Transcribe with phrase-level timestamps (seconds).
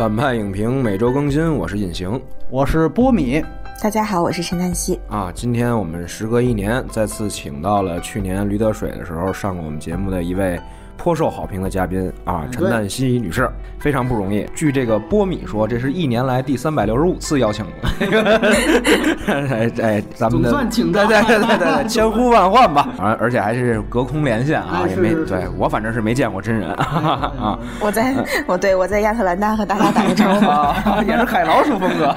[0.00, 2.18] 反派影评每周更新，我是隐形
[2.48, 3.44] 我是波米，
[3.82, 4.98] 大家好，我是陈丹希。
[5.06, 5.30] 啊。
[5.34, 10.58] 今天我们时隔一年，再次请到了去年驴得水的时候上过我们节目的一位
[10.96, 13.46] 颇受好评的嘉宾啊，陈对旦希女士，
[13.80, 14.46] 非常不容易。
[14.54, 17.72] 据这个波米说，这是一年来第三百六十五次邀请了。
[19.26, 22.88] 哎哎，咱们的总算请到对对对对对对，千呼万唤吧。
[22.98, 27.58] 啊，而且还是隔空连线啊，哎也没对我反正是没见过真人啊。
[27.80, 28.14] 我在，
[28.46, 30.46] 我对我在亚特兰大和大家打个招呼。
[30.46, 32.12] 啊， 也是海老鼠风格。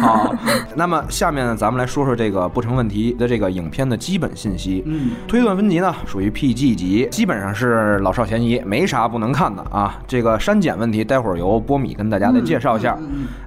[0.00, 0.34] 好，
[0.74, 4.82] 那么下面呢，咱们来说说这个不成问题的这个影片的基本信息。
[4.86, 9.98] 嗯，推断分级呢属于 PG 级，基本上是老少咸宜，没啥不能看的啊。
[10.06, 12.96] 这个删减问题，待会儿由波米跟大家再介绍一下。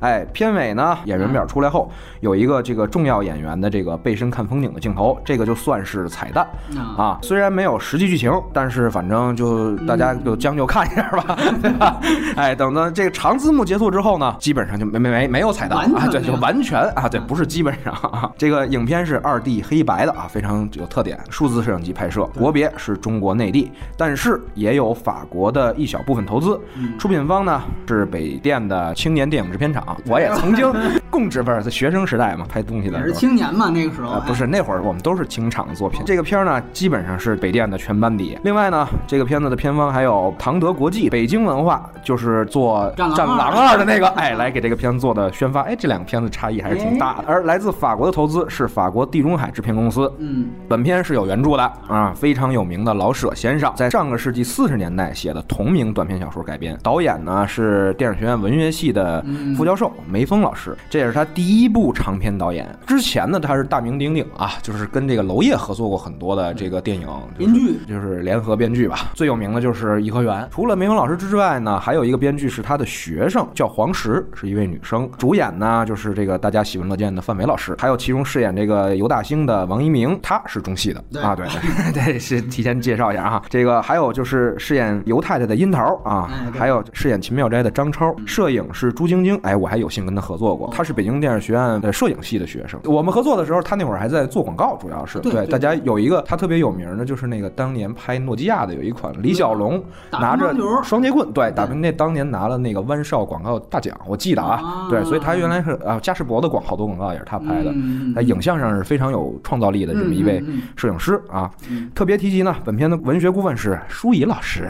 [0.02, 6.46] 哎，片尾呢，演员表出来后有一个这个重要演员的这个背身看风景的镜头，这个就算是彩蛋
[6.76, 7.20] 啊啊。
[7.22, 12.00] 虽然没有实际剧情，但是反正就大家就将就看一下吧，对吧？
[12.36, 18.30] 哎，等到这个长字幕结束之后呢，基本上就没没没没有彩蛋啊，对，就完全啊，对，不是基本上啊。
[18.38, 26.60] 这个影片是二 D 黑白的啊，非常有特点，数字摄影机拍摄，国别是中国内地，但是也有法国的一小部分投资。
[27.06, 30.74] 出品方呢是北电的青年电影制片厂，我也曾经
[31.10, 33.14] 供职，不是在学生时代嘛，拍东西的也是。
[33.14, 36.02] 青年嘛，那个时候、呃，不是那会儿我们都是清场的作品。
[36.06, 38.38] 这个片儿呢，基本上是北电的全班底。
[38.44, 45.62] 另外呢，这个片子的片方还有唐德国际、北京文化，就是做《战狼二二》的那个，哎，来给这个片子做的宣发。
[45.62, 47.24] 哎，这两个片子差异还是挺大的。
[47.28, 50.12] 而来自法国的投资是法国地中海制片公司。
[50.18, 56.78] 嗯，本片是有原著的啊，非常有名的老舍先生在上个世纪四十年代写的同名短篇小说改编。
[56.84, 59.24] 导演呢是电影学院文学系的
[59.56, 62.66] 副教授梅峰老师，这也是他第一部长篇导演。
[62.88, 67.06] 之前呢他是大名鼎鼎啊，就是跟这个娄烨合作过很多的这个电影
[67.38, 69.12] 就是编剧就是联合编剧吧。
[69.14, 70.42] 最有名的就是《颐和园》。
[70.52, 75.10] 除了梅峰老师之外呢，还有一个编剧是他的学生，叫黄石，是一位女生。
[75.18, 81.46] 主演呢就是这个大家喜闻乐见的范伟老师，还有其中饰演这个尤大兴的王一鸣，他是中戏的啊，对
[81.92, 83.44] 对 对，是提前介绍一下啊。
[83.50, 92.80] 这个还有就是饰演尤太太的樱桃啊还有饰演秦妙斋的张超，摄影是朱晶晶，哎，我还有幸跟他合作过，他是北京电影学院的摄影系的学生。
[92.86, 95.20] 我们合作的时候，他那会儿还在做广告，主要是。
[95.20, 110.44] 对对大家有一个他特别有名的，就是那个当年拍诺基亚的有一款李小龙拿着双截棍，对，打乒那当年拿了那个弯少广告大奖，我记得啊啊，对，所以他原来是啊嘉士伯的广好多广告也是他拍的，嗯在影像上是非常有创造力的这么一位
[110.76, 111.90] 摄影师啊嗯。
[111.96, 114.70] 特别提及呢，本片的文学顾问是舒怡老师，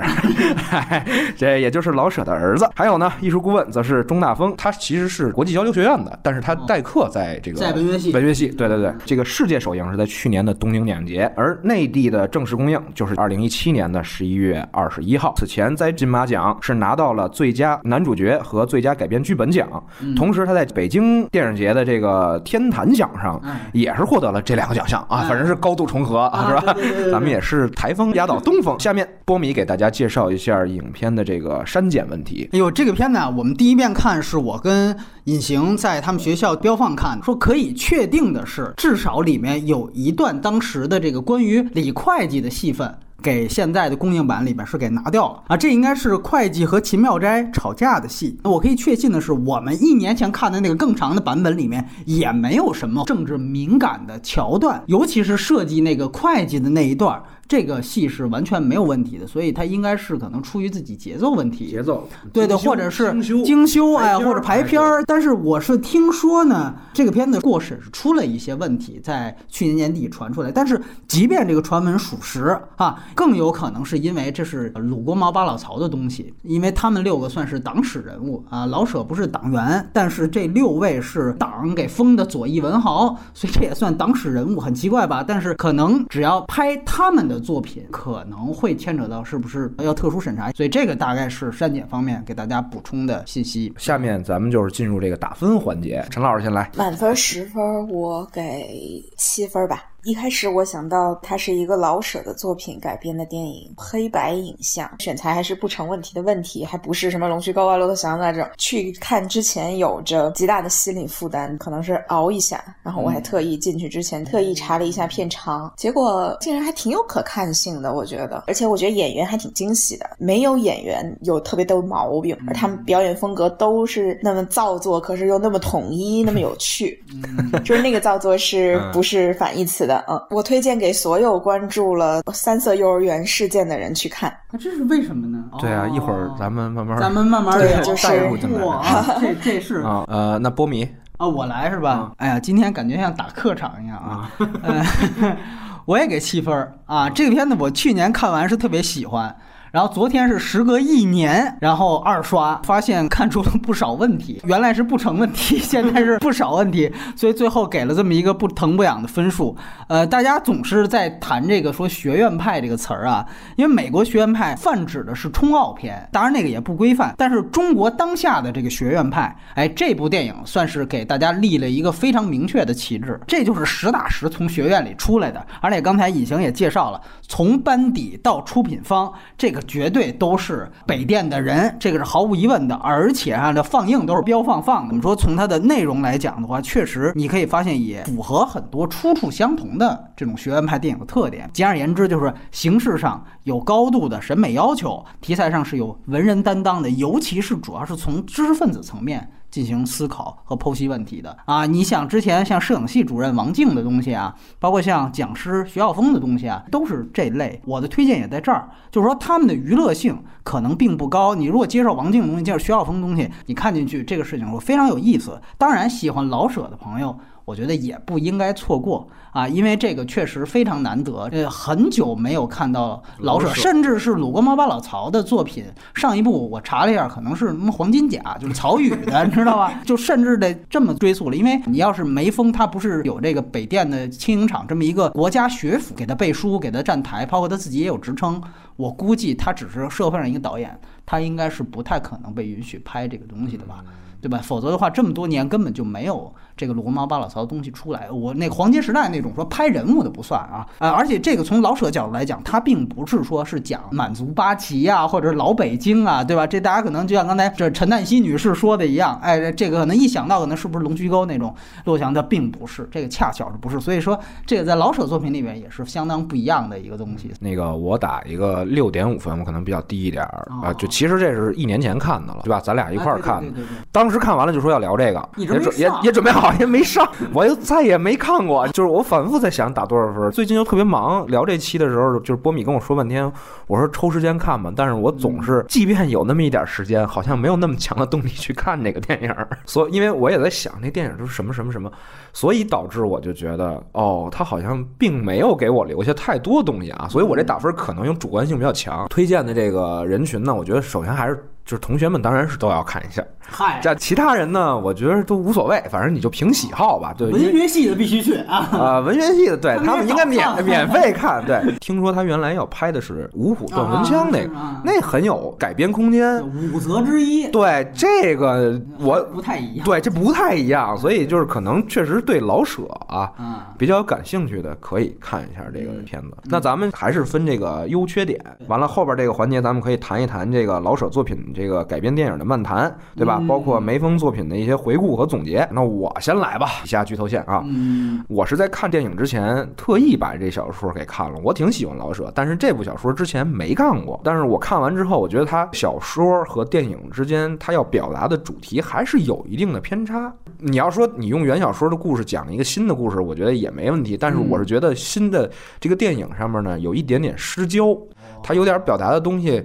[1.35, 2.69] 这也就是老舍的儿子。
[2.75, 8.11] 还有呢，艺术顾问则是钟大峰，他其实是国际交流学院的，但是他代课在这个在文学系。
[8.11, 15.33] 文学系，对对对，这个世界首映是在去年的东京电影节，而内地的正式公映就是二零一七年的十一月二十一号。
[15.37, 19.67] 此前在金马奖是拿到了最佳男主角和最佳改编剧本奖，
[20.15, 26.75] 同时他在北京电影节的这个天坛奖上哎也是获得了这两个奖项啊，哎反正是高度重合啊，啊是吧？
[27.11, 28.79] 咱们也是台风压倒东风。
[28.79, 32.49] 下面波米给大家介绍一下影片的这个删减问题。
[32.53, 34.95] 哎呦，这个片子啊，我们第一遍看是我跟
[35.25, 42.93] 隐形在在他们学校标放看，说可以确定的是，至少里面有一段当时的这个关于李会计的戏份。
[43.23, 48.37] 给现在的公映版里边是给拿掉了啊，这应该是会计和秦妙斋吵架的戏。
[48.43, 61.67] 我可以确信的是，我们一年前看的那个更长的版本里面也没有什么政治敏感的桥段，尤其是设计那个会计的那一段，这个戏是完全没有问题的，所以它应该是可能出于自己节奏问题。
[61.69, 65.03] 节奏，对对，或者是精修精修哎，或者排片儿。
[65.05, 70.51] 但是我是听说呢，这个片子过审是出了一些问题，在去年年底传出来。
[70.51, 78.65] 但是即便这个传闻属实啊，更有可能是因为这是鲁国毛八老曹的东西，因为他们六个算是党史人物啊。
[78.65, 85.23] 老舍不是党员，但是这六位是党给封的左翼文豪，所以这也算党史人物，很奇怪吧？
[85.25, 93.73] 但是可能只要拍他们的作品，可能会牵扯到是不是要特殊审查，所以这个大概是删减方面给大家补充的信息。
[93.77, 96.69] 下面咱们就是进入这个打分环节，陈老师先来。
[96.75, 99.83] 满分十分，我给七分吧。
[100.05, 108.47] 一开始我想到它是一个老舍的作品改编的电影，黑白影像选材还是不成问题的问题，还不是什么龙须高挂落的祥子这种。
[108.55, 112.63] 去看之前有着极大的心理负担，可能是熬一下。
[112.83, 118.43] 然后我还特意进去之前特意查了一下片长，结果竟然还挺有可看性的，我觉得。
[118.45, 127.03] 而且我觉得演员还挺惊喜的，没有演员有特别的毛病，而他们表演风格都是那么造作，可是又那么统一，那么有趣。
[127.65, 129.94] 就是那个造作是不是反义词的？
[129.97, 134.35] 的，嗯，我推荐给所有关注了三色幼儿园事件的人去看。
[134.51, 135.43] 那这是为什么呢？
[135.59, 140.87] 对啊，一会儿哦咱们慢慢咱们慢慢聊，对就是带入进来哇，这这是啊呃，那波米
[141.17, 142.11] 啊，我来是吧？
[142.17, 144.31] 哎呀，今天感觉像打客场一样啊。
[144.63, 144.83] 嗯，
[145.85, 147.09] 我也给七分儿啊。
[147.09, 149.33] 这个片子我去年看完是特别喜欢。
[149.75, 154.39] 然后昨天是时隔一年，然后二刷，发现看出了不少问题。
[154.45, 159.53] 原来是不成问题，现在是不少问题，所以最后给了这么一个不疼不痒的分数。
[159.89, 163.25] 呃，大家总是在谈这个说学院派这个词儿啊，
[163.57, 167.13] 因为美国学院派泛指的是冲奥片，当然那个也不规范。
[167.17, 175.45] 但是中国当下的这个学院派，哎，这部电影算是给大家立了一个非常明确的旗帜，这就是实打实从学院里出来的。
[175.59, 182.75] 而且刚才隐形也介绍了，从班底到出品方，这个绝对都是北电的人，这个是毫无疑问的。
[182.75, 184.89] 而且啊，这放映都是标放放的。
[184.89, 191.49] 我们说从它的内容来讲的话，确实你可以发现也符合很多出处相同的这种学院派电影的特点。
[191.53, 199.29] 简而言之，就是形式上有高度的审美要求，题材上是有文人担当的，尤其是主要是从知识分子层面。
[199.55, 207.61] 进行思考和剖析问题的啊，你想之前像摄影系主任王静的东西啊，包括像讲师徐晓峰的东西啊，都是这类。
[207.63, 211.33] 我的推荐也在这儿，就是说他们的娱乐性可能并不高。
[211.33, 215.39] 你如果接受王静的东西，接受徐晓峰的东西，你看进去这个事情会非常有意思。
[215.57, 217.17] 当然，喜欢老舍的朋友。
[217.45, 221.29] 我觉得也不应该错过啊，因为这个确实非常难得。
[221.31, 225.63] 呃，很久没有看到老舍，甚至是鲁国猫把老曹的作品。
[225.93, 229.79] 上一部我查了一下，可能是什么黄金甲，就是曹禺的，你知道吧？
[229.85, 238.41] 就甚至得这么追溯了，因为你要是梅峰，他不是有这个北电的轻影厂这么一个国家学府给他背书、给他站台，包括他自己也有职称。
[238.75, 243.83] 我估计他只是社会上一个导演，他应该是不太可能被允许拍这个东西的吧。
[244.21, 244.39] 对吧？
[244.41, 248.09] 否则的话，这么多年根本就没有这个鲁国猫八老曹的东西出来。
[248.11, 256.45] 我那黄金时代那种说拍人物的不算啊，啊，而且这个从老舍角度来讲，他并不是说是讲满族八旗啊、或者是老北京啊，对吧？
[256.47, 261.53] 这大家可能就像刚才这陈旦曦女士说的一样，哎，这个可能一想到可能是不是龙须沟那种
[261.85, 263.79] 落翔他，并不是，这个恰巧是不是？
[263.79, 267.31] 所以说，这个在老舍作品里面也是相当不一样的一个东西。
[267.39, 270.73] 那个我打一个六点五分，我可能比较低一点儿哦啊。
[270.73, 272.59] 就其实这是一年前看的了，对吧？
[272.59, 273.61] 咱俩一块儿看的
[273.91, 278.67] 当时看完了就说要聊这个，也准也也准备好，也没上， 我又再也没看过。
[278.69, 280.31] 就是我反复在想打多少分。
[280.31, 283.31] 最近又特别忙，聊这期的时候，就是波米跟我说半天，
[283.67, 289.47] 我说抽时间看吧，但是我总是，嗯即便有那么一点时间，好像没有那么强的动力去看这个电影儿。
[289.65, 291.91] 所以，因为我也在想，那电影就是什么什么什么，
[292.33, 299.07] 所以导致我就觉得，哦，他好像并没有给我留下太多东西啊，所以我这打分可能用主观性比较强。
[299.09, 301.43] 推荐的这个人群呢，我觉得首先还是。
[301.65, 307.11] 就是同学们当然是都要看一下，嗨，这其他人呢，我觉得都无所谓，反正你就凭喜好吧。
[307.17, 308.57] 对，文学系的必须去啊。
[308.71, 311.43] 啊，文学系的，对他们应该免免 费看。
[311.43, 316.39] 对，听说他原来要拍的是《五虎断魂枪》那个，啊那很有改编空间。
[316.71, 319.85] 五则之一，对这个我不太一样。
[319.85, 326.37] 对这不太一样，所以就是可能确实对老舍啊啊，比较感兴趣的，可以看一下这个片子。
[326.43, 333.37] 那咱们还是分这个优缺点，完了后边这个环节，咱们可以谈一谈这个老舍作品这个改编电影的漫谈，对吧？
[333.39, 335.67] 嗯包括梅峰作品的一些回顾和总结。
[335.71, 337.63] 那我先来吧，以下剧透线啊。
[337.65, 344.19] 嗯，我是在看电影之前特意把这小说给看了，我挺喜欢老舍，但是这部小说之前没看过。
[344.23, 350.33] 但是我看完之后，我觉得他小说和电影之间，他要表达的主题还是有一定的偏差。
[350.57, 354.17] 你要说你用原小说的故事讲一个新的故事，我觉得也没问题。
[354.17, 355.49] 但是我是觉得新的
[355.79, 357.95] 这个电影上面呢，有一点点失焦，
[358.41, 359.63] 它有点表达的东西。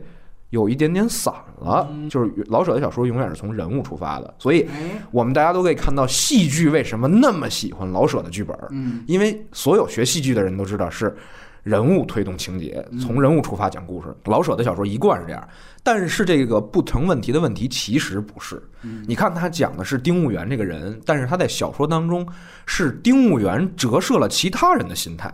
[0.51, 11.17] 有一点点散了，就是老舍的小说永远是从人物出发的，所以哎，我们大家都可以看到戏剧为什么那么喜欢老舍的剧本，嗯，因为所有学戏剧的人都知道是
[11.63, 14.09] 人物推动情节，从人物出发讲故事。
[14.25, 15.49] 老舍的小说一贯是这样，
[15.83, 18.63] 但是这个不成问题的问题其实不是。
[19.07, 22.27] 你看他讲的是丁务元这个人，但是他在小说当中
[22.67, 25.33] 是丁务元折射了其他人的心态，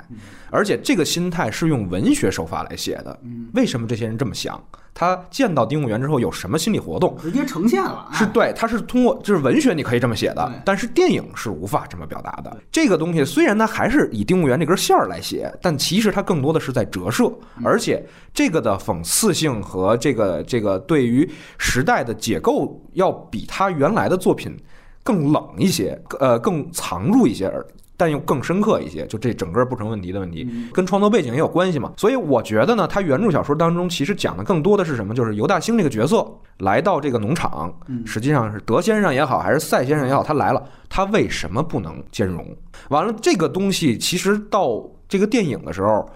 [0.51, 3.19] 而且这个心态是用文学手法来写的。
[3.55, 4.63] 为什么这些人这么想？
[4.99, 7.15] 他见到丁务元之后有什么心理活动？
[7.21, 12.57] 直接呈现了，哎是对，他是通过就是文学你可以这么写的，但是电影是无法这么表达的。
[12.73, 17.31] 这个东西虽然它还是以丁务元这根线儿来写，但其实它更多的是在折射，
[17.63, 24.55] 而且这个的讽刺性和这个这个对于时代的解构要比他原来的作品
[25.03, 27.47] 更冷一些，呃，更藏入一些。
[27.47, 27.65] 而
[27.99, 31.95] 但又更深刻一些，就这整个不成问题的问题，跟创作背景也有关系嘛。
[31.97, 35.15] 所以我觉得呢，他原著小说当中其实讲的更多的是什么？
[35.15, 36.23] 就是尤大兴这个角色
[36.59, 37.75] 来到这个农场，
[38.05, 42.47] 实际上是德先生也好，还是赛先生也好，他来了，他为什么不能兼容？
[42.91, 46.07] 完了，这个东西其实到这个电影的时候，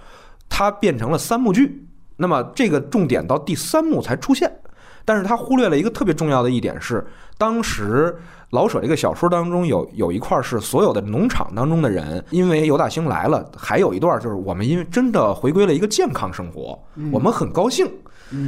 [0.50, 1.82] 它变成了三幕剧，
[2.18, 4.54] 那么这个重点到第三幕才出现，
[5.04, 7.06] 但是他忽略了一个特别重要的一点是，
[7.38, 8.16] 当时。
[8.50, 16.76] 老舍这个小说当中有有一块是所有的农场当中的人，因为尤大兴来了，还有一段就是我们因为真的回归了一个健康生活，
[17.12, 17.88] 我们很高兴。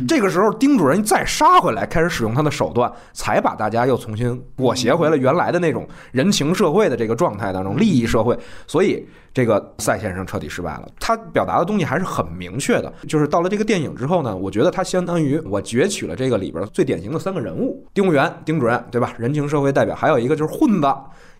[0.07, 8.39] 这个时候，丁主任再杀回来，开始使用他的手段，才把大家又重新裹挟回了原来的那种人情社会的这个状态当中，利益社会。
[8.67, 10.89] 所以，这个赛先生彻底失败了。
[11.01, 19.13] 他表达的东西还是很明确的，就是到了这个电影之后呢，我觉得他相当于我攫取了这个里边最典型的三个人物：丁务员、丁主任，对吧？
[19.19, 19.95] 人情社会代表。
[19.95, 20.89] 还有一个就是混子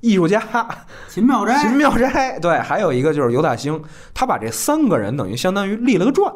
[0.01, 0.43] 艺术家
[1.09, 3.81] 秦妙斋，秦妙斋对，还有一个就是尤大兴，
[4.13, 6.33] 他把这三个人等于相当于立了个传，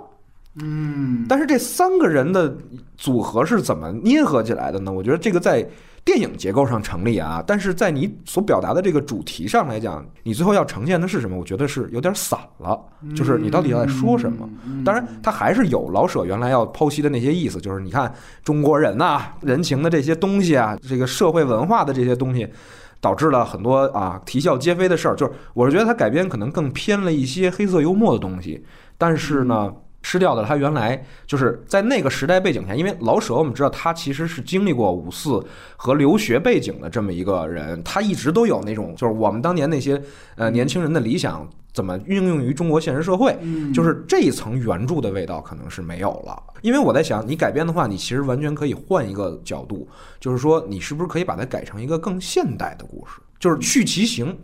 [0.63, 2.57] 嗯，但是这三个人的
[2.97, 4.93] 组合是怎么捏合起来的呢？
[4.93, 5.67] 我觉得这个在
[6.05, 11.37] 电影结构上成立啊，但是在你所表达的这个主题上来讲，你最后要呈现的是什么？
[11.37, 12.81] 我觉得是有点散了，
[13.15, 14.49] 就是你到底要在说什么？
[14.85, 22.49] 当然，他还是有老舍原来要剖析的那些意思，就是你看中国人呐，人情的这些东西啊，这个社会文化的这些东西。
[22.99, 28.65] 导致了很多啊啼笑皆非的事儿，就是我是觉得他改编可能更偏了一些黑色幽默的东西，
[28.97, 29.71] 但是呢，
[30.09, 35.45] 失掉的他原来就是在那个时代背景下，因为老舍我们知道他其实是经历过五四
[35.77, 40.01] 和留学背景的这么一个人，他一直都有那种就是我们当年那些
[40.37, 41.45] 呃年轻人的理想。
[41.77, 43.37] 怎么运用于中国现实社会？
[43.75, 49.87] 就是这一层原著的味道可能是没有了，因为我在想，你改编的话，你其实完全可以换一个角度，
[50.19, 54.35] 就是说，你是不是可以把它改成一个更现代的故事，就是去其形。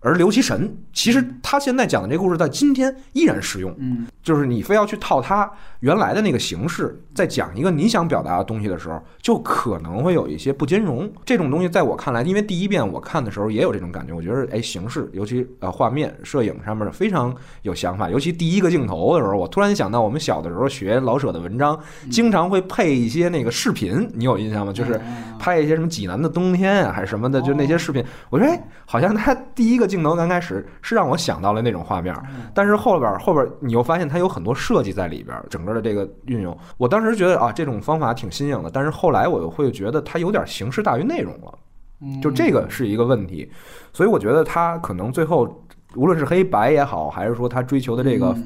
[0.00, 3.74] 而刘其神，其实他现在讲的这个故事在今天依然适用。
[3.78, 5.50] 嗯，就是你非要去套他
[5.80, 11.10] 原来的那个形式，在讲一个你想表达的东西的时候，就可能会有一些不兼容。
[11.24, 18.08] 这种东西在我看来，因为第一遍我看的时候也有这种感觉，我觉得哎，形式尤其呃画面、摄影上面非常有想法。
[18.08, 21.76] 尤其第一个镜头的时候，我突然想到我们小的时候学老舍的文章，
[22.08, 24.72] 经常会配一些那个视频，你有印象吗？
[24.72, 25.00] 就是
[25.40, 28.04] 拍一些什么济南的冬天啊，还是什么的，就那些视频。
[28.30, 29.87] 我说哎，好像他第一个。
[29.88, 32.14] 镜头刚开始是让我想到了那种画面，
[32.54, 38.70] 但是后边后边你又发现它有很多设计在里边，整个的这个运用，我当时觉得啊，这种方法挺新颖的。
[38.70, 43.50] 但是后来我又会觉得它有点形式大于内容了，就这个是一个问题。
[43.92, 45.64] 所以我觉得它可能最后
[45.96, 48.36] 无论是黑白也好，还是说他追求的这个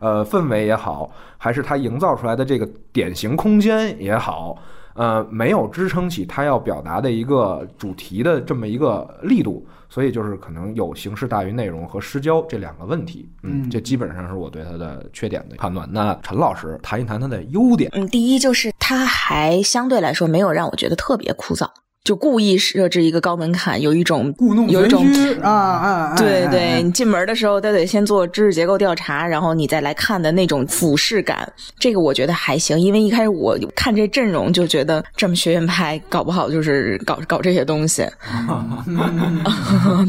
[0.00, 4.56] 呃氛围也好，还是它营造出来的这个典型空间也好，
[4.94, 9.66] 呃，没有支撑起它要表达的一个主题的这么一个力度。
[9.92, 15.86] 所以就是可能有形式大于内容和失焦这两个问题，嗯，这基本上是我对他的缺点的判断。
[15.92, 17.90] 那陈老师谈一谈他的优点。
[17.92, 21.68] 嗯，第一就是他还相对来说没有让我觉得特别枯燥。
[22.04, 25.06] 就故意设置一个高门槛，有一种故弄有一种
[25.40, 26.14] 啊啊！
[26.16, 32.80] 对对，你进门的时候都得先做知识结构调查，然后你再来看的那种俯视感，这个我觉得还行。
[32.80, 38.02] 因为一开始我看这阵容就觉得这么学院派，搞不好就是搞搞这些东西。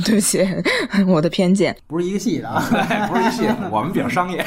[0.03, 0.43] 对不起，
[1.07, 4.43] 我的偏见，不是一个系的，啊不是一个系，我们比较商业。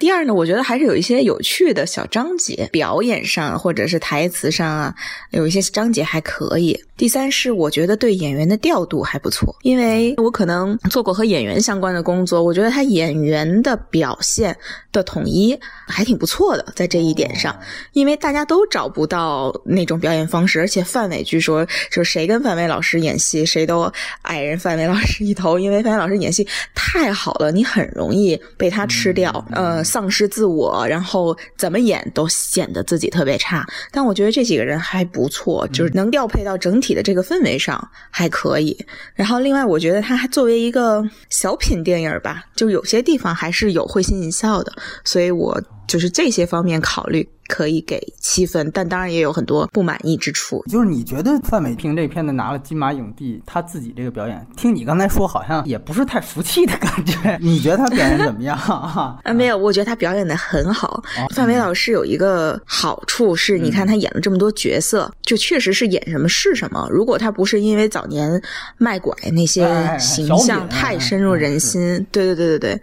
[0.00, 4.94] 第二呢，我觉得还是有一些有趣的小章节，表演上或者是台词上啊，
[5.32, 6.61] 有一些章节还可以。
[6.96, 14.56] 第三是我觉得对演员的调度还不错，因为我可能做过和演员相关的工作，我觉得他演员的表现
[14.92, 17.58] 的统一还挺不错的，在这一点上，
[17.92, 23.92] 因为大家都找不到那种表演方式，而且范伟据说就是谁跟范伟老师演戏，谁都
[24.22, 33.66] 矮人范伟老师一头，因为范伟老师演戏太好了，你很容易被他吃掉，呃，丧失自我，然后怎么演都显得自己特别差。
[33.90, 36.51] 但我觉得这几个人还不错，就是能调配到。
[36.56, 38.76] 整体的这个氛围上还可以，
[39.14, 44.72] 然后另外我觉得它还作为一个小品电影吧，就有些地方还是有会心一笑的，
[45.04, 47.28] 所以我就是这些方面考虑。
[47.52, 50.64] 可以给七分，但当然也有很多不满意之处。
[50.70, 57.36] 就是你觉得范伟凭这片子拿了金马影帝，他自己这个表演，听你刚才说好像也不是太服气的感觉。
[57.44, 58.56] 你觉得他表演怎么样？
[59.22, 61.02] 啊，没有，我觉得他表演的很好。
[61.34, 66.88] 范伟老师有一个好处是，你看他演了这么多角色，就确实是演什么是什么。
[66.90, 68.40] 如果他不是因为早年
[68.78, 69.68] 卖拐那些
[69.98, 72.82] 形象太深入人心，对对对对对。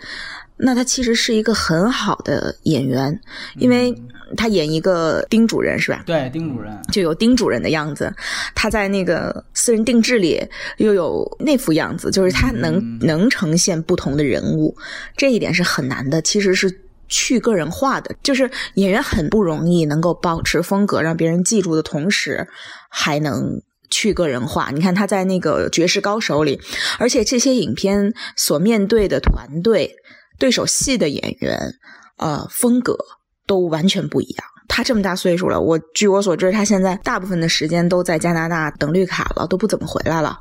[0.59, 3.19] 那他其实是一个很好的演员，
[3.55, 3.95] 因为
[4.35, 6.03] 他演一个丁主任是吧？
[6.05, 8.13] 对，丁主任就有丁主任的样子。
[8.53, 10.45] 他在那个私人定制里
[10.77, 14.75] 又有那副样子，就是他能能呈现不同的人物，
[15.15, 16.21] 这一点是很难的。
[16.21, 22.47] 其实是去个人化的，就是演员很不容易能够保持风格，让别人记住的同时，
[22.89, 23.61] 还能。
[23.91, 26.61] 去个人化，你看他在那个《绝世高手》里，
[26.99, 29.95] 而且这些影片所面对的团队、
[30.39, 31.59] 对手戏的演员，
[32.17, 32.97] 呃，风格
[33.45, 34.45] 都完全不一样。
[34.67, 40.39] 他这么大岁数了，我据我所知，他现在大部分的时间都在加拿大等绿卡了，都不怎么回来了。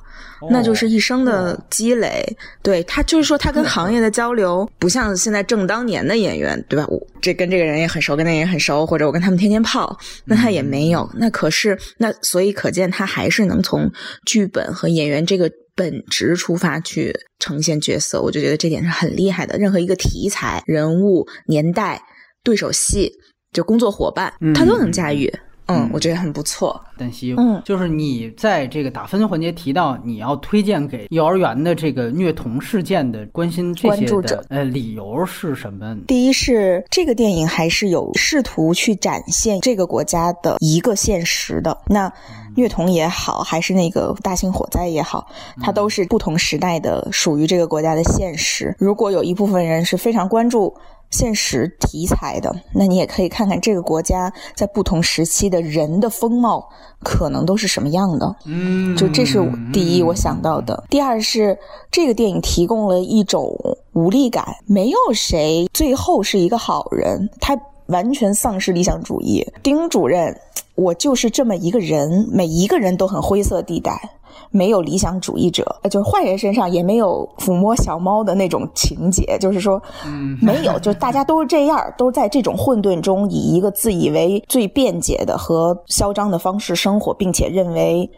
[0.51, 2.25] 那就是一生的积累。
[2.63, 6.87] 对他，就是说他跟行业的交流，不像现在正当年的演员，对吧？
[6.89, 11.11] 我这跟这个人也很熟，跟那人也很熟，或者我跟他们天天泡，那他也没有。
[11.15, 13.91] 那可是那，所以可见他还是能从
[14.27, 18.21] 剧本和演员这个本质出发去呈现角色。
[18.21, 19.57] 我就觉得这点是很厉害的。
[19.57, 22.03] 任何一个题材、人物、年代、
[22.45, 23.11] 对手戏。
[23.51, 25.27] 就工作伙伴，他都能驾驭，
[25.69, 26.79] 嗯，我觉得很不错。
[26.99, 35.97] 但希，嗯，就是你在这个打分环节提到你要推荐给幼儿园的这个虐童事件的关心这些的，呃，理由是什么？
[36.07, 41.77] 第一是这个电影还是有试图去展现这个国家的一个现实的。
[41.87, 42.13] 那
[42.59, 45.29] 虐童也好，还是那个大型火灾也好，
[45.63, 48.75] 它都是不同时代的属于这个国家的现实。
[48.77, 50.75] 如果有一部分人是非常关注。
[51.11, 56.69] 现实题材的，那你也可以看看这个国家在不同时期的人的风貌
[57.03, 58.37] 可能都是什么样的。
[58.45, 59.41] 嗯，就这是
[59.73, 60.85] 第一我想到的。
[60.91, 61.59] 第二是
[61.91, 63.51] 这个电影提供了一种
[63.95, 69.47] 无力感，没有谁最后是一个好人，他完全丧失理想主义。
[69.63, 70.35] 丁主任，
[70.75, 74.01] 我就是这么一个人，每一个人都很灰色地带。
[74.51, 79.83] 没有理想主义者，就是坏人身上也没有抚摸小猫的那种情节，就是说，
[80.41, 88.11] 没有，就大家都是这样，都在这种混沌中，以一个自以为最便捷的和嚣张的方式生活，并且认为。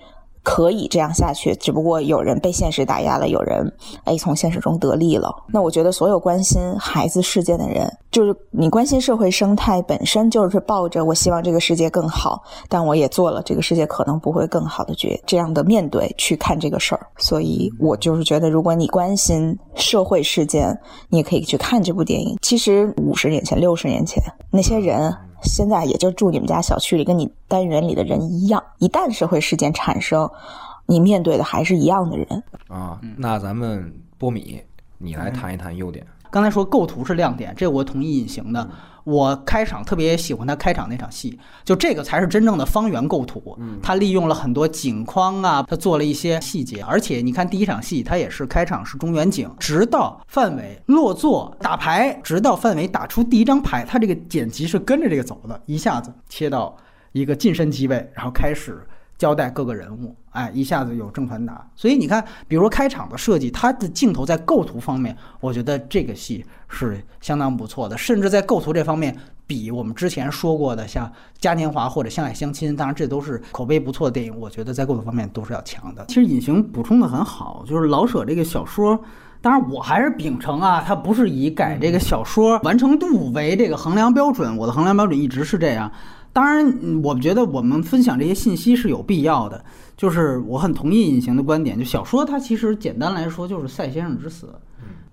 [0.43, 3.73] 可以这样下去，只不过有人被现实打压了，有人
[4.05, 5.35] 哎从现实中得利了。
[5.49, 17.07] 那我觉得所有关心孩子事件的人，就是你关心社会生态本身就是抱着我希望这个世界更好，但我也做了这个世界可能不会更好的决这样的面对去看这个事儿。
[17.19, 20.77] 所以我就是觉得，如果你关心社会事件，
[21.09, 22.39] 你也可以去看这部电影。
[22.41, 25.15] 其实五十年前、六十年前那些人。
[25.43, 28.63] 现在也就住你们家小区里，跟你单元里的人一样。
[28.79, 30.31] 一旦社会事件产生，
[30.87, 33.01] 你面对的还是一样的人啊。
[33.17, 34.63] 那咱们波米，
[34.99, 36.07] 你来谈一谈优点。
[36.31, 38.71] 刚才说构图是亮点，这我同意隐形的。
[39.03, 43.59] 我开场特别喜欢他开场那场戏，就这个才是真正的方圆构图。
[43.83, 46.83] 他利用了很多景框啊，他做了一些细节。
[46.83, 56.77] 而且你看第一场戏，他也是开场是中远景，直到范伟落座打牌，直到范伟打出第一张牌，他这个剪辑是跟着这个走的，一下子切到
[57.13, 58.87] 一个近身机位，然后开始。
[59.19, 61.67] 交代各个人物，哎，一下子有正传达。
[61.75, 67.99] 所以你看，比如说开场的设计，它的镜头在构图方面，我觉得这个戏是相当不错的。
[67.99, 69.17] 甚至在构图这方面，
[69.47, 71.07] 比我们之前说过的像
[71.39, 76.05] 《嘉年华》或者《相爱相亲》，当然这都是口碑不错的电影，我觉得在构图方面都是要强的。
[76.07, 78.99] 其实隐形补充的很好，就是老舍这个小说，
[79.41, 85.91] 当然我还是秉承啊，它不是以改这个小说完成度为这个衡量标准，我的衡量标准一直是这样。
[86.33, 86.65] 当然，
[87.03, 89.65] 我们觉得我们分享这些信息是有必要的。
[89.97, 94.49] 就是我很同意隐形的观点，就小说它其实简单来说就是赛先生之死。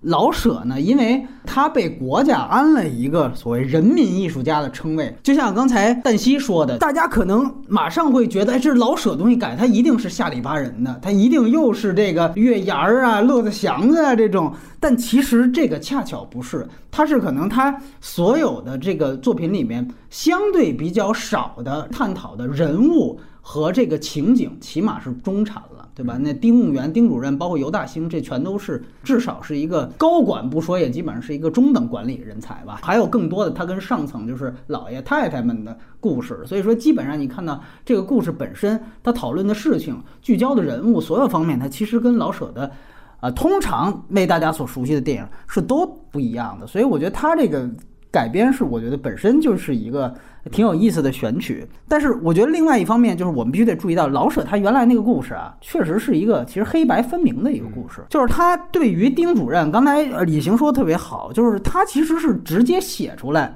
[0.02, 14.54] 老舍呢，因为他被国家安了一个所谓人民艺术家的称谓，就像刚才旦夕说的，大家可能马上会觉得，哎，这老舍东西改，他一定是下里巴人的，他一定又是这个月牙儿啊、乐子祥子啊这种。
[14.78, 25.77] 但其实这个恰巧不是，他是可能他所有的这个作品里面相对比较少的探讨的人物和这个情景，起码是中产了。
[25.98, 26.16] 对吧？
[26.16, 32.78] 那丁务员、丁主任，包括尤大兴，这全都是至少是一个高管不说，也基本上是一个中等管理人才吧。
[32.84, 36.40] 还有更多的他跟上层就是老爷太太们的故事。
[36.46, 42.70] 所以说，基本上你看到这个故事本身，他讨论的事情、聚焦的人物，所有方面，它其实跟老舍的，
[43.18, 46.66] 啊，通常为大家所熟悉的电影是都不一样的。
[46.68, 47.68] 所以我觉得他这个
[48.10, 50.14] 改编是，我觉得本身就是一个。
[50.50, 58.00] 挺有意思的选曲，但是我觉得另外一方面就是我们必须得注意到老舍他原来那个故事啊，确实是一个其实黑白分明的一个故事。
[58.08, 63.54] 就是他对于丁主任，刚才李行说特别好，就是他其实是直接写出来，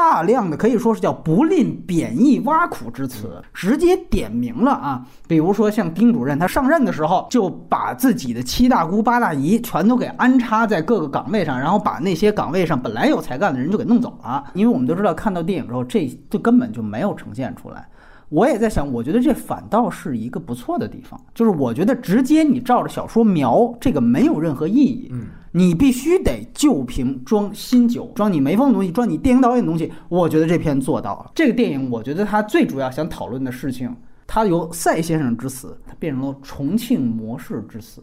[0.00, 5.06] 大量的可以说是叫不吝贬义挖苦之词，直接点明了啊。
[5.28, 14.42] 比如说像丁主任，他上任的时候就把自己的七大姑八大姨全都给安插在各个岗位上，然后把那些岗位上本来有才干的人就给弄走了。
[14.54, 17.86] 因为我们都知道，看到电影之后，这就根本就没有呈现出来。
[18.30, 29.92] 我也在想，我觉得这反倒是一个不错的地方，就是我觉得直接你照着小说描这个没有任何意义，嗯，你必须得旧瓶装新酒，装你没风的东西，装你电影导演的东西。
[30.08, 31.32] 我觉得这片做到了。
[31.34, 33.94] 这个电影，我觉得它最主要想讨论的事情，
[34.26, 38.00] 它由赛先生之死，它变成了重庆模式之死。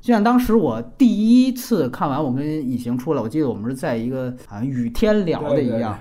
[0.00, 5.98] 就像当时我第一次看完，我跟以行出来，我记得我们是在一个啊雨天聊的一样。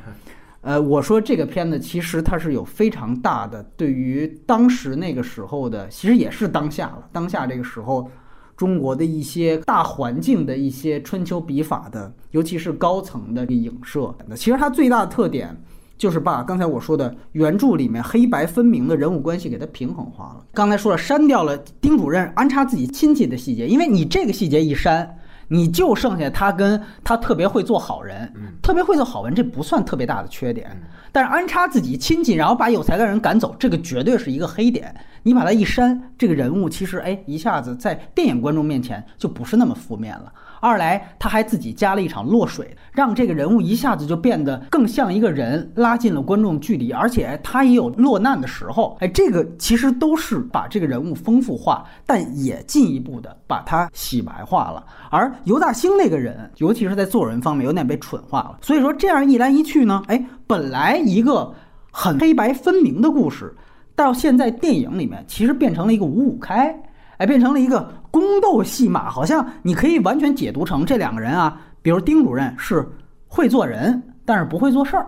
[0.62, 7.08] 呃，我说这个片子其实它是有非常大的对于当时那个时候的，其实也是当下了。
[7.12, 8.10] 当下这个时候，
[8.56, 14.16] 中国的一些大环境的一些春秋笔法的，尤其是高层的影射。
[14.36, 15.56] 其实它最大的特点
[15.98, 20.46] 就是把刚才我说的原著里面黑白分明的人物关系给它平衡化了。
[20.54, 25.18] 刚才说了，删掉了丁主任安插自己亲戚的细节，因为你这个细节一删。
[25.48, 28.32] 你就剩下他跟他特别会做好人，
[28.62, 30.70] 特别会做好人，这不算特别大的缺点。
[31.12, 34.94] 但是安插自己亲戚，然后把有才干人赶走，这个绝对是一个黑点。
[35.24, 40.32] 你把它一删，这个人物其实哎，一下子在电影观众面前就不是那么负面了。
[40.66, 46.92] 二来，他还自己加了一场落水，让这个人物一下子就变得更像一个人，拉近了观众距离。
[46.92, 54.84] 而且他也有落难的时候，哎，这个其实都是把这个人物丰富化，但也进一步的把他洗白化了。
[55.12, 58.58] 而尤大兴那个人，尤其是在做人方面，有点被蠢化了。
[58.64, 61.54] 所以说，这样一来一去呢，哎，本来一个
[61.92, 63.56] 很黑白分明的故事，
[63.96, 66.76] 到现在电影里面其实变成了一个五五开。
[67.18, 72.88] 哎，变成了一个宫斗戏码，好像你可以完全解读成这两个人啊，比如丁主任是
[73.28, 75.06] 会做人，但是不会做事儿，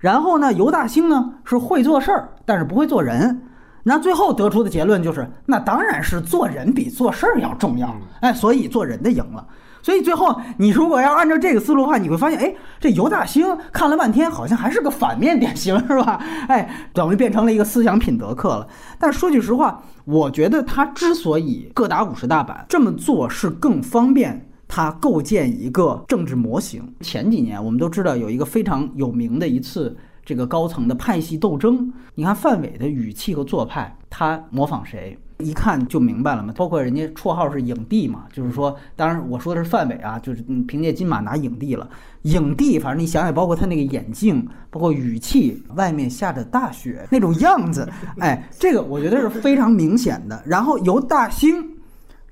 [0.00, 3.40] 然后呢，尤大兴呢是会做事儿，但是不会做人，
[3.84, 9.46] 那最后得出的结论就是，那当然是做人比做事儿要重要，哎，所以做人的赢了。
[9.82, 16.22] 所以最后，你如果要按照这个思路的话，你会发现，哎，这尤大兴看了半天，好像还是个反面典型，是吧？
[16.48, 18.68] 哎，等于变成了一个思想品德课了。
[18.98, 26.94] 但说句实话，我觉得他之所以各打五十大板这么做，是更方便他构建一个政治模型。
[27.00, 35.18] 前几年我们都知道有一个非常有名的一次这个高层的派系斗争，你看范伟的语气和做派，他模仿谁？
[35.40, 41.88] 一看就明白了嘛，包括人家绰号是影帝嘛，就是说，当然我说的是范伟啊，就是凭借金马拿影帝了。
[42.22, 47.88] 影帝，反正你想想，包括他那个眼镜，包括语气，外面下着大雪那种样子，
[48.20, 50.42] 哎，这个我觉得是非常明显的。
[50.44, 51.66] 然后由大兴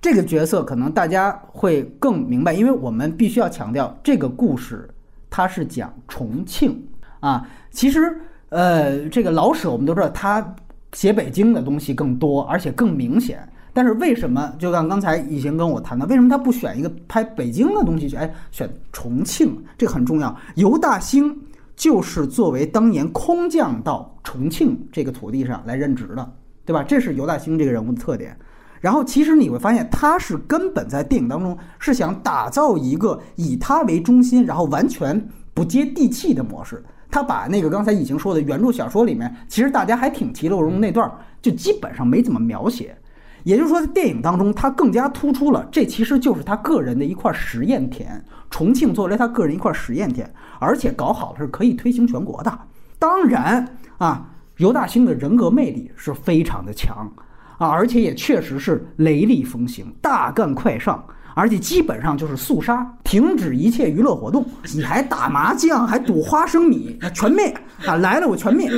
[0.01, 4.89] 这个角色，可能大家会更明白，因为我们必须要强调，这个故事
[5.31, 6.87] 它是讲重庆
[7.21, 7.49] 啊。
[7.71, 10.55] 其实，呃，这个老舍我们都知道他。
[10.93, 13.49] 写北京的东西更多，而且更明显。
[13.73, 14.53] 但是为什么？
[14.59, 18.17] 就像刚才以前跟我谈的，为什么他不选一个拍北京的东西去？
[18.17, 20.37] 哎，选重庆，这很重要。
[20.57, 21.37] 尤大兴
[21.77, 26.33] 就是作为当年空降到重庆这个土地上来任职的，
[26.65, 26.83] 对吧？
[26.83, 28.37] 这是尤大兴这个人物的特点。
[28.81, 36.83] 然后其实你会发现，他是根本在电影当中是想打造一个以他为中心，然后完全不接地气的模式。
[37.11, 42.97] 他把那个刚才已经说的原著小说里面，其实大家还挺其乐融那段，就基本上没怎么描写。
[43.45, 48.23] 也就是说，在电影当中，他更加突出了这其实就是他个人的一块实验田。
[48.51, 52.59] 重庆作为他个人一块实验田，而且搞好了是可以推行全国的。
[52.99, 57.11] 当然啊，尤大兴的人格魅力是非常的强
[57.59, 61.03] 啊，而且也确实是雷厉风行、大干快上。
[61.39, 64.45] 而且基本上就是肃杀，停止一切娱乐活动。
[64.75, 67.55] 你还打麻将，还赌花生米，全灭
[67.87, 67.95] 啊！
[67.95, 68.69] 来了我全灭。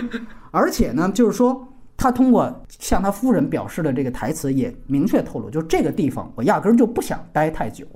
[0.50, 7.86] 而且呢，就是说他通过向他夫人表示的这个台词，也明确透露，就这个地方我压根儿就不想待太久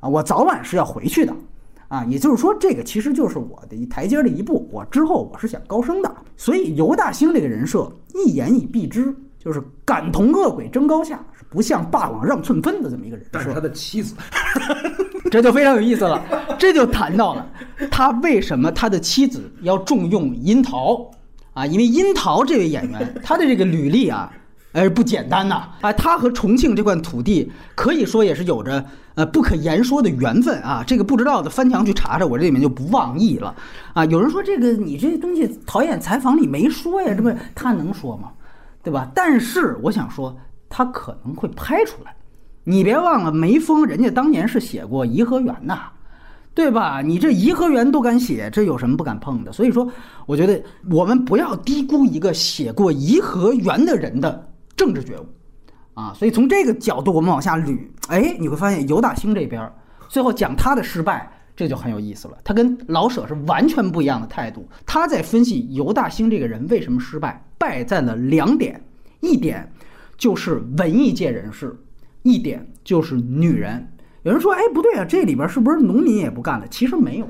[0.00, 1.34] 啊，我早晚是要回去的
[1.88, 2.04] 啊。
[2.04, 6.14] 也就是说，这个其实就是我的一台阶的一步，我之后我是想高升的。
[6.36, 11.18] 所以尤大兴这个人设一言以蔽之，就是敢同恶鬼争高下。
[11.48, 14.14] 不向霸王让寸分的这么一个人，但是他的妻子，
[15.32, 16.22] 这就非常有意思了。
[16.56, 17.44] 这就谈到了
[17.90, 21.10] 他为什么他的妻子要重用樱桃
[21.52, 21.66] 啊？
[21.66, 24.32] 因为樱桃这位演员，他的这个履历啊，
[24.70, 25.92] 呃不简单呐啊！
[25.92, 28.84] 他和重庆这块土地可以说也是有着
[29.16, 30.84] 呃不可言说的缘分啊。
[30.86, 33.52] 这个不知道的翻墙去查查，我这里面就不妄议了
[33.92, 34.04] 啊。
[34.04, 38.28] 有人说这个你这东西导演采访里没说呀，这不他能说吗？
[38.82, 39.10] 对吧？
[39.14, 40.36] 但是我想说。
[40.72, 42.14] 他可能会拍出来，
[42.62, 45.76] 你别忘了梅峰，人家当年是写过颐和园的，
[46.54, 47.02] 对吧？
[47.02, 49.50] 你这颐和园都敢写，这有什么不敢碰的？
[49.50, 49.90] 所以说，
[50.26, 55.26] 我觉得我们不要低估一个写过颐和园的人的政治觉悟
[55.94, 56.14] 啊。
[56.14, 59.68] 所以从这个角度，我们往下捋，哎，你会发现尤大兴这边
[60.08, 62.38] 最后讲他的失败，这就很有意思了。
[62.44, 64.68] 他跟老舍是完全不一样的态度。
[64.86, 68.82] 他在分析尤大兴这个人为什么失败，败在了两点，
[69.20, 69.70] 一点
[70.16, 71.76] 就是文艺界人士，
[72.22, 73.86] 一点就是女人。
[74.22, 76.66] 有人说，哎，不对啊，这里边是不是农民也不干了？
[76.68, 77.28] 其实没有，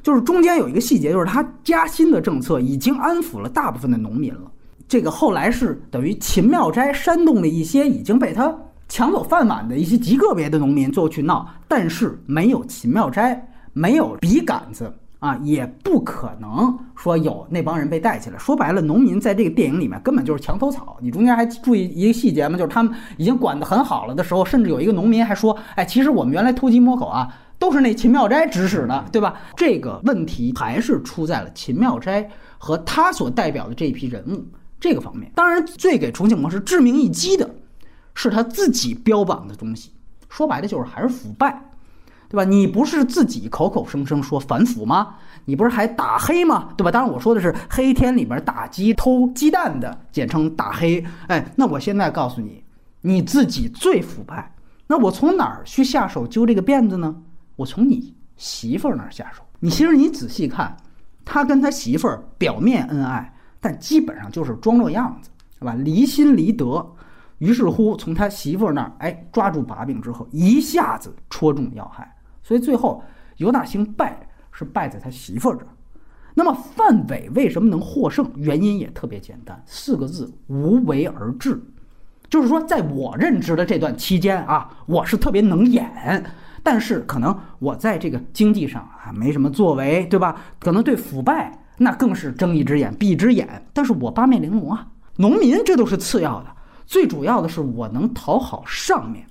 [0.00, 4.50] 就是中间有一个细节，就是他加薪的政策已经安抚了大部分的农民了。
[4.86, 8.56] 这个后来是等于秦妙斋煽动了一些已经被他
[8.88, 14.92] 抢走饭碗的一些极个别的农民最后去闹，但是没有秦妙斋，没有笔杆子。
[15.24, 18.36] 啊，也不可能说有那帮人被带起来。
[18.36, 20.98] 说白了，农民在这个电影里面根本就是墙头草。
[21.00, 22.58] 你中间还注意一个细节吗？
[22.58, 27.26] 就是他们已经管得很好了的时候，甚至有一个农民还说：“哎，其实我们原来偷鸡摸狗啊，
[27.58, 34.44] 都是那秦妙斋指使的，对吧？”这个问题还是出在了秦妙斋和他所代表的这一批人物
[34.78, 35.32] 这个方面。
[35.34, 37.48] 当然，最给重庆模式致命一击的
[38.14, 39.90] 是他自己标榜的东西，
[40.28, 41.70] 说白了就是还是腐败。
[42.34, 42.44] 对吧？
[42.44, 45.14] 你不是自己口口声声说反腐吗？
[45.44, 46.70] 你不是还打黑吗？
[46.76, 46.90] 对吧？
[46.90, 51.04] 当然我说的是黑天里边打鸡偷鸡蛋的，简称打黑。
[51.28, 52.64] 哎，那我现在告诉你，
[53.02, 54.52] 你自己最腐败。
[54.88, 57.14] 那我从哪儿去下手揪这个辫子呢？
[57.54, 59.44] 我从你媳妇儿那儿下手。
[59.60, 60.76] 你其实你仔细看，
[61.24, 65.72] 他跟他媳妇儿表面恩爱，但基本上就是装作样子，是吧？
[65.74, 66.84] 离心离德。
[67.38, 72.10] 于是乎，从他媳妇儿那儿哎抓住把柄之后，一下子戳中要害。
[72.44, 73.02] 所以最后，
[73.38, 75.68] 尤大兴败是败在他媳妇儿这儿。
[76.34, 78.30] 那么范伟为什么能获胜？
[78.36, 81.60] 原因也特别简单，四个字：无为而治。
[82.28, 86.24] 就是说，在我任职的这段期间啊，我是特别能演，
[86.62, 90.40] 但是可能我在这个经济上啊没什么作为，对吧？
[90.58, 93.64] 可能对腐败那更是睁一只眼闭一只眼。
[93.72, 96.46] 但是我八面玲珑啊，农民这都是次要的，
[96.84, 99.24] 最主要的是我能讨好上面。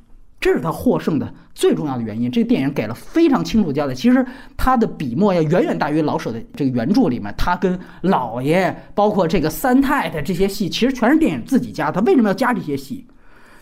[0.43, 2.29] 这是他获胜的最重要的原因。
[2.29, 3.93] 这个电影给了非常清楚交代。
[3.93, 4.25] 其实
[4.57, 11.89] 他的笔墨要远远大于老舍的这个原著里面，他跟老爷，包括这个三太太这些戏，其实全是电影自己加。
[11.89, 13.07] 他为什么要加这些戏？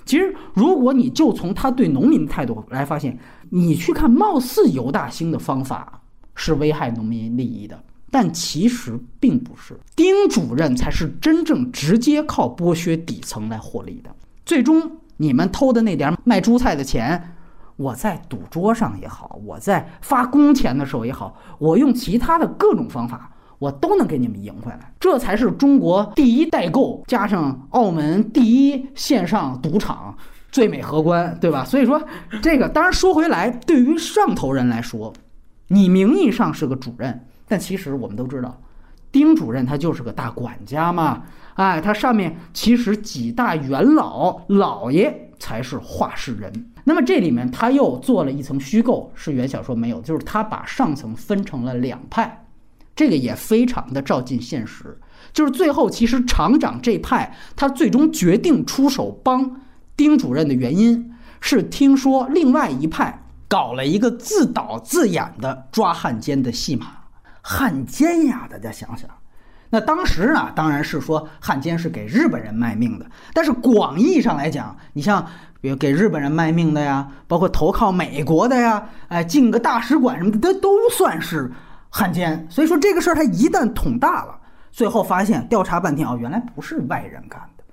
[0.06, 3.16] 其实如果你就从他对农民的态度来发现，
[3.52, 6.02] 你去看，貌似尤大兴的方法
[6.34, 9.80] 是危害农民利益的，但其实并不是。
[9.96, 14.10] 丁主任才是真正直接靠剥削底层来获利的，
[14.44, 14.98] 最终。
[15.22, 17.36] 你们偷的那点卖猪菜的钱，
[17.76, 24.92] 我在赌桌上也好，我在发工钱的时候也好，我用其他的各种方法，我都能给你们赢回来。
[25.00, 30.18] 这才是中国第一代购，加上澳门第一线上赌场，
[30.52, 31.64] 最美荷官，对吧？
[31.64, 32.02] 所以说，
[32.42, 35.14] 这个当然说回来，对于上头人来说，
[35.68, 38.60] 你名义上是个主任，但其实我们都知道，
[39.12, 41.22] 丁主任他就是个大管家嘛。
[41.62, 46.72] 哎，他上面其实几大元老老爷才是话事人。
[46.84, 52.46] 那么这里面他又做了一层虚构，是原小说没有，就是他把上层分成了两派，
[52.96, 55.00] 这个也非常的照进现实。
[55.32, 59.62] 就是最后其实厂长这派他最终决定出手帮
[59.96, 66.88] 丁主任的原因是听说另外一派搞了一个自导自演的抓汉奸的戏码。
[67.42, 69.08] 汉奸呀，大家想想。
[69.72, 73.06] 那当时呢，当然是说汉奸是给日本人卖命的。
[73.34, 75.26] 但是广义上来讲，你像
[75.62, 81.50] 比如给日本人卖命的呀，包括投靠美国的呀，哎，进个大使馆什么的，都算是
[81.90, 82.46] 汉奸。
[82.50, 84.38] 所以说这个事儿他一旦捅大了，
[84.72, 87.64] 最后发现调查半天哦，原来不是外人干的，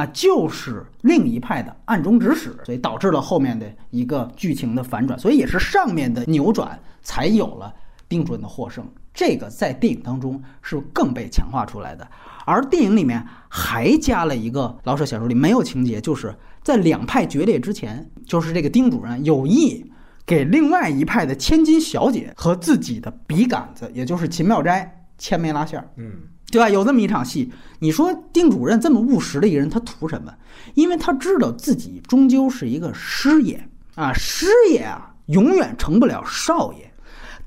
[0.00, 5.18] 啊，就是另一派的暗中指使，所以导致了后面的一个剧情的反转。
[5.18, 7.74] 所以也是上面的扭转，才有了
[8.08, 8.86] 丁主任的获胜。
[9.18, 12.08] 这个在电影当中是更被强化出来的，
[12.46, 19.84] 而电影里面还加了一个老舍小说里没有情节，就是在两派决裂之前，就是这个丁主任有意
[20.24, 26.12] 给另外一派的千金小姐和自己的笔杆子，也就是秦妙斋牵眉拉线儿，嗯，
[26.52, 26.68] 对吧？
[26.68, 27.50] 有这么一场戏，
[27.80, 30.32] 你说丁主任这么务实的一个人，他图什么？
[30.74, 36.87] 因为他知道自己终究是一个师爷啊，师爷啊，永远成不了少爷。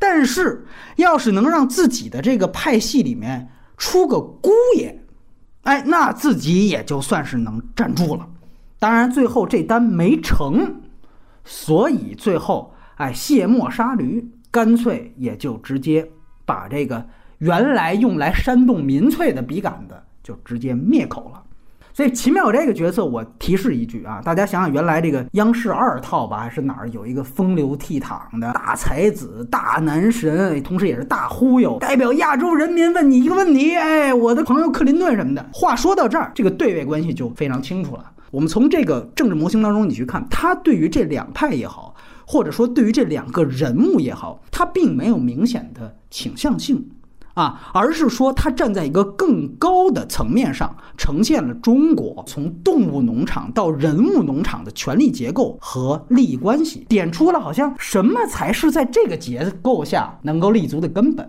[0.02, 5.00] 但是，要是能让自己的这个派系里面出个姑爷，
[5.62, 8.28] 哎，那自己也就算是能站住了。
[8.80, 10.82] 当然，最后这单没成，
[11.46, 16.10] 所以最后，哎，卸磨杀驴，干脆也就直接
[16.46, 21.44] 把这个原来用来煽动民粹的笔杆子就直接灭口了。
[21.94, 35.50] 所以齐妙这个角色，我提示一句啊，大家想想，原来这个央视二套吧，还是哪儿有一个风流倜傥的大才子、大男神，同时也是大忽悠，代表亚洲人民问你一个问题，哎，我的朋友克林顿什么的。
[35.54, 38.06] 话说到这儿，这个对位关系就非常清楚了。
[38.32, 41.94] 我们从这个政治模型当中，你去看，他对于这两派也好，
[42.26, 46.90] 或者说对于这两个人物也好，他并没有明显的倾向性。
[47.42, 61.28] 啊，而是说他站在一个更高的层面上，呈现了中国从动物农场到人物农场的权力结构和利益关系，点出了好像什么才是在这个结构下能够立足的根本，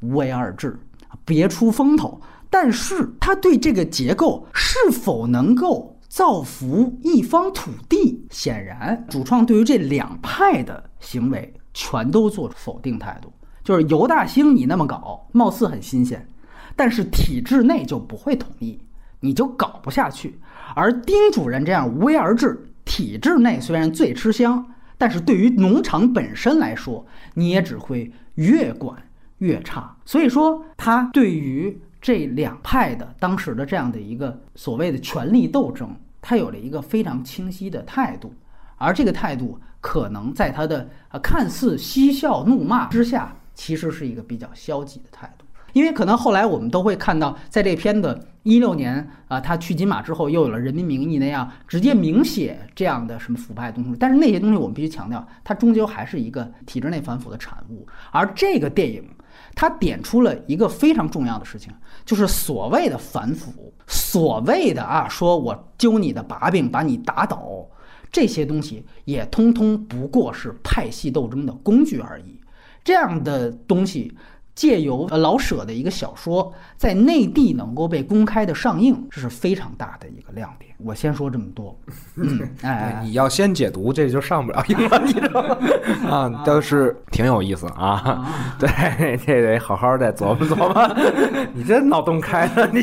[0.00, 0.80] 无为而治，
[1.26, 2.18] 别出风头。
[2.48, 13.30] 但是他对这个结构是否能够造福一方土地，显然主创对于这两派的行为全都做出否定态度。
[13.62, 16.26] 就是尤大兴，你那么搞，貌似很新鲜，
[16.74, 18.80] 但是体制内就不会同意，
[19.20, 20.38] 你就搞不下去。
[20.74, 24.64] 而丁主任这样无为而治，体制内虽然最吃香，
[24.96, 28.96] 但是对于农场本身来说，你也只会越管
[29.38, 29.96] 越差。
[30.04, 38.32] 所以说，他对于这两派的当时的这样的一个所谓的权力斗争，他有了一个非常清晰的态度，
[38.76, 43.36] 而这个态度可能在他的呃看似嬉笑怒骂之下。
[43.60, 45.44] 其实是一个比较消极的态度，
[45.74, 53.94] 因为可能后来我们都会看到，在这片的一六年啊，他去金马之后，又有了《人民名义》那样直接明写这样的什么腐败东西。
[54.00, 57.86] 但是那些东西我们必须强调，它终究还是一个体制内反腐的产物。
[58.10, 59.06] 而这个电影，
[59.54, 61.70] 它点出了一个非常重要的事情，
[62.06, 67.68] 就是所谓的反腐，所谓的啊，说我揪你的把柄，把你打倒，
[68.10, 72.39] 这些东西也通通不过是派系斗争的工具而已。
[72.82, 74.12] 这样的东西，
[74.54, 80.70] 借由老舍的一个小说在内地能够被公开的上映，这是非常大的一个亮点。
[80.82, 81.78] 我先说这么多，
[82.16, 85.56] 嗯， 哎，你要先解读，这就上不了映了，你知道吗？
[86.08, 88.26] 啊，倒是挺有意思啊，
[88.58, 91.50] 对，这得好好再琢磨琢磨。
[91.52, 92.80] 你这脑洞开了，你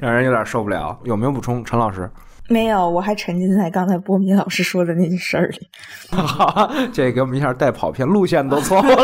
[0.00, 0.96] 让人有点受不了。
[1.02, 2.08] 有没有补充，陈老师？
[2.48, 5.68] 没有，我还沉浸在刚才波米老师说的那件事儿里。
[6.10, 8.96] 好， 这给我们一下带跑偏，路线都错了。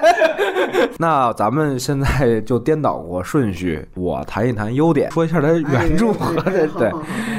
[0.98, 6.92] 那咱们现在就颠倒过顺序，我谈一谈优点，说一下他原著和这 对，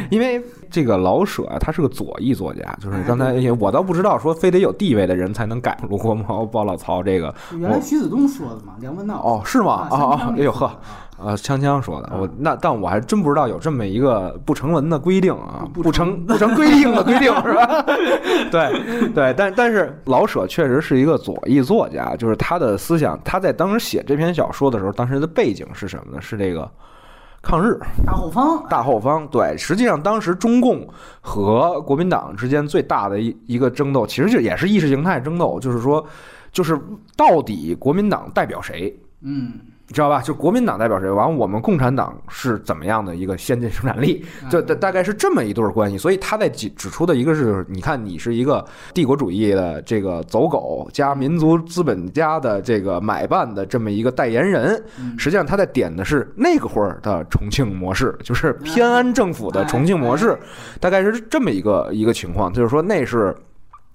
[0.09, 7.33] 因为这个老舍啊，他是个左翼作家，就是刚才我倒不知道说非得有地位的人才能改卢国毛、包老曹这个。
[7.59, 9.15] 原来徐子东说的嘛，梁文道。
[9.15, 9.87] 哦，是吗？
[9.91, 10.71] 啊啊，哎呦呵。
[11.23, 17.81] 呃，锵锵说的，我那但我还真不知道有这么一个不成文的规定啊，不成不成规定的规定 是吧？
[18.51, 26.21] 对对，但但是老舍确实是一个左翼作家，就是他的思想，他在当时写这篇小说的时候，当时的背景是什么呢？
[26.21, 26.69] 是这个
[27.41, 29.27] 抗日大后方，大后方。
[29.27, 30.87] 对，实际上当时中共
[31.21, 36.05] 和国民党之间最大的一一个争斗，其实就也是意识形态争斗，就是说，
[36.51, 36.79] 就是
[37.15, 38.95] 到底国民党代表谁？
[39.21, 39.51] 嗯。
[39.91, 40.21] 你知道吧？
[40.21, 41.11] 就国民党代表谁？
[41.11, 44.25] 完，我们共产党是怎么样的一个先进生产力？
[44.49, 45.97] 就大大概是这么一对关系。
[45.97, 54.81] 所以他在指指出的一个是，你看你是一个帝国主义的这个走狗加民族资本家的这个买办的这么一个代言人。
[55.17, 60.39] 实际上他在点的是那个会儿的重庆模式，就是偏安政府的重庆模式，
[60.79, 62.53] 大概是这么一个一个情况。
[62.53, 63.35] 就是说那是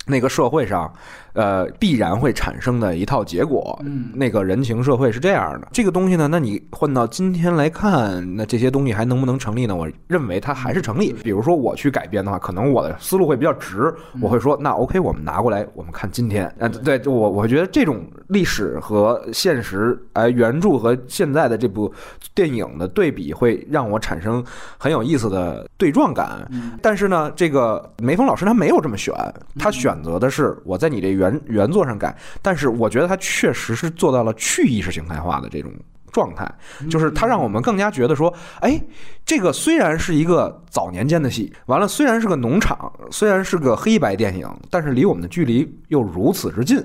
[0.07, 0.93] 那个社会上。
[1.37, 3.79] 呃，必然会产生的一套结果。
[3.85, 5.69] 嗯，那个人情社会是这样的。
[5.71, 9.77] 这个东西呢，那你换到今天来看，那这些东西还能不能成立呢？
[9.77, 11.13] 我认为它还是成立。
[11.23, 16.51] 比如说我去改编的话，可能我的思路会比较直，我会说，那 OK，我们拿过来，我们看今天。
[16.59, 21.93] 呃，对，我我觉得这种历史和现实，哎，原著和现在的这部
[22.35, 24.43] 电影的对比，会让我产生
[24.79, 26.51] 很有意思的对撞感。
[26.81, 29.15] 但是呢，这个梅峰老师他没有这么选，
[29.59, 31.26] 他选择的是我在你这原。
[31.31, 35.73] 原原作上改，但是我觉得他确实是做到了去意识形态化的这种
[36.13, 36.51] 状态，
[36.89, 38.81] 就是他让我们更加觉得说，哎，
[39.25, 46.83] 这个虽然是一个早年间的戏，完了虽然是个农场，虽然是个黑白电影，但是离我们的距离又如此之近，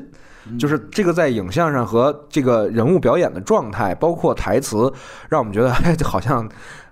[0.60, 4.91] 就是这个在影像上和这个人物表演的状态，包括台词，
[5.30, 6.49] 让我们觉得哎，好像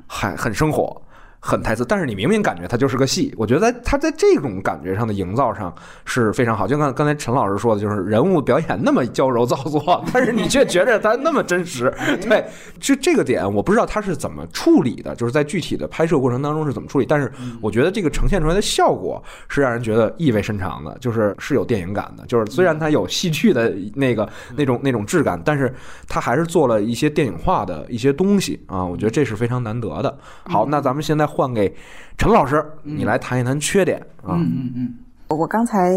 [0.08, 1.02] 还很生活。
[1.42, 3.34] 很台词，但是你明明感觉它就是个戏。
[3.38, 5.74] 我觉得他在这种感觉上的营造上
[6.04, 6.68] 是非常好。
[6.68, 11.90] 就像刚才陈老师说的，就是人物表演那么娇柔造作，但是你却觉得他那么真实。
[12.28, 12.46] 对，
[12.80, 17.06] 就这个点，我不知道他是怎么处理的，就是在具体的拍摄过程当中是怎么处理。
[17.06, 22.26] 但是我觉得这个呈现出来的效果是让人觉得意味深长的，就是是有电影感的。
[22.26, 25.74] 就是虽然它有戏剧的那个那种那种质感，但是
[26.06, 28.84] 它还是做了一些电影化的一些东西啊。
[28.84, 30.18] 我觉得这是非常难得的。
[30.44, 31.29] 好，那咱们现在。
[31.30, 31.72] 换给
[32.18, 34.34] 陈老师，你来谈一谈缺点啊。
[34.34, 35.96] 嗯嗯嗯，我刚才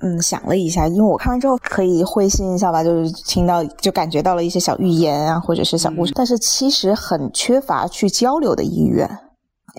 [0.00, 9.08] 嗯想了一下，因为我看完之后可以会心一笑吧，就是听到就感觉到了一些小寓言啊，或者是小故事，但是其实很缺乏去交流的意愿。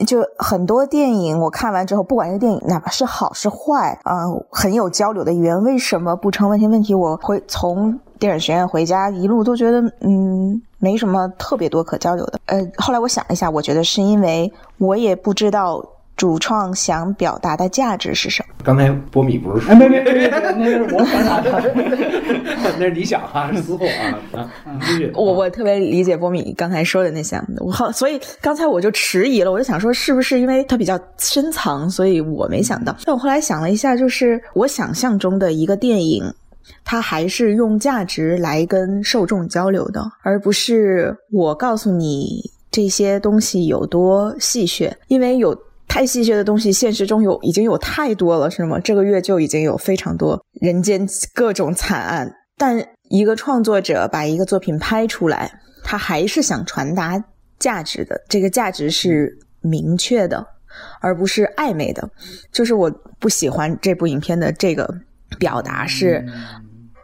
[0.08, 5.62] 就很多电影我看完之后，不管这电影哪怕是好是坏啊、很有交流的意愿。
[5.62, 6.66] 为什么不成问题？
[6.68, 12.38] 问题我会从电影学院回家一路都觉得嗯没什么特别多可交流的。
[12.48, 15.82] 呃，后来我想了一下，我觉得是因为我也不知道
[16.18, 18.54] 主创想表达的价值是什么。
[18.66, 21.74] 刚才波米不是哎，没没 没没，那是我传达的。
[22.78, 23.86] 那是理想啊，是私货
[24.34, 24.52] 啊啊！
[25.16, 32.96] 我我特别理解波米刚才说的那些，我好，所以刚才我就迟疑了，我就想说是不是因为它比较深藏，所以我没想到。
[33.06, 36.24] 但我后来想了一下，就是我想象中的一个电影，
[36.84, 45.58] 它还是用价值来跟受众交流的，而不是我告诉你这些东西有多戏谑，因为有。
[45.86, 48.80] 太戏谑的东西，现实中有已经有太多了，是吗？
[48.80, 55.52] 这个月就已经有非常多人间各种惨案，但一个创作者把一个作品拍出来，
[55.84, 57.24] 他还是想传达
[57.60, 58.20] 价值的。
[58.28, 60.44] 这个价值是明确的，
[61.00, 62.10] 而不是暧昧的。
[62.52, 62.90] 就是我
[63.20, 64.92] 不喜欢这部影片的这个
[65.38, 66.26] 表达是，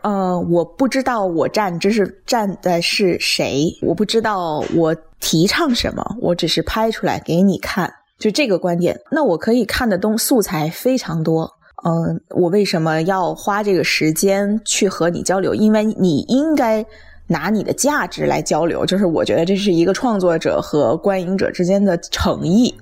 [0.01, 7.93] 呃，我不知道我站这是站的是谁，我不知道我提倡什么，我只是拍出来给你看。
[8.17, 11.49] 就这个观点，那我可以看的东素材非常多。
[11.85, 15.55] 嗯，我为什么要花这个时间去和你交流？
[15.55, 16.85] 因为你应该
[17.29, 18.85] 拿你的价值来交流。
[18.85, 22.75] 就是我觉得这是一个创作者和观影者之间的诚意。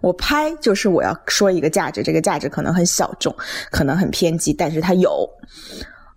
[0.00, 3.34] 我拍就是我要说一个价值，这个价值可能很小众，
[3.70, 5.28] 可能很偏激，但是它有。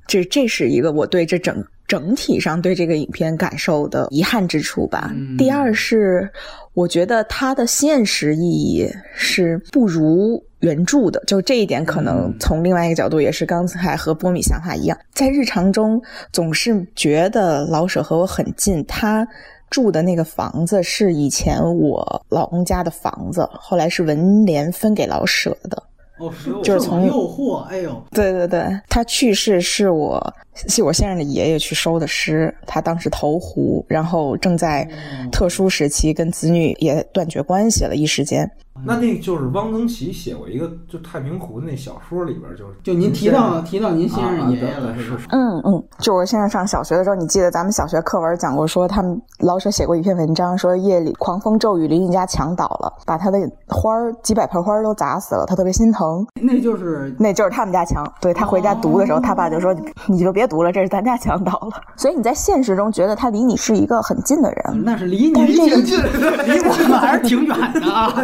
[0.06, 5.12] 这这是一个我对这整整体上对这个影片感受的遗憾之处吧。
[5.38, 6.30] 第二是，
[6.74, 16.02] 我觉得它的现实意义是不如原著的，就这一点可能从另外一个角度也是刚才和波米想法一样，在日常中
[16.34, 19.26] 总是觉得老舍和我很近，他
[19.70, 25.82] 住的那个房子是以前我老公家的房子，后来是文联分给老舍的。
[26.20, 26.34] 哦，
[26.64, 30.34] 就是从诱惑，哎呦，对对对，他去世是我
[30.68, 34.88] 是我先生的爷爷去收的尸，他当时投湖，然后正在
[35.32, 38.50] 特殊时期，跟子女也断绝关系了，一时间。
[38.86, 45.18] 那那就是汪曾祺写过一个，就《太平湖》那小说里边，就是就您提到提到您先生爷爷了，啊是吧？
[45.30, 56.24] 嗯嗯，就我先生上小学的时候，你记得咱们小学课文讲过，说他们老舍写过一篇文章，说夜里狂风骤雨，邻居家墙倒了，把他的花儿几百盆花儿都砸死了，他特别心疼。
[56.40, 58.06] 那就是那就是他们家墙。
[58.22, 68.14] 对他回家读的时候，他爸就说：“你就别读了，这是咱家墙倒了。”所以你在现实中觉得他离你是一个很近的人，那是离你挺近，离我们还是挺远的啊。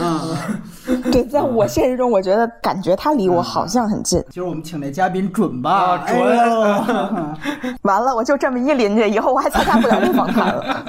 [0.00, 0.22] 啊，
[1.12, 4.22] 对，在我现实中，我觉得感觉他离我好像很近。
[4.30, 5.70] 今儿我们请那嘉宾准吧？
[5.70, 6.18] 啊准
[7.82, 10.84] 完了，我就这么一邻居，以后我还参加不了这访谈了。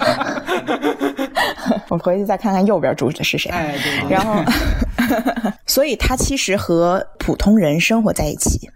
[1.89, 3.51] 我回去再看看右边住的是谁。
[3.51, 8.69] 哎，对对对，然后，所以他其实和普通人生活在一起，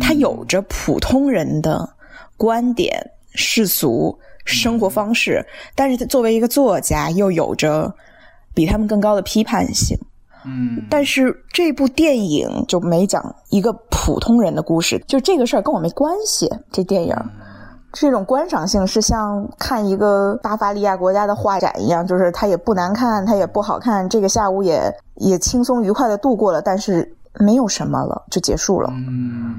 [0.00, 1.88] 他有着普通人的
[2.36, 2.98] 观点、
[3.34, 5.44] 世俗生活方式，
[5.74, 7.92] 但是他作为一个作家，又有着
[8.54, 9.98] 比他们更高的批判性。
[10.44, 16.48] 嗯，但是这部电影就没讲一个普通人的故事，就这个事儿跟我没关系。
[16.70, 17.14] 这电影。
[17.90, 24.06] 这种观赏性是像看一个巴伐利亚国家的画展一样，就是它也不难看，它也不好看。
[24.08, 28.90] 这个下午也也轻松愉快的度过了，但是没有什么了，就结束了。
[28.92, 29.56] 嗯。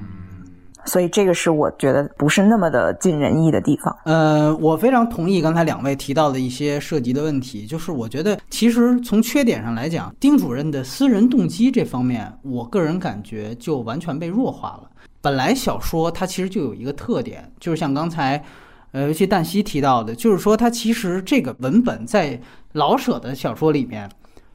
[0.85, 3.95] 所以这个是我觉得不是那么的尽人意的地方。
[4.05, 14.89] 呃，我非常同意刚才两位提到的一些涉及的问题，就是我觉得其实从缺点上来讲，丁主任的私人动机这方面，我个人感觉就完全被弱化了。
[15.21, 18.43] 本来小说它其实就有一个特点，就是像刚才，
[18.91, 22.39] 呃，尤其旦夕提到的，就是说它其实这个文本在
[22.71, 24.09] 老舍的小说里面，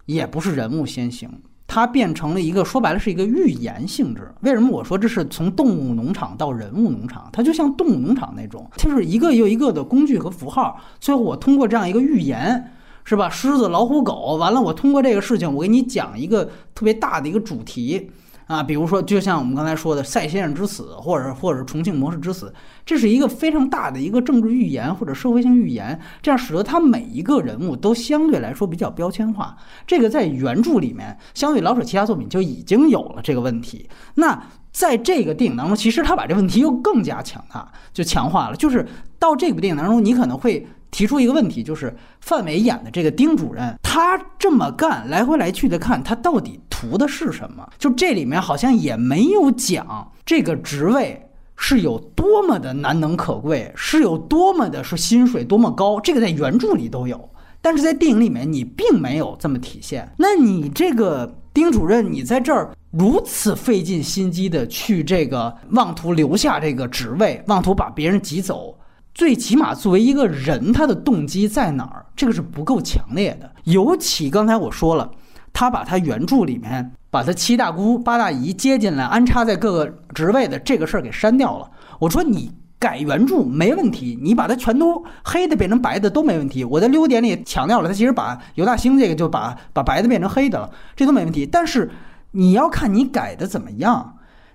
[0.07, 1.31] 也不是人物先行。
[1.67, 4.33] 它变成了一个说白了是一个寓言性质。
[4.43, 7.29] 为什么我说这是从动物农场到人物农场？
[7.33, 12.73] 它就像动物农场那种，就是一个又一个的工具和符号，最后我通过这样一个寓言，
[13.05, 13.29] 是吧？
[13.29, 16.45] 狮子、老虎、狗，完了我通过这个事情，我给你讲一个
[16.75, 18.11] 特别大的一个主题。
[18.47, 22.53] 啊，比如说，就像我们刚才说的赛先生之死，或者或者重庆模式之死，
[22.85, 29.57] 这是一个非常大的一个政治预言或者社会性预言，这样使得他每一个人物都相对来说比较标签化。
[29.87, 33.89] 这个在原著里面，相对老舍其他作品就已经有了这个问题。
[34.17, 38.57] 那在这个电影当中，其实他把这问题又更加强大，就强化了。
[38.57, 38.87] 就是
[39.19, 40.67] 到这部电影当中，你可能会。
[40.95, 47.69] 提出一个问题，就是范伟演的这个丁主任，他这么干，来回来去的看，他到底图的是什么？
[47.77, 51.21] 就这里面好像也没有讲这个职位
[51.57, 57.29] 是有多么的难能可贵，是有多么的是薪水多么高，这个在原著里都有，
[57.61, 60.09] 但是在电影里面你并没有这么体现。
[60.17, 68.79] 那你这个丁主任，你在这儿如此费尽心机的去这个妄图留下这个职位，妄图把别人挤走。
[69.15, 72.05] 最起码作为一个人，他的动机在哪儿？
[72.17, 73.49] 这个是不够强烈的。
[73.63, 75.09] 尤其刚才我说了，
[75.53, 81.71] 他把他原著里面把他七大姑八大姨接进来，安插在各个职位的这个事儿给删掉了。
[82.01, 86.65] 我说你改原著没问题，你把它全都黑的变成白的都没问题。
[86.65, 91.47] 我在六点里强调了，他其实把尤大兴这个就把把白的变成黑的了，这都没问题。
[91.47, 91.89] 但是
[92.33, 94.14] 你要看你改的怎么样。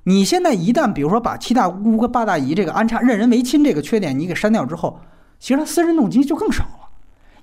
[0.10, 5.00] 你现在一旦比如说把七大姑和八大姨这个安插任人唯亲这个缺点你给删掉之后，
[5.38, 6.90] 其实他私人动机就更少了，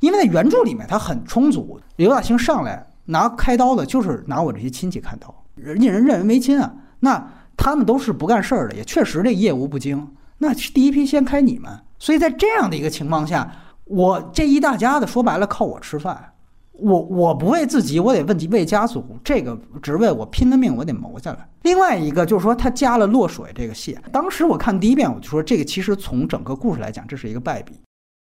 [0.00, 1.78] 因为在原著里面他很充足。
[1.94, 7.24] 刘大兴上来拿开刀的，就是拿我这些亲戚开刀，人家人任人唯亲啊，那
[7.56, 10.08] 他们都是不干事儿的，也确实这业务不精，
[10.38, 11.70] 那第一批先开你们。
[12.00, 13.48] 所以在这样的一个情况下，
[13.84, 16.32] 我这一大家子说白了靠我吃饭。
[16.78, 19.04] 我我不为自己，我得问为家族。
[19.24, 21.48] 这个职位我拼了命，我得谋下来。
[21.62, 23.96] 另外一个就是说，他加了落水这个戏。
[24.12, 27.72] 当时我看第一遍，我就说这个其实从整个故事来讲，这是一个败笔。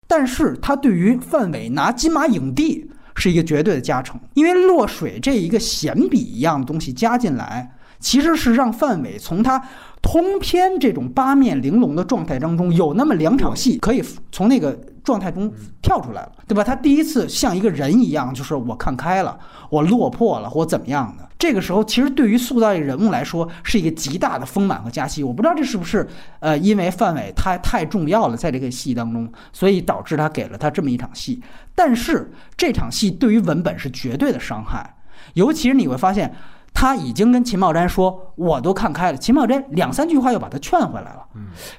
[0.06, 9.62] 但是他对于范伟拿金马影帝是一个绝对的加成，因为落水这一个闲笔一样的东西加进来，其实是让范伟从他
[10.02, 14.78] 通篇这种八面玲珑的状态当中，有那么两场戏可以从那个。
[15.04, 16.62] 状态中跳出来了，对吧？
[16.62, 19.38] 他第一次像一个人一样，就是我看开了，
[19.68, 21.28] 我落魄了，或怎么样的。
[21.38, 25.24] 这个时候，其实对于塑造一个人物来说，是一个极大的丰满和加戏。
[25.24, 26.06] 我不知道这是不是
[26.38, 31.42] 呃，因为范伟他太重要了，在这个戏当中，所以导致他给了他这么一场戏。
[31.74, 34.94] 但是这场戏对于文本是绝对的伤害，
[35.34, 36.32] 尤其是你会发现。
[36.74, 39.18] 他已经跟秦茂斋说，我都看开了。
[39.18, 41.24] 秦茂斋两三句话又把他劝回来了，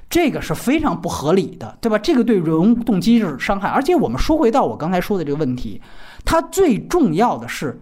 [0.08, 1.98] 这个是非常不合理的，对吧？
[1.98, 3.68] 这个对人物动机是伤害。
[3.68, 5.82] 而且我们说回到我刚才说的这个问题，
[6.24, 7.78] 他最重要的是，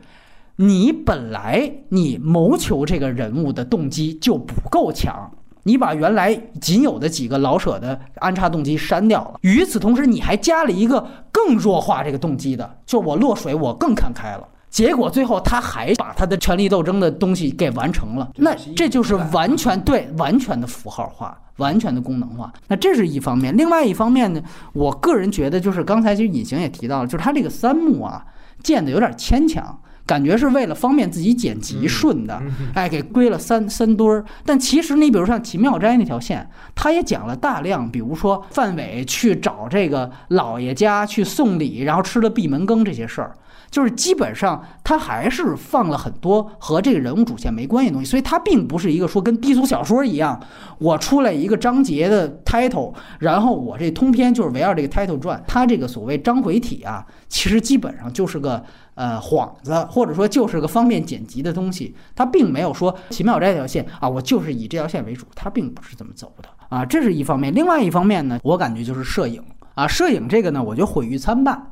[0.56, 5.30] 你本来你谋求这个人物的动机就不够强，
[5.62, 14.48] 你把原来仅有的几个老舍的安插动机删掉了，与此同时你还加了一个更弱化这个动机的，就我落水我更看开了。
[14.72, 22.50] 结果最后他还把他的权力斗争的东西给完成了，那这就是完全对完全的符号化，完全的功能化。
[22.68, 24.40] 那这是一方面，另外一方面呢，
[24.72, 28.24] 我个人觉得就是刚才其实隐形也提到了，就是他这个三幕啊
[28.62, 32.42] 建的有点牵强，感觉是为了方便自己剪辑顺的，
[32.72, 34.24] 哎，给归了三三堆儿。
[34.46, 43.34] 但其实你比如像秦妙斋那条线，他也讲了大量，比如说范伟去找这个老爷家去送礼，然后吃了闭门羹这些事儿。
[43.72, 50.38] 就是基本上他还是放了很多和这个人物主线没关系的东西，所以它并不是一个说跟低俗小说一样，
[50.78, 55.42] 我出来一个章节的 title，然后我这通篇就是围绕这个 title 转。
[55.48, 58.62] 它这个所谓章回体啊，其实基本上就是个
[58.94, 61.96] 呃幌子，或者说就是个方便剪辑的东西。
[62.14, 66.84] 它并没有说奇妙这条线啊，我就是以这条线为主，它并不是这么走的啊。
[66.84, 69.42] 这是一方面，另外一方面呢，我感觉就是摄影
[69.74, 71.71] 啊，摄影这个呢，我觉得毁誉参半。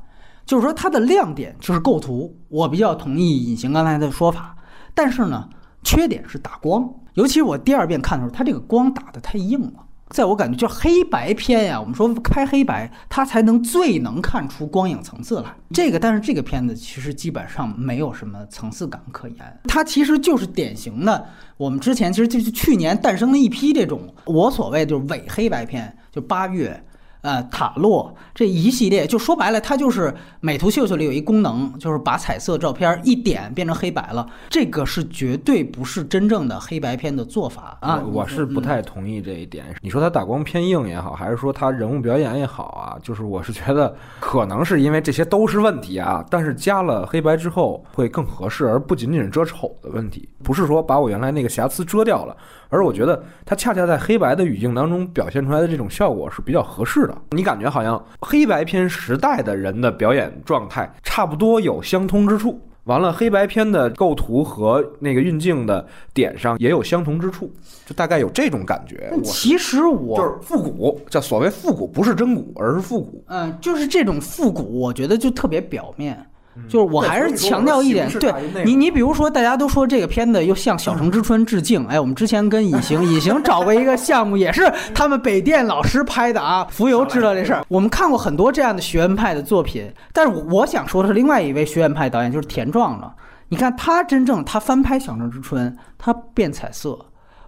[0.51, 4.57] 就是说，它的亮点就是构图，我比较同意隐形刚才的说法。
[4.97, 5.49] 但是呢，
[5.85, 9.75] 缺点是打光，尤其是我第二遍看的时候，它这个光打的太硬了。
[10.09, 15.55] 在我感觉，就黑白片呀，我们说开黑白，它才能最能看出光影层次来。
[15.73, 21.25] 这个，但是这个片子其实基本上没有什么层次感可言，它其实就是典型的
[21.59, 26.85] 我们之前其实就是去年诞生的一批这种我所谓就是伪黑白片，就八月。
[27.23, 34.27] 呃，塔洛这一系列，就说白了，它就是美图秀秀里有一功能，就是把彩色照片一点变成黑白了。
[34.49, 38.03] 这个是绝对不是真正的黑白片的做法啊！
[38.11, 39.67] 我是不太同意这一点。
[39.83, 46.25] 你说它打光偏硬也好，还是说它人物表演也好啊，就是我是觉得可能是因为这些都是问题啊。
[46.31, 52.37] 但是加了黑白之后会更合适，而不仅仅是遮丑的问题，不是说把我原来那个瑕疵遮掉了。
[52.71, 57.15] 而我觉得它恰恰在黑白的语境当中表现出来的这种效果是比较合适的。
[57.33, 67.53] 你感觉好像黑白片时代的人的表演状态差不多有相通之处，完了黑白片的构图和那个运镜的点上也有相同之处，
[67.85, 69.13] 就大概有这种感觉。
[69.25, 73.23] 其实我就是复古，叫所谓复古，不是真古，而是复古。
[73.29, 76.27] 嗯，就是这种复古，我觉得就特别表面。
[76.69, 78.33] 就是我还是强调一点，对
[78.65, 87.65] 你，你比如说，大家都说这个片子又向《小城之春》致敬，哎，我们之前跟隐形 隐形找过一个项目，也是他们北电老师拍的啊，浮游知道这事儿。
[87.69, 93.15] 我们看过很多这样的学院派的作品，但是我想说的是，另外一位学院派导演就是田壮了。
[93.49, 96.99] 你看他真正他翻拍《小城之春》，他变彩色，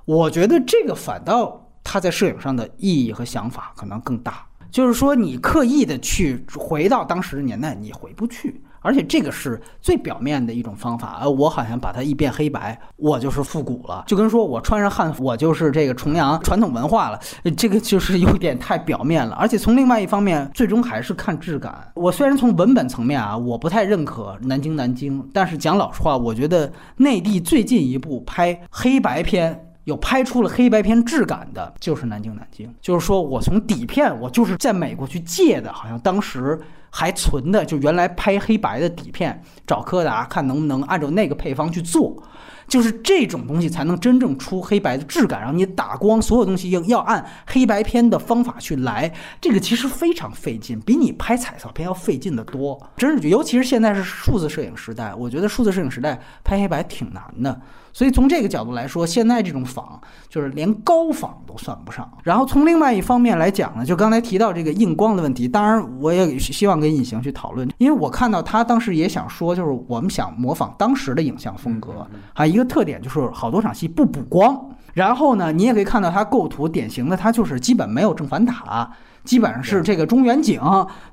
[0.05, 4.44] 我觉得这个反倒他在摄影上的意义和想法可能更大。
[4.70, 8.62] 就是说，你刻意的去回到当时的年代，你回不去。
[8.82, 17.18] 而且这个是最表面的一种方法，呃，我好像把它一变黑白，我就是复古了，就跟说我穿上汉服，我就是这个重阳传统文化了，
[17.56, 19.34] 这个就是有点太表面了。
[19.36, 21.90] 而且从另外一方面，最终还是看质感。
[21.94, 29.66] 我虽然从文本层面啊，我不太认可南京南京，但是讲老实话，我觉得内地最近一部拍黑白片。
[29.84, 36.56] 有拍出了黑白片质感的，就是《南京南京》，就是说我从底片，我就是在美国去借的，好像当时
[36.95, 42.22] 还存的，就原来拍黑白的底片，找柯达看能不能按照那个配方去做，
[42.68, 45.40] 就是这种东西才能真正出黑白的质感。
[45.40, 52.78] 然后你打光，所有东西要要按黑白片的方法去来，这个其实非常费劲，比你拍彩色片要费劲的多。
[52.99, 57.59] 真是，尤其是现在是数字摄影时代，我觉得数字摄影时代拍黑白挺难的。
[57.93, 62.11] 所以从这个角度来说，现在这种仿就是连高仿都算不上。
[62.24, 74.70] 然后从另外一方面来讲呢，就刚才提到这个硬光的问题，当然我也希望跟隐形去讨论，因为我看到他当时也想说，就是我们想模仿当时的影像风格，还有一个特点就是好多场戏不补光。
[74.95, 78.90] 然后呢，你也可以看到它构图典型的，它就是基本没有正反打，
[79.24, 80.59] 基本上是这个中远景，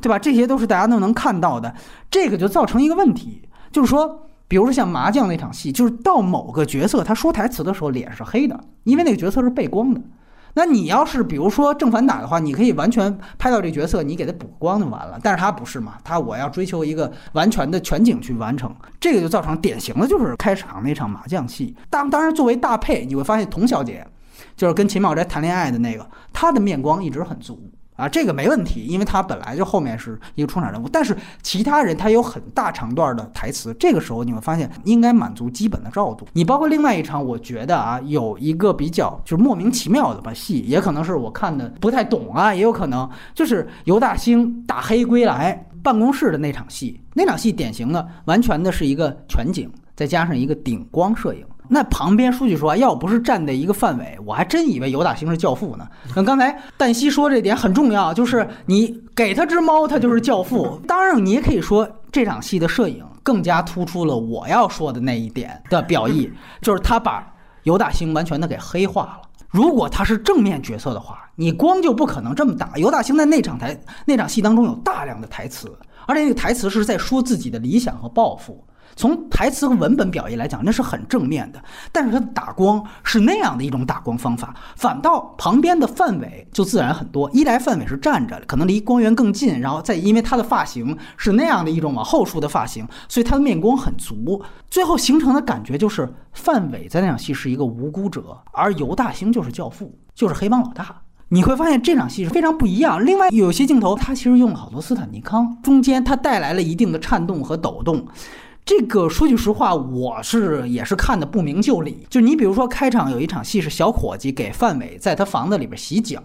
[0.02, 0.18] 对吧？
[0.18, 1.76] 这些都是大家都能看到的。
[2.10, 4.29] 这个就造成一个问题，就是说。
[4.50, 10.02] 比如说像麻将那场戏，就是到某个角色他说台词的时候脸是黑的，因为那个角色是背光的。
[10.56, 15.20] 那你要是比如说正反打的话，你可以完全拍到这角色，你给他补光就完了。
[15.22, 21.76] 但是他不是嘛，他我要追求一个完全的全景去完成，这个就造成典型的就是开场那场麻将戏。
[21.88, 24.06] 当当然作为大配，你会发现童小姐，
[24.58, 27.72] 就是跟秦宝斋谈恋爱的那个，她的面光一直很足。
[28.00, 36.26] 啊，这个没问题，因为他本来就后面是一个出场人物，但是其他人他有很大长段的台词，这个时候你会发现应该满足基本的照度。
[36.32, 51.46] 你包括另外一场，我觉得啊，有一个比较就是莫名其妙的吧戏，也可能是我看的不太懂啊，也有可能就是尤大兴打黑归来办公室的那场戏，那场戏典型的完全的是一个全景，再加上一个顶光摄影。
[51.72, 55.88] 那旁边说句实话，要不是站在一个范围，我还真以为尤大兴是教父呢。
[56.16, 60.82] 跟刚才旦夕说这点很重要，就是你给他只猫，他就是教父。
[60.88, 67.32] 当然，你也可以说这场戏的摄影更加突出了我要说的那一点的表意， 就是他把
[67.64, 69.22] 尤大兴完全的给黑化了。
[69.50, 72.72] 如果他是正面角色的话，你光就不可能这么打。
[72.78, 75.72] 尤大兴在那场台那场戏当中有大量的台词，
[76.08, 78.64] 而且那个台词是在说自己的理想和抱负。
[79.00, 81.64] 从台词和文本表意来讲，那是很正面的。
[81.90, 87.32] 但是他的打光是那样的一种打光方法，反倒旁边的范伟就自然很多。
[87.32, 94.44] 一来范伟是站着，可能离光源更近，然后再因为他的发型是那样的一种往后梳的发型，所以他的面光很足。
[94.70, 101.04] 最后形成的感觉就是范伟在那场戏是一个无辜者，而尤大兴就是教父，就是黑帮老大。
[101.30, 103.06] 你会发现这场戏是非常不一样。
[103.06, 108.06] 另外有些镜头，他其实用了好多斯坦尼康，中间他带来了一定的颤动和抖动。
[108.70, 112.06] 这个说句实话，我是也是看的不明就里。
[112.08, 116.22] 就你比如说开场有一场戏是小伙计给范伟在他房子里边洗脚，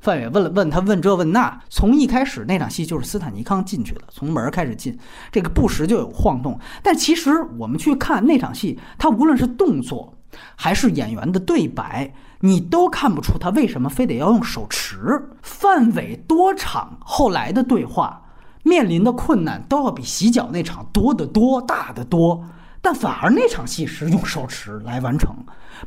[0.00, 4.98] 范伟问了问他问这问那，从一开始那场戏就是斯坦尼康进去的，从门开始进，
[5.30, 6.58] 这个不时就有晃动。
[6.82, 10.14] 但其实我们去看那场戏，他无论是动作
[10.56, 15.22] 还是演员的对白，你都看不出他为什么非得要用手持。
[15.42, 18.22] 范伟多场后来的对话。
[18.64, 22.42] 面临的困难都要比洗脚那场多得多、大得多，
[22.82, 25.36] 但反而那场戏是用手持来完成，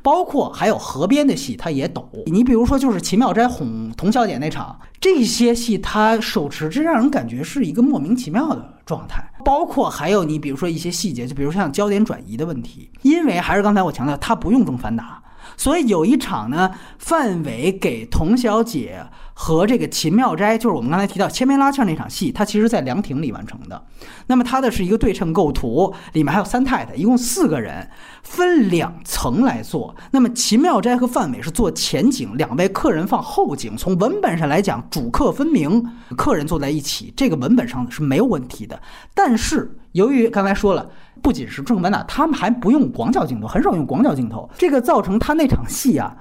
[0.02, 2.08] 包括还有河边的戏，他也抖。
[2.28, 9.24] 你比如说，就是秦妙斋哄童小姐那场，这些戏他手持，这让人感觉是一个莫名其妙的状态。
[9.44, 15.22] 包括还有你比如说一些细节，就比如像焦点转移的问题，因为还是刚才我强调，他不用正反打。
[15.58, 19.04] 所以有一场呢，范伟给童小姐
[19.34, 23.84] 和这个秦妙斋，就是我们刚才提到牵梅拉纤那场戏，它其实在凉亭里完成的。
[24.28, 27.90] 那么它的是一个对称构图，里面还有三太太，一共四个人，
[28.22, 29.96] 分两层来做。
[30.12, 33.76] 那么秦妙斋和范伟是做前景，两位客人放后景。
[33.76, 35.84] 从文本上来讲，主客分明，
[36.16, 38.80] 客人坐在一起，这个文本上是没有问题的。
[39.16, 40.88] 但是由于刚才说了。
[41.22, 46.16] 不仅是正版打，他们还不用广角镜头，很少用广角镜头，这个造成他那场戏啊，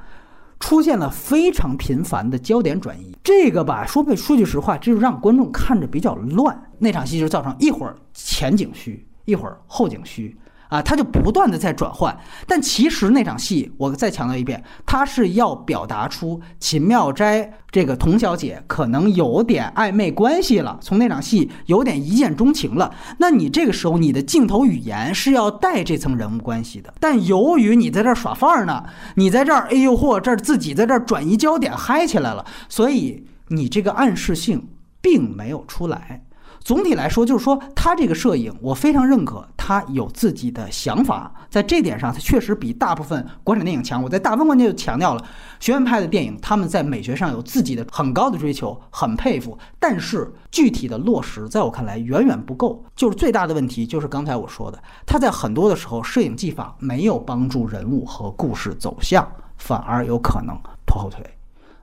[0.61, 3.17] 出现了非常频繁的焦点转移。
[3.23, 6.57] 这个吧，说句说句实话，这就让观众看着比较乱。
[6.79, 10.37] 那场戏就造成一会儿前景虚，一会儿后景虚。
[10.69, 22.93] 啊，他就不断的在转换，但其实那场戏，我再强调一遍，他是要表达出秦妙斋这个童小姐可能有点暧昧关系了，从那场戏有点一见钟情了。
[23.19, 28.83] 那你这个时候你的镜头语言是要带这层人物关系的，但由于你在这儿耍范儿呢，
[29.15, 34.67] 你在这儿，哎呦嚯，这儿自己在这儿转移焦点嗨起来了，所以你这个暗示性
[35.01, 36.23] 并没有出来。
[36.67, 44.03] 总体来说，就是说他这个摄影，我非常认可，他有自己的想法，在这点上，他确实比大部分国产电影强。
[44.03, 45.25] 我在大部分关键就强调了，
[45.61, 49.57] 学院派的电影，他们在美学上有自己的很高的追求，很佩服。
[49.79, 52.85] 但是具体的落实，在我看来远远不够。
[52.97, 59.25] 就是最大的问题，就是刚才我说的，他在很多的时候，摄影技法没有帮助人物和故事走向，
[59.57, 61.25] 反而有可能拖后腿。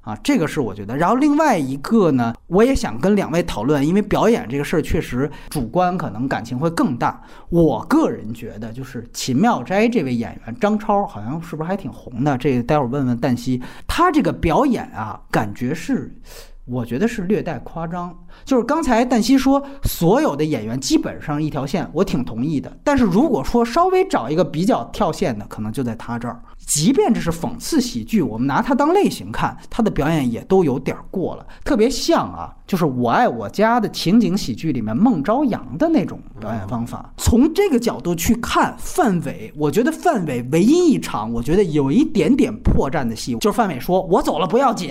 [0.04, 0.95] 啊，这个是我觉得。
[0.95, 7.22] 然后另外一个呢，我也想跟两位讨论，因为表演这个事儿确实主观可能感情会更大。
[7.49, 12.38] 我个人觉得，就是秦妙斋这位演员张超，好像是不是还挺红的？
[12.38, 16.14] 这待会儿问问旦夕，他这个表演啊，感觉是。
[16.66, 22.72] 我觉得是略带夸张，就是刚才旦夕说所有的演员基本上一条线，我挺同意的。
[22.86, 26.41] 但是如果说稍微找一个比较跳线的，可能就在他这儿。
[26.66, 37.14] 即便这是讽刺喜剧，我们拿它当类型看，它的表演也都有点过了，特别像啊，就是《我爱我家》的情景喜剧里面孟朝阳的那种表演方法。
[37.18, 44.89] 从这个角度去看范伟，我觉得范伟唯一一场我觉得有一点点破绽的戏，就是范伟说：“我走了不要紧。”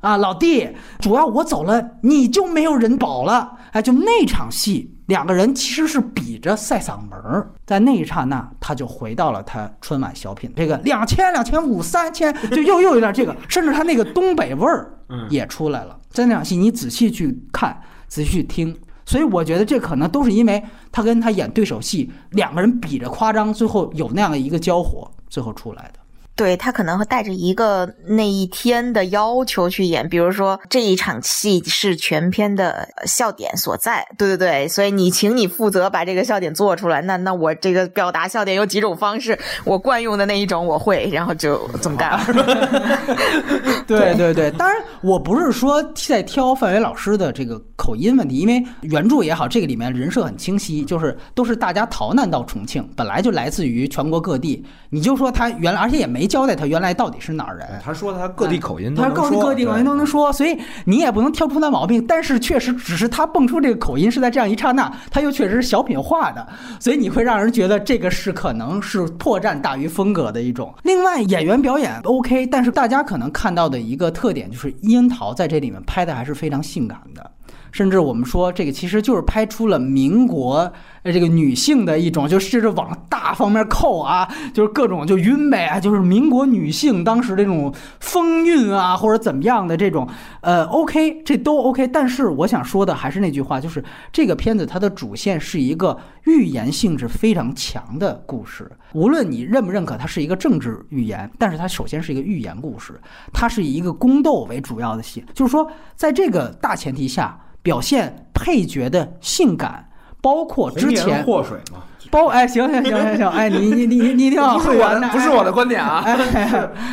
[0.00, 0.68] 啊，老弟，
[1.00, 3.58] 主要我走了，你就没有人保了。
[3.72, 15.98] 哎，就那场戏，两个人其实是比着赛嗓门儿，在那一刹那，他就回到了他春晚小品这个两千、两千五、三千，就又又有点这个，甚至他那个东北味儿也出来了。
[16.10, 17.78] 在那场戏，你仔细去看，
[18.08, 18.74] 仔细去听，
[19.04, 26.00] 所以我觉得这可能都是因为他跟他演对手戏，两个人比着夸张，最后有那样的一个交火，最后出来的。
[26.36, 37.00] 对他可能会带着一个那一天的要求去演，比如说这一场戏是全片的笑点所在，对对对，所以你请你负责把这个笑点做出来。
[37.00, 42.20] 那那我这个表达笑点有几种方式，我惯用的那一种我会，然后就这么干。
[43.88, 56.25] 对对对，当然我不是说在挑范伟老师的这个口音问题，因为原著也好，这个里面人设很清晰，就是都是大家逃难到重庆，本来就来自于全国各地，你就说他原来而且也没。
[56.26, 57.66] 交代他原来到底是哪儿人？
[57.82, 62.04] 他说他各地口音，他各地各地口音都能说，所以你也不能挑出他毛病。
[62.06, 66.46] 但是确实，只是他蹦出这个口音是在这样一刹那，他又确实是小品化的，
[66.80, 70.74] 所以你会让人觉得这个是可能是破绽大于风格的一种。
[70.82, 77.30] 另外，演员表演 OK，但是大家可能看到的一个特点就是樱桃在这里面拍的还是非常性感的。
[77.76, 80.72] 甚至我们说，这个其实就是拍出了民国
[81.02, 87.70] 呃这个女性的一种，就是往大方面扣啊，就是各种就晕呗啊，就是民国女性当时这种
[88.00, 90.08] 风韵啊，或者怎么样的这种，
[90.40, 91.86] 呃，OK，这都 OK。
[91.88, 102.98] 但是我想说的还是那句话，就是这个片子它的主线是一个寓言性质非常强的故事，无论你认不认可它是一个政治寓言，但是它首先是一个寓言故事，
[103.34, 107.38] 它是以一个宫斗为主要的戏，就是说在这个大前提下。
[107.66, 109.88] 表现配角的性感，
[110.20, 116.06] 包括之前祸水嘛，包哎行行行行行哎你你你你挺好，不是我的不是我的观点啊，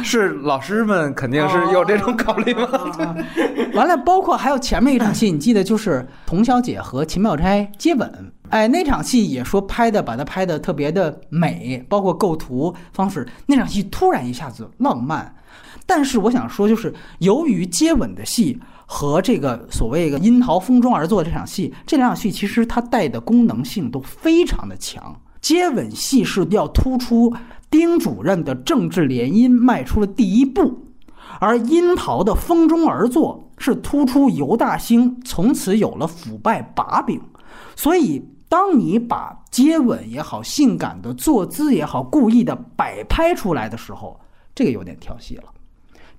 [0.03, 2.67] 是老师们肯定是有这种考虑嘛。
[3.75, 15.35] 完了，包括还有前面一场戏，你记得就是童小姐和秦妙斋接吻，哎那场戏也说拍的把它拍的特别的美，包括构图方式，那场戏突然一下子浪漫。
[15.85, 18.59] 但是我想说，就是由于接吻的戏。
[18.85, 25.15] 和这个所谓一个樱桃风中而作这场戏，这两场戏其实它带的功能性都非常的强。
[25.41, 27.33] 接吻戏是要突出
[27.69, 30.85] 丁主任的政治联姻迈出了第一步，
[31.39, 37.19] 而樱桃的风中而作是突出尤大兴从此有了腐败把柄。
[37.75, 44.19] 所以，当你把接吻也好、性感的坐姿也好、故意的摆拍出来的时候，
[44.55, 45.43] 这个有点跳戏了。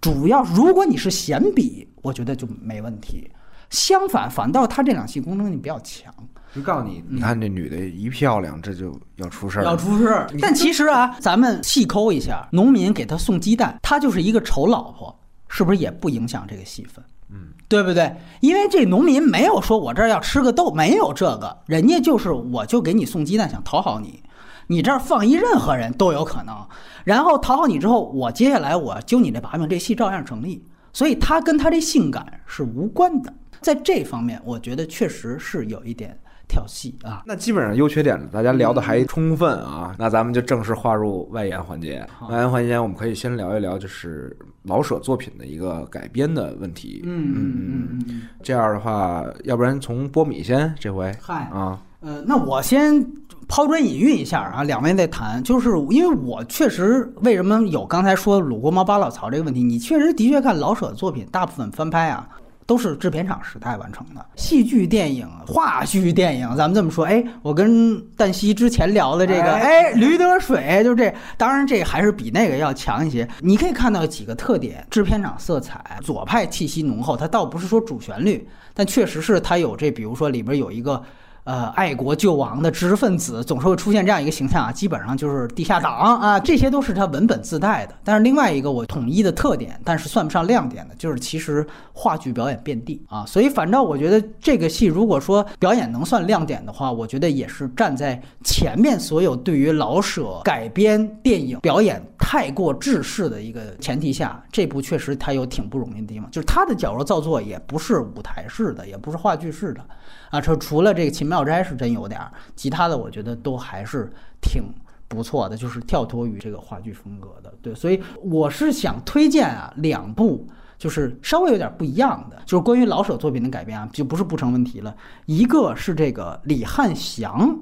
[0.00, 3.30] 主要，如果你是闲笔，我觉得就没问题。
[3.70, 6.14] 相反，反倒他这两戏功能性比较强。
[6.54, 10.28] 就告诉你，你看这女的一漂亮，这就要出事儿，要出事儿。
[10.40, 17.04] 但其实啊，咱们细抠一下，农民给他送鸡蛋，他就是一个丑老婆，是不是也不影响这个戏份？
[17.30, 18.14] 嗯，对不对？
[18.40, 24.22] 因为这农民没有说我这儿要吃个豆，没有这个，人家就是我就给你送鸡蛋，想讨好你。
[24.68, 26.54] 你这儿放一任何人都有可能。
[27.02, 30.64] 然后讨好你之后，我接下来我揪你这把柄，这戏照样成立。
[30.94, 33.30] 所以他跟他这性感是无关的，
[33.60, 36.16] 在这方面，我觉得确实是有一点
[36.48, 37.22] 跳戏啊。
[37.26, 42.06] 那基本上优缺点大家聊的还充分啊，那咱们就正式划入外延环节。
[42.30, 47.02] 外延环节我们可以先聊一聊，就是老舍作品的一个改编的问题。
[47.04, 51.12] 嗯嗯嗯嗯，这样的话，要不然从波米先这回。
[51.20, 53.04] 嗨啊，呃，那我先。
[53.46, 62.28] 抛砖引玉一下啊，两位在谈，就是因为我确实为什么有刚才说鲁国猫八老曹这个问题，你确实的确看老舍的作品，大部分翻拍啊
[62.66, 73.28] 都是制片厂时代完成的，戏剧电影、话剧电影，咱们这么说，哎，我跟旦夕之前聊的这个，哎，驴得水，就这，当然这还是比那个要强一些。
[73.40, 81.02] 你可以看到几个特点，制片厂色彩，左派气息浓厚，它倒不是说主旋律，但确实是它有这，比如说里边有一个。
[81.44, 87.94] 呃，爱国救亡的知识分子总是会出现这样一个形象啊，基本上就是地下党啊，这些都是他文本自带的。
[88.02, 93.26] 但是另外一个我统一的特点，但是算不上亮点的，就是其实话剧表演遍地啊。
[93.26, 109.84] 所以反正我觉得这个戏如果说表演能算亮点的话，我觉得也是站在前面所有对于老舍改编电影表演太过制式的一个前提下，这部确实它有挺不容易的地方，就是它的矫揉造作也不是舞台式的，也不是话剧式的。
[110.30, 114.08] 啊，这除了这个《秦妙斋》是真有点儿，其他的我觉得都还是
[114.40, 114.62] 挺
[115.08, 117.52] 不错的，就是跳脱于这个话剧风格的。
[117.60, 120.46] 对，所以我是想推荐啊两部，
[120.78, 124.94] 就是稍微有点不一样的，就是关于老舍作品的改编啊，就不是不成问题了。
[125.26, 127.58] 一个是这个李汉祥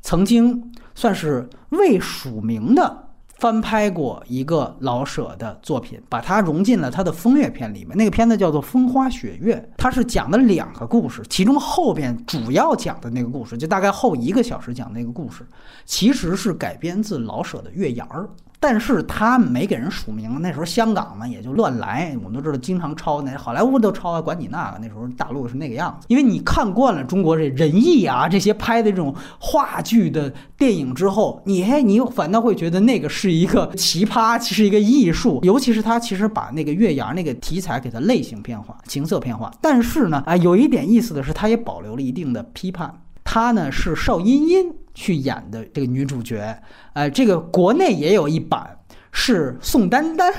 [0.00, 3.07] 曾经算是未署名的。
[3.38, 7.96] 翻拍过一个老舍的作品，把它融进了他的风月片里面。
[7.96, 15.46] 那个片子叫做《风花雪月》，它是讲的两个故事，其中后边主要讲的那个故事，就大概后一个小时讲那个故事，
[15.84, 18.22] 其实是改编自老舍的《月牙儿》。
[18.60, 24.78] 但是他没给人署名，那时候香港嘛也就乱来，我们都知道经常抄，那好莱坞都抄啊，管你那个。
[24.80, 35.38] 那时候大陆是那个样子，因为你看惯了中国这仁义啊这些拍的这种话剧的电影之后，你嘿你反倒会觉得那个是一个奇葩，其实一个艺术。
[35.42, 39.52] 尤其是他其实把那个月牙那个题材给它类型片化、情色片化。
[39.60, 42.92] 但是呢，啊有一点意思的是，他也保留了一定的批判。
[43.22, 46.60] 他呢是邵音音去演的这个女主角，
[46.92, 48.76] 呃，这个国内也有一版
[49.12, 50.32] 是宋丹丹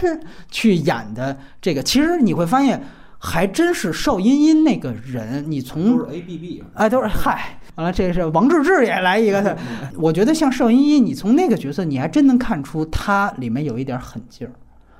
[0.52, 1.38] 去演的。
[1.62, 2.84] 这个其实你会发现，
[3.18, 5.50] 还真是邵音音那个人。
[5.50, 9.58] 你从都是 A B B，哎，都是嗨，完了，这是王治郅也来一个。
[9.96, 14.52] 我觉得像邵音音，你从那个角色，你还真能看出他里面有一点狠劲儿。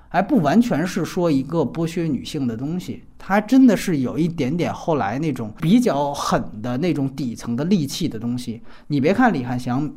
[0.10, 8.62] 还不完全是说一个剥削女性的东西，它真的是有一点点后来那种比较狠的那种底层的戾气的东西。
[8.88, 9.90] 你别看李汉祥，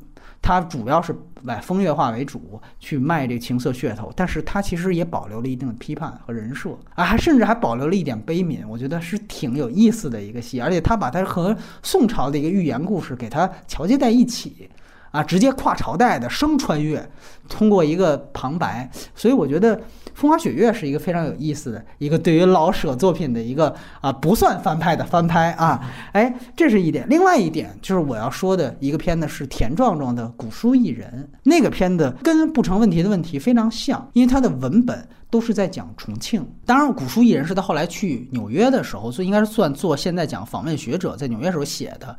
[0.42, 8.66] 他主要是以风月画为主去卖这个情色噱头，但是他其实也保留了一定的批判和人设啊，还甚至还保留了一点悲悯。
[8.68, 14.68] 我觉得是挺有意思的一个戏，而且他把它和宋朝的一个寓言故事给它桥接在一起。
[15.12, 17.08] 啊，直接跨朝代的生穿越，
[17.48, 19.76] 通过一个旁白，所以我觉得
[20.14, 25.80] 《风花雪月》是一个非常有意思的一个对于老舍作品的一个啊不算翻拍的翻拍啊，
[26.12, 27.06] 哎，这是一点。
[27.08, 36.46] 另外一点就是我要说的一个片子是田壮壮的《古书艺人》，那个片子跟不成问题的问题非常像，因为它的文本都是在讲重庆。
[36.64, 42.16] 当然，《古书艺人》是他后来去纽约的时候，所以应该是算做现在讲访问学者在纽约时候写的。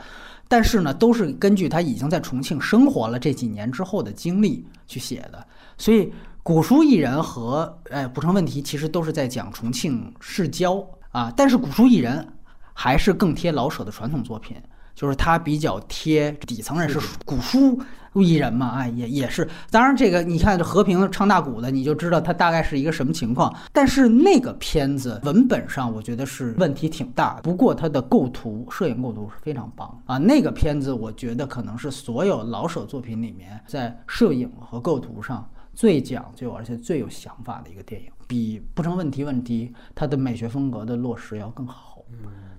[0.53, 5.43] 但是呢，都是根据他已经在重庆生活了这几年之后的经历去写的，
[5.79, 11.33] 所以古书艺人和哎不成问题，其实都是在讲重庆市郊啊。
[11.35, 12.23] 但是古书艺人
[12.71, 14.55] 还是更贴老舍的传统作品。
[14.95, 17.81] 就是他比较贴底层人，是古书
[18.13, 18.77] 艺人嘛？
[18.77, 19.47] 哎，也也是。
[19.71, 23.51] 当然，这个你看这和平唱大鼓的，你就知道他大概是一个什么情况。
[23.71, 27.39] 但是那个片子文本上，我觉得是问题挺大。
[27.41, 30.19] 不过它的构图、摄影构图是非常棒啊。
[30.19, 41.97] 那个片子，我觉得可能是所有老舍作品里面，在摄影和构图上最讲究，而且最有想法的一个电影，比不成问题问题它的美学风格的落实要更好。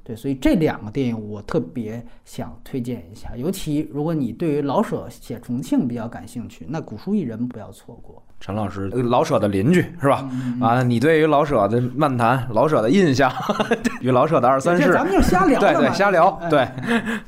[0.05, 8.22] 对，所以这两个电影我特别想推荐一下，尤其如果你对于老舍写重庆比较感兴趣，那古书一人不要错过。
[8.38, 10.28] 陈老师，老舍的邻居是吧？
[10.61, 13.32] 啊，你对于老舍的漫谈、老舍的印象
[14.02, 16.68] 与老舍的二三事，咱们就瞎聊，对对，瞎聊，对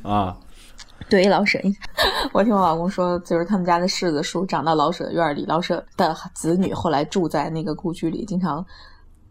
[0.02, 0.36] 啊。
[1.08, 1.58] 对于老舍，
[2.34, 8.62] 我听我老公说，就是他们家的柿子树长到老舍院里，老舍的子女后来住在那个故居里，经常。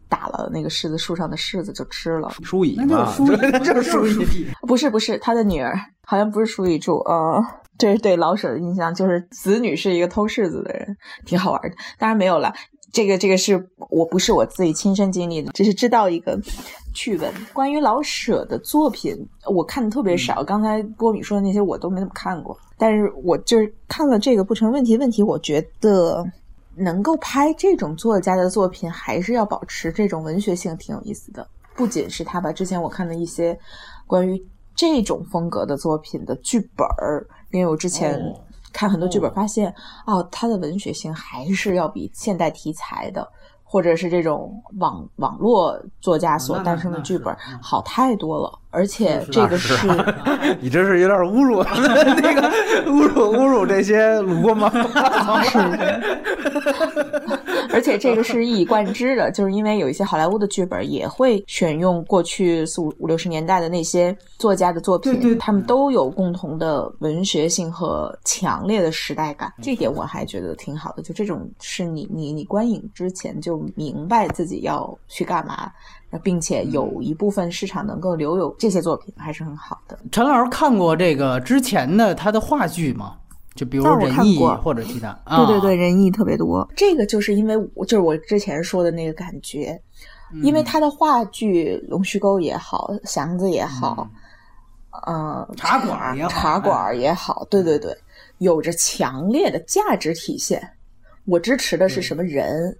[0.08, 7.44] 打了那个柿子树上的柿子就吃了，舒乙嘛，就是舒乙， 就是舒乙， 不是不是他的女儿，好像不是舒乙住，呃，
[7.78, 11.72] 这是对老舍的印象，就是子女是一个偷柿子的人，挺好玩的。
[11.98, 12.54] 当然没有了，
[12.92, 16.40] 这个这个是我不是我自己亲身经历的，只是知道一个
[16.94, 17.34] 趣闻。
[17.52, 19.14] 关于老舍的作品，
[19.54, 20.44] 我看的特别少。
[20.44, 24.96] 刚才波米说的那些我都没怎么看过，但是我就是看了这个不成问题。
[24.98, 26.26] 问题我觉得
[26.78, 31.48] 能够拍这种作家的作品，还是要保持这种文学性，挺有意思的。
[31.76, 33.58] 不仅是他把之前我看的一些
[34.08, 34.42] 关于
[34.76, 37.26] 这种风格的作品的剧本儿。
[37.52, 38.20] 因为我之前
[38.74, 39.74] 看很多剧本，发现
[40.06, 43.26] 哦，他的文学性还是要比现代题材的，
[43.76, 44.50] 或者是这种
[44.80, 48.58] 网网络作家所诞生的剧本好太多了。
[48.72, 49.76] 而且这个是，
[50.62, 52.50] 你这是有点侮辱 那个
[52.90, 54.72] 侮辱侮辱这些鲁国吗？
[55.44, 55.60] 是。
[57.76, 71.04] 而且这个是一以贯之的，就是因为有一些好莱坞的剧本也会选用过去四五五六十年代的那些作家的作品，他们都有共同的文学性和强烈的时代感，这点我还觉得挺好的。
[71.04, 75.70] 就这种是你你你观影之前就明白自己要去干嘛。
[76.24, 80.00] 并且有一部分市场能够留有这些作品，还是很好的。
[80.14, 83.18] 陈老师看过这个之前的他的话剧吗？
[83.56, 85.18] 就比如仁义或者其他？
[85.26, 86.70] 对对对，仁义特别多。
[86.76, 87.56] 这个就是因为
[87.88, 89.82] 就是我之前说的那个感觉，
[90.44, 94.10] 因为他的话剧《龙须沟》也好，《祥子》也好，
[95.08, 97.98] 嗯，茶馆也好，茶馆也好，对对对，
[98.40, 100.62] 有着强烈的价值体现。
[101.24, 102.78] 我支持的是什么人？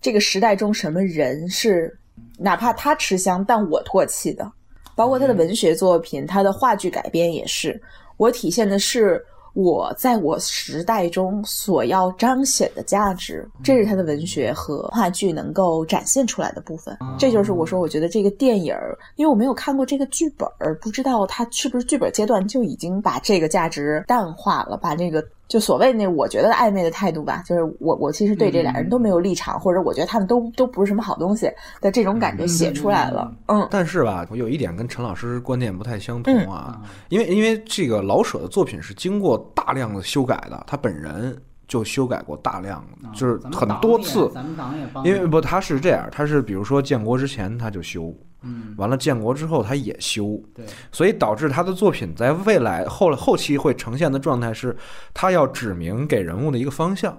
[0.00, 1.94] 这个时代中什么人是？
[2.38, 4.50] 哪怕他吃香，但我唾弃的，
[4.94, 7.78] 包括他的文学作品，他的话剧改编也是，
[8.16, 9.22] 我体现的是。
[9.54, 16.96] 我在我时代中所要彰显的价值，这是他的文学和话剧能够展现出来的部分。
[17.18, 25.24] 这就是我说，我觉得这个电影儿，因为我没有看过这个剧本儿，不知道他是不是剧本阶段就已经把这个价值淡化了，把这个
[25.54, 31.48] 就所谓那我觉得暧昧的态度吧，就是我我其实对这俩人都没有立场，或者我觉得他们都都不是什么好东西
[31.80, 33.32] 的这种感觉写出来了。
[33.46, 39.40] 嗯，但是吧，我有一点跟陈老师观点不太相同啊，因为因为这个老舍的作品是经过。
[39.54, 41.34] 大量的修改的，他本人
[41.66, 42.84] 就修改过大量，
[43.14, 44.30] 就是很多次。
[44.34, 45.02] 咱们党也帮。
[45.06, 48.12] 因为不，他是这样，他是比如说建国之前他就修，
[48.44, 54.76] 嗯，完了建国之后他也修，对，所以导致他的作品在未来后后期会呈现的状态是，
[55.12, 57.16] 他要指明给人物的一个方向，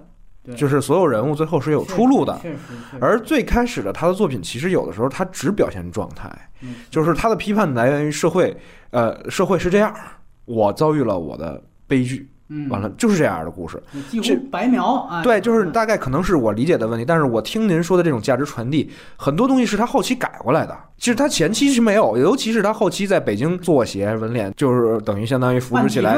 [0.56, 2.40] 就是所有人物最后是有出路的。
[3.00, 6.30] 而最开始的他的作品，其实有的时候他只表现状态，
[6.88, 8.56] 就是他的批判来源于社会，
[8.90, 9.94] 呃，社会是这样，
[10.44, 12.30] 我遭遇了我的悲剧。
[12.48, 15.22] 嗯，完了就是这样的故事，几乎白描啊。
[15.22, 20.76] 对，就是大概可能是我理解的问题，但是我听您说的这种价值传递，很多东西是他后期改过来的。
[20.98, 26.16] 其实他前期是没有，尤其是他后期在北京做鞋文联，就是等于相当于扶持起来，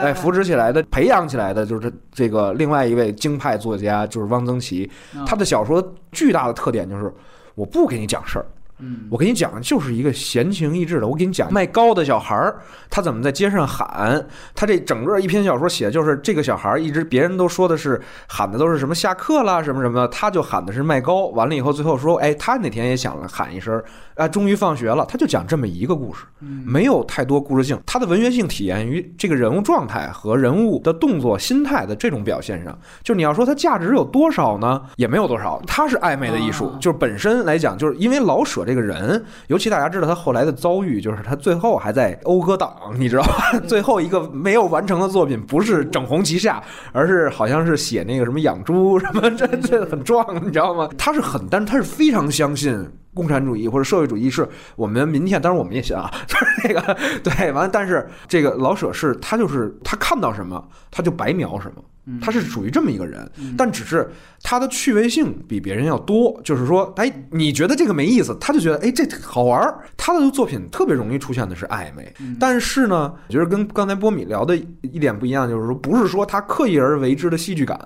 [0.00, 4.90] 哎，扶持起来的，培养起来的，就是这个另外一位京派作家，就是汪曾祺。
[5.26, 7.12] 他的小说巨大的特点就是，
[7.54, 8.46] 我不给你讲事儿。
[8.84, 11.08] 嗯，我跟你讲，就是一个闲情逸致的。
[11.08, 12.60] 我给你讲卖糕的小孩儿，
[12.90, 14.22] 他怎么在街上喊。
[14.54, 21.28] 他这整个一篇小说写的就是这个小孩儿，一直别人都说的是喊的都是什么下课啦什么什么的，他就喊的是卖糕。
[21.28, 23.82] 完了以后，最后说，哎，他那天也想了喊一声，
[24.16, 25.06] 啊，终于放学了。
[25.06, 26.24] 他就讲这么一个故事，
[26.66, 27.80] 没有太多故事性。
[27.86, 32.76] 他的文学性体现于这个人物状态和人物的动作、心态的这种表现上。
[33.04, 34.82] 就你要说它价值有多少呢？
[34.96, 35.62] 也没有多少。
[35.66, 38.64] 它是暧昧的艺术，就是本身来讲，就是因为老舍。
[38.64, 43.56] 这这个人，尤其大家知道他后来的遭遇，就是他最后还在讴歌党，你知道吧？
[43.68, 46.60] 最后一个没有完成的作品，不是整红旗下，
[46.90, 50.88] 而是好像是写那个什么养猪什么，这这很壮，你知道吗？
[50.98, 60.60] 他是很，但是他是非常相信共产主义或者社会主义是我们明天，当然我们也信啊， 就是那个对，完了，但是这个老舍是，他就是他看到什么，
[60.90, 61.82] 他就白描什么。
[62.20, 64.10] 他是属于这么一个人，但只是
[64.42, 66.40] 他的趣味性比别人要多。
[66.44, 69.78] 就是说，哎，你觉得这个没意思，他就觉得哎这好玩儿。
[69.96, 77.78] 他的作品特别容易出现的是暧昧，但是呢，我觉得跟刚才波米聊的一点不一样，就是说不是说他刻意而为之的戏剧感。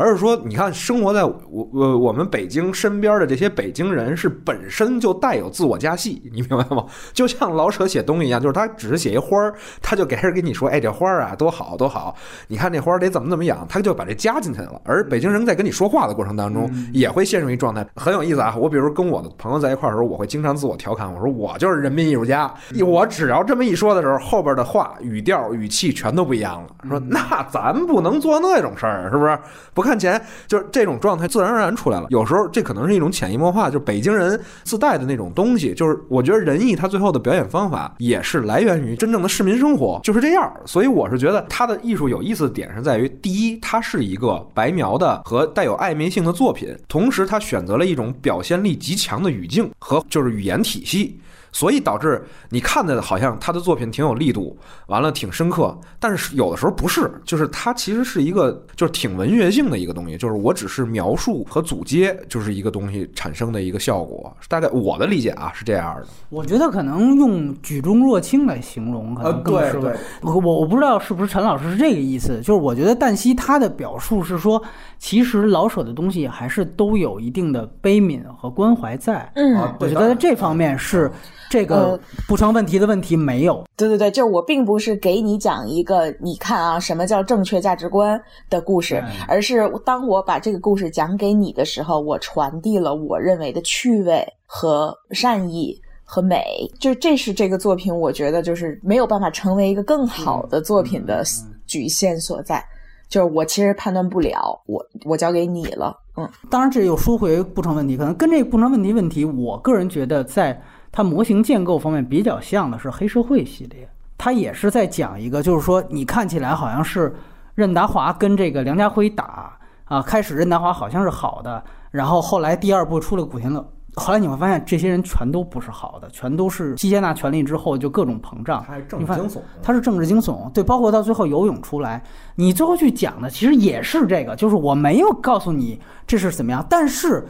[0.00, 6.86] 而是说，你看，生活在我我我们北京身边的这些北京人，是本身就带有自我加戏，你明白吗？
[7.12, 12.16] 就像老舍写东西一样，就是他只是写一花儿，他就给人给你说，哎，这花儿啊多好多好，
[12.48, 14.80] 你看这花儿得怎么怎么养，他就把这加进去了。
[14.84, 18.56] 而北京人在跟你说话的过程当中，也会陷入一状态，很有意思啊。
[18.56, 22.50] 我比如跟我的朋友在一块儿的时候，我会经常自我调侃，我说我就是人民艺术家。
[22.86, 26.68] 我只要这么一说的时候，后边的话语调、语气全都不一样了。
[26.88, 29.38] 说那咱不能做那种事儿，是不是？
[29.74, 32.06] 不看钱，就是这种状态自然而然出来了。
[32.10, 35.74] 有时候这可能是一种潜移默化，就是北京人自带的那种东西。
[35.74, 40.52] 就是我觉得仁义他最后的表演方法也是来源于真正的市民生活，就是这样。
[40.66, 51.18] 所以我是觉得他的艺术有意思的点是在于，第一，它是一个白描的和带有暧昧性的作品，同时他选择了一种表现力极强的语境和就是语言体系。
[51.52, 64.34] 所以导致你看的好像他的作品挺有力度，完了挺深刻，但是有的时候不是，就是它其实是一个就是挺文学性的一个东西，就是我只是描述和组接，就是一个东西产生的一个效果。
[64.48, 66.06] 大概我的理解啊是这样的。
[66.28, 69.92] 我觉得可能用举重若轻来形容可能更适合。
[70.22, 74.62] 我我不知道是不是陈老师是这个意思，就是我觉得旦夕他的表述是说，
[74.98, 79.30] 其实老舍的东西还是都有一定的悲悯和关怀在。
[79.34, 81.10] 嗯，我觉得在这方面是。
[81.50, 81.98] 这个
[82.28, 96.44] 不成问题的问题没有，对对对，就我并不是给你讲一个你看啊什么叫正确价值观的故事，而是当我把这个故事讲给你的时候，我传递了我认为的趣味和善意和美，
[96.78, 101.24] 就这是这个作品，我觉得就是没有办法成为一个更好的作品的
[101.66, 102.64] 局限所在，
[103.08, 110.56] 就是我其实判断不了，我我交给你了，嗯，当然这又说回不成问题，可能跟这个不成问题问题，我个人觉得在。
[110.92, 113.88] 它模型建构方面比较像的是黑社会系列，
[114.18, 117.14] 它也是在讲一个，就是说你看起来好像是
[117.54, 121.62] 任达华跟这个梁家辉打啊，开始任达华好像是好的，
[121.92, 123.64] 然后后来第二部出了古天乐，
[123.94, 128.64] 后来你会发现这些人全都不是好的，全都是接纳权力之后就各种膨胀。
[128.66, 132.02] 他是政治惊悚，他是政治惊悚，对，包括到最后游泳出来，
[132.34, 137.26] 你最后去讲的其实也是这个，就是我没有告诉你这是怎么样，但是。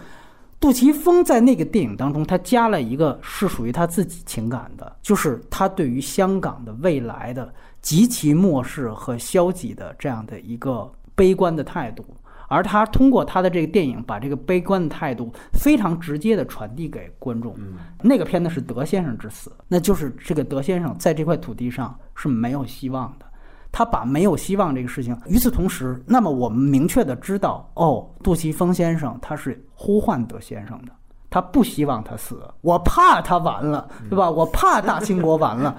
[0.60, 7.50] 杜琪峰在那个电影当中，他加了一个是属于他自己情感的，就是他对于香港的未来的
[7.80, 12.04] 极其漠视和消极的这样的一个悲观的态度，
[12.46, 17.56] 而他通过他的这个电影，把这个悲观的态度非常直接的传递给观众。
[18.02, 23.24] 那个片子是德先生之死，那就是这个德先生在这块土地上是没有希望的。
[23.72, 30.92] 他把没有希望这个事情，与此同时，那么我们明确的知道，哦，杜琪峰先生他是呼唤德先生的，
[31.30, 34.30] 他不希望他死，我怕他完了，对吧？
[34.30, 35.76] 我怕大清国完了，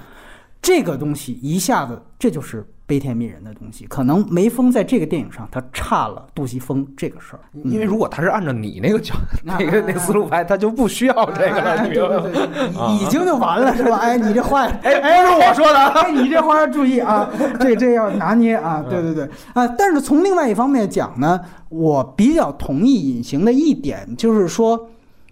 [0.62, 2.66] 这个东西一下子，这就是。
[2.92, 9.16] 悲天悯人的东西，可能梅峰在这个电影上他差了杜琪峰这个事儿，因为如果他是按照你那个角
[9.46, 13.96] 那个那思路拍，他就不需要这个了， 对对对，已经就完了是吧？
[14.00, 17.30] 哎，你这话， 哎，不是我说的，哎，你这话要注意啊，
[17.62, 19.24] 这这要拿捏啊，对对对
[19.54, 19.66] 啊。
[19.66, 21.40] 但是从另外一方面讲呢，
[21.70, 24.90] 我比较同意隐形的一点，就是说。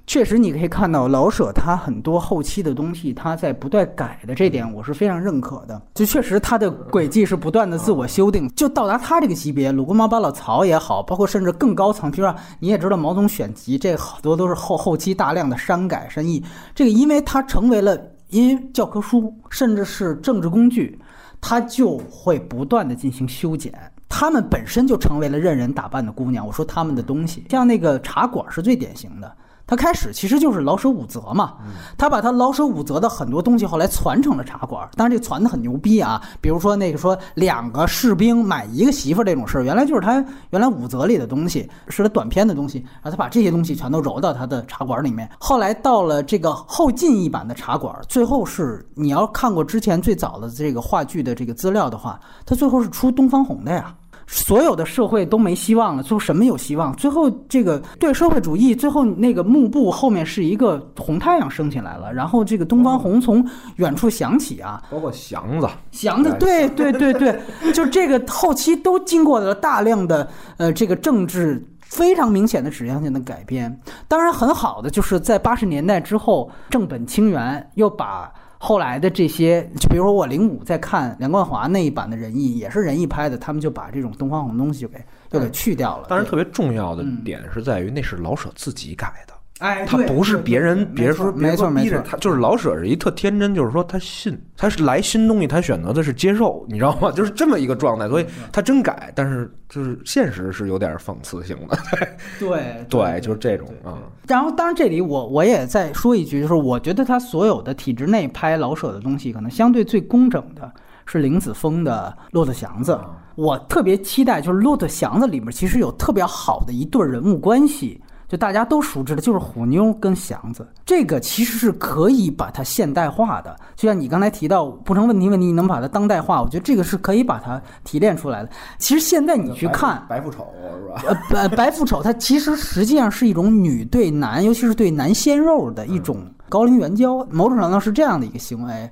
[0.10, 5.80] 确实，你可以看到老舍他很多后期的东西，他在不断改的这点，我是非常认可的。
[5.94, 16.44] 就确实他的轨迹是不断的自我修订，就到达他这个级别，鲁国毛把老曹也好，包括甚至更高层，比如说你也知道毛总选集，这好多都是后后期大量的删改删译。
[16.74, 17.96] 这个因为他成为了
[18.30, 21.00] 因教科书，甚至是政治工具，
[21.40, 23.72] 他就会不断的进行修剪。
[24.10, 26.48] 他们本身就成为了任人打扮的姑娘。
[26.48, 29.32] 我说他们的东西，像那个茶馆是最典型的。
[29.70, 31.54] 他开始其实就是老舍五则嘛，
[31.96, 45.30] 他把他老舍五则的很多东西后来传成了茶馆，当然这传的很牛逼啊，比如说那个说两个士兵买一个媳妇这种事儿，原来就是他原来五则里的东西，是他短篇的东西，然后他把这些东西全都揉到他的茶馆里面。
[45.40, 53.94] 后来到了这个后进一版的茶馆，最后是你要看过之前最早的这个话剧的这个资料的话，他最后是出东方红的呀。
[54.32, 56.96] 所有的社会都没希望了，最后什么有希望？
[56.96, 63.44] 最后这个对社会主义，最后那个幕布后面是一个红太阳升起来了，然后这个东方红从
[63.78, 67.42] 远处响起啊，包括祥子，祥子，对对对对，
[67.74, 73.82] 就这个后期都经过了大量的呃这个政治非常明显的指向性的改编。
[74.08, 78.32] 当然很好的就是在八十年代之后，正本清源又把。
[78.62, 85.02] 后来的这些，就比如说我零五在看梁冠华那一版的仁义，也是仁义拍的，他们就把这种东方红东西就给
[85.32, 86.08] 就给去掉了。
[86.10, 89.34] 当然，特别重要的点是在于那是老舍自己改的。
[89.60, 97.12] 哎，他不是别人，别人说没错没错，他就是老舍是一特天真，就是说他信，他是来新东西，他选择的是接受，你知道吗？
[97.16, 101.78] 就是这么一个状态，所以他真改，但是就是现实是有点讽刺性的，
[102.40, 104.00] 对对，就是这种啊。
[104.28, 110.72] 然后当然这里我我也再说一句，就是我觉得他所有的体制内拍老舍的东西，可能相对最工整的。
[111.12, 112.92] 是林子峰的《骆驼祥子》，
[113.34, 118.00] 我特别期待，就是《骆驼祥子》里面其实有特别好的一对人物关系。
[118.30, 123.54] 就大家都熟知的，就是虎妞跟祥子，这个其实是可以把它现代化的。
[123.76, 128.50] 就像你刚才提到不成问题问题，你能把它当代化，我觉得这个是可以把它提炼出来的。
[128.78, 130.48] 其实现在你去看白富丑
[130.78, 131.18] 是吧？
[131.32, 138.92] 呃，白白富丑，它其实实际上是一种女对男，尤其是对男鲜肉的一种高龄援交，某种程度上是这样的一个行为。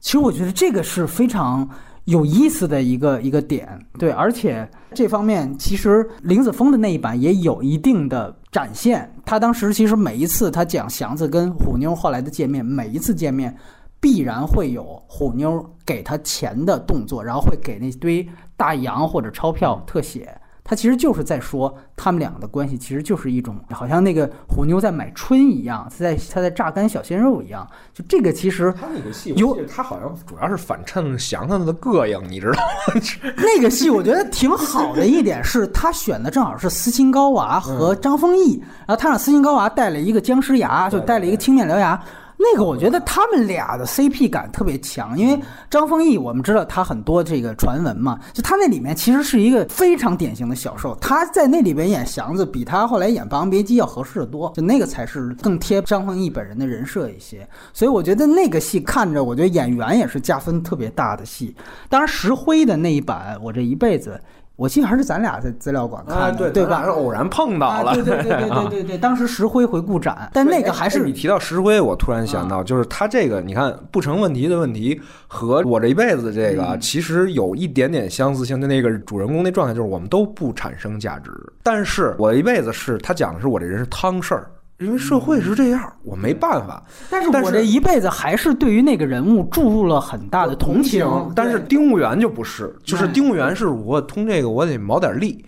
[0.00, 1.68] 其实我觉得这个是非常。
[2.06, 9.10] 有意思的一个一个点，对，而且这方面其实林子峰的那一版也有一定的展现。
[9.24, 13.56] 他当时其实每一次他讲祥子跟虎妞后来的见面，每一次见面
[14.00, 20.40] 必然会有虎妞给他钱的动作，然后会给那堆大洋或者钞票特写。
[20.70, 27.68] 他其实就是在说，他们两个的关系其实就是一种，好像那个虎妞在买春一样，他在他在榨干小鲜肉一样。
[27.92, 33.00] 就这个其实他那个戏，有他好像主要是反衬祥子的膈应，你知道吗？
[33.36, 38.56] 那个戏我觉得挺好的一点是，他选的正好是斯琴高娃和张丰毅，
[38.86, 42.00] 然后他让斯琴高娃带了一个僵尸牙，就带了一个青面獠牙。
[42.42, 45.38] 那个我觉得他们俩的 CP 感特别强，因为
[45.68, 61.54] 张丰毅我们知道他很多这个传闻嘛，就他那里面其实是一个非常典型的小受，他在那里边演祥子比他后来演《霸王别姬》要合适的多，就那个才是更贴张丰毅本人的人设一些，所以我觉得那个戏看着，我觉得演员也是加分特别大的戏。
[61.90, 64.18] 当然石灰的那一版，我这一辈子。
[64.60, 66.84] 我记得还是咱俩在资料馆看的，对吧？
[66.84, 67.94] 是偶然碰到了。
[67.94, 78.60] 对对对对对 对对，当时石灰回顾展，但那个还是你提到石灰，我突然想到，就是他这个，你看不成问题的问题和我这一辈子这个，其实有一点点相似性。
[78.60, 81.30] 的那个主人公那状态，就是我们都不产生价值，
[81.62, 84.50] 但是我一辈子是他讲的是我这人是汤事儿。
[84.80, 86.82] 因为社会是这样，我没办法。
[87.10, 91.06] 但是我这一辈子还是对于那个人物注入了很大的同情。
[91.36, 95.44] 但是丁务员就不是，就是丁务员是我通这个我得谋点利，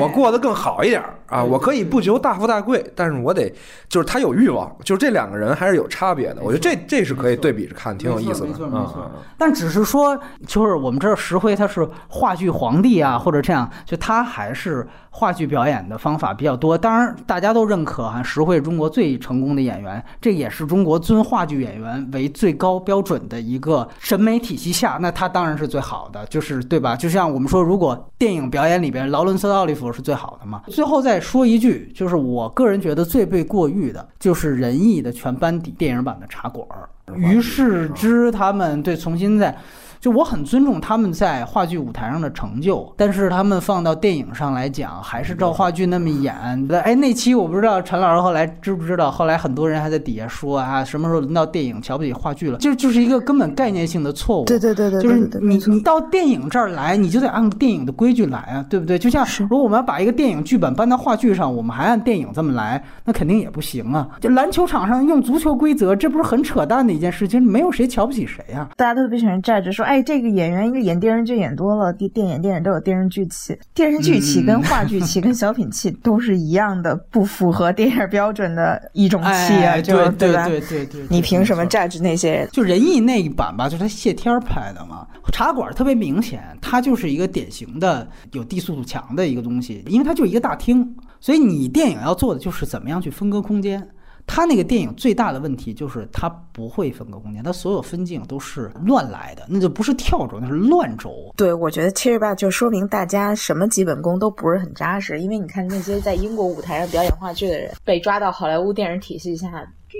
[0.00, 1.44] 我过得更好一点啊！
[1.44, 3.52] 我可以不求大富大贵，但是我得
[3.88, 6.42] 就是他有欲望，就是这两个人还是有差别的。
[6.42, 8.46] 我觉得这这是可以对比着看，挺有意思的。
[8.46, 9.10] 没错没错。
[9.36, 14.88] 但只是说，就是我们知道石灰他是话剧皇帝啊，或者这样，就他还是。
[15.12, 26.94] 话剧表演的方法比较多，当然大家都认可哈，石慧中国最成功的演员，这也是中国尊话剧演员为最高标准的一个审美体系下，那他当然是最好的，就是对吧？
[26.94, 30.62] 就像我们说，如果电影表演里边劳伦斯·奥利弗是最好的嘛。
[30.68, 39.58] 最后再说一句，就是我个人觉得最被过誉的就是仁义的全班底电影版的茶馆儿，于是之他们对重新在。
[40.00, 46.34] 就我很尊重他们在话剧舞台上的成就，但是他们放到电影上来讲，还是照话剧那么演。
[46.82, 52.56] 哎，那期我不知道陈老师后来知不知道，后来很多人还在底下说啊，什么时候轮到电影瞧不起话剧了？
[52.58, 54.46] 就就是一个根本概念性的错误。
[54.46, 58.98] 对对对对，就是你你到电影这儿来，你就得按电影的规矩来啊，对不对？
[58.98, 64.08] 就像如果我们要把一个电影剧本搬到话剧上，我们还按电影这么来，那肯定也不行啊。
[64.18, 67.42] 就篮球场上用足球规则，这不是很扯淡的一件事情？
[67.42, 68.66] 没有谁瞧不起谁呀。
[68.76, 69.89] 大家都特别喜欢站着说。
[69.90, 80.46] 哎，这个演员因为演电视剧演多了，电电影电影都有电视剧气，电视剧气跟话剧气跟小品气都是一样的，不符合电影标准的一种气啊，就对吧？
[80.46, 82.48] 对对对，你凭什么 judge 那些？
[82.52, 90.88] 就仁义那一版吧，就是他谢天拍的嘛，茶馆特别明显，它就是一个典型的有低速度强的一个东西，因为它就一个大厅，
[91.18, 93.84] 所以你电影要做的就是怎么样去分割空间。
[94.26, 101.32] 他那个电影最大的问题就是他不会分割空间，他所有分镜都是乱来的，那就不是跳轴，那是乱轴。
[101.36, 109.50] 对，我觉得其实吧，就说明大家什么基本功都不是很扎实，因为你看那些在英国舞台上表演话剧的人，被抓到好莱坞电影体系下。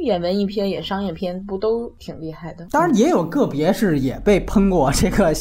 [0.02, 2.66] 演文艺片、演商业片，不都挺厉害的？
[2.70, 5.32] 当然也有个别是也被喷过这个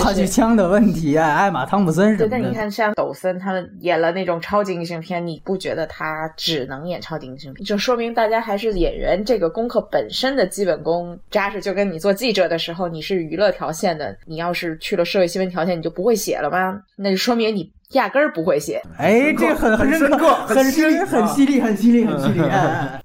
[0.00, 2.28] 话 剧腔的问题啊， 艾玛汤普森什么的。
[2.30, 7.64] 但你看，像抖森他们演了那种超级英雄片，你不觉得他只能演超级英雄片？
[7.64, 11.60] 就说明大家还是演员这个功课本身的基本功扎实。
[11.60, 16.80] 就跟你做记者的时候，你是娱乐条线的，你要是去了社会新闻条线，你就不会写了吗？
[16.94, 17.72] 那就说明你。
[17.92, 22.40] 压根儿不会写，哎，这很很深刻，很深，很犀利，很犀利，很犀利。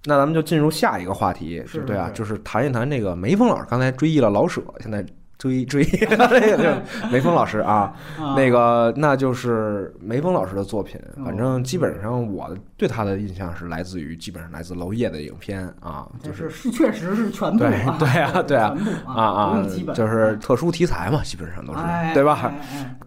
[0.05, 5.05] 那咱们就进入下一个话题，对啊，就是谈一谈这个梅峰老师刚才追忆了老舍，现在。
[5.41, 6.79] 追追这个
[7.11, 7.91] 梅峰老师啊，
[8.35, 11.01] 那个那就是梅峰老师的作品。
[11.25, 18.77] 反正基本上我对他的印象是来自于基本上来自娄烨的影片啊，就是是确实是全部对对啊对啊
[19.07, 21.79] 啊啊，就是特殊题材嘛，基本上都是
[22.13, 22.51] 对吧？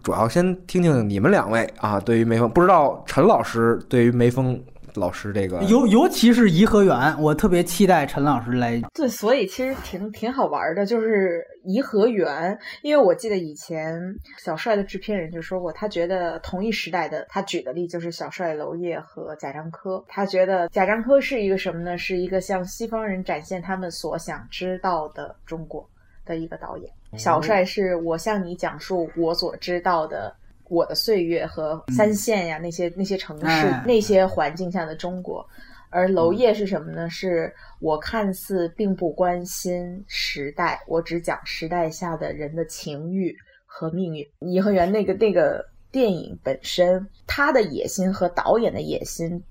[0.03, 4.61] 主要先听听你们两位啊，对于梅峰，不知道陈老师对于梅峰。
[4.99, 8.81] 老师这个尤尤其是颐和园，我特别期待陈老师来。
[8.93, 13.99] 对，所以其实挺挺好玩的，就是颐和园，因为我记得以前
[14.43, 21.97] 小帅的制片人就说过，他觉得同一时代的，他举的例就是小帅娄烨和贾樟柯，他觉得贾樟柯是一个什么呢？
[21.97, 25.87] 是一个向西方人展现他们所想知道的中国
[26.25, 26.91] 的一个导演。
[27.17, 30.35] 小帅是我向你讲述我所知道的
[30.69, 35.45] 我的岁月和三线呀、那些那些城市、哎那些环境下的中国。
[35.91, 37.09] 而娄烨是什么呢？
[37.09, 43.33] 是我看似并不关心时代，我只讲时代下的人的情欲
[43.65, 44.27] 和命运。
[44.39, 49.41] 颐和园那个那个电影本身，他的野心和导演的野心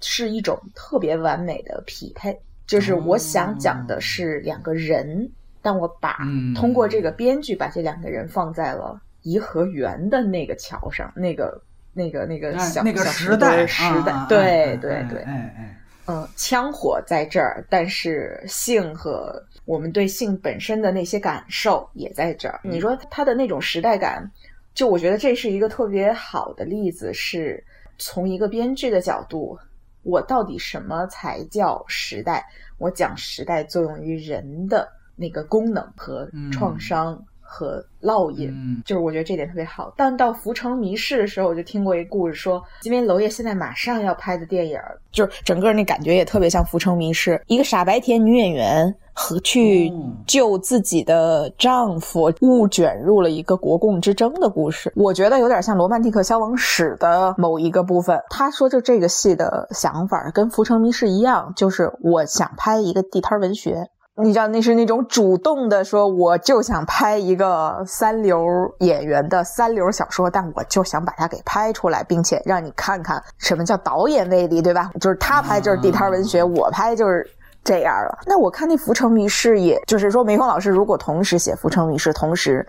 [0.00, 2.36] 是一种特别完美的匹配。
[2.66, 5.30] 就是我想讲的是两个人，
[5.60, 11.60] 但我把嗯通过这个编剧把这两个人放在了颐和园的那个桥上，那个
[11.92, 22.60] 那个那个小哎那个小时代，时代啊，对对对，哎哎，嗯，枪火在这儿，但是性和我们对性本身的那些感受也在这儿。
[22.64, 24.28] 你说他的那种时代感，
[24.74, 27.62] 就我觉得这是一个特别好的例子，是
[27.98, 29.56] 从一个编剧的角度，
[30.02, 32.44] 我到底什么才叫时代？
[32.78, 38.48] 我讲时代作用于人的那个功能和创伤和烙印。
[38.50, 39.92] 嗯就是我觉得这点特别好。
[39.96, 54.90] 但到《浮城谜事》的时候，我就听过一个故事说，因为娄烨现在马上要拍的电影儿，就是整个那感觉也特别像《浮城谜事》，一个傻白甜女演员和去哦救自己的丈夫，误卷入了一个国共之争的故事。
[54.96, 58.18] 我觉得有点像《罗曼蒂克消亡史》的某一个部分。
[58.30, 63.88] 他说，就这个戏的想法跟《浮城谜事》一样，就是我想拍一个地摊文学。
[64.20, 68.44] 你知道那是那种主动的说，我就想拍一个三流
[68.80, 74.90] 演员的三流小说，但我就想把它给拍出来，并且让你看看什么叫导演魅力，对吧？
[75.00, 77.28] 就是他拍就是地摊文学，我拍就是。
[77.64, 82.66] 这样了，那我看那《浮城谜事》，也就是说，梅峰老师如果同时写《浮城谜事》，同时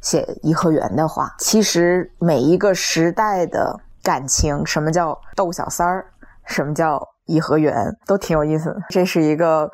[0.00, 6.04] 写《颐和园》的话，其实每一个时代的感情，什么叫逗小三儿，
[6.44, 7.72] 什么叫颐和园，
[8.04, 8.80] 都挺有意思的。
[8.88, 9.70] 这是一个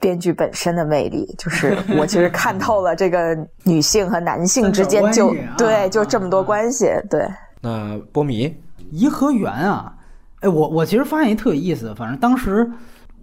[0.00, 7.26] 编剧本身的魅力， 就是我其实看透了这个女性和男性之间就 对，就这么多关系，对。
[7.60, 8.54] 那波米
[8.90, 9.92] 颐和园啊，
[10.40, 12.70] 哎，我我其实发现一特有意思，反正当时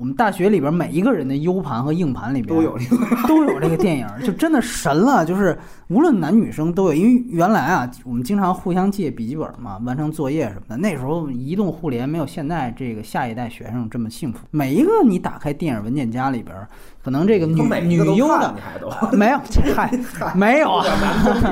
[0.02, 5.56] 我们大学里边每一个人的 U 盘和硬盘里边都有这个 都有这个电影，就真的神了，就是
[5.90, 10.78] 无论男女生都有，因为原来啊，我们经常互相借笔记本嘛，完成作业什么的。
[10.78, 16.56] 那时候移动互联没有现在这个下一代学生这么幸福，每一个你打开电影文件夹里边，
[17.03, 18.56] 可能这个女女优的
[19.14, 19.40] 没有，
[19.76, 19.91] 嗨，
[20.34, 20.84] 没有啊。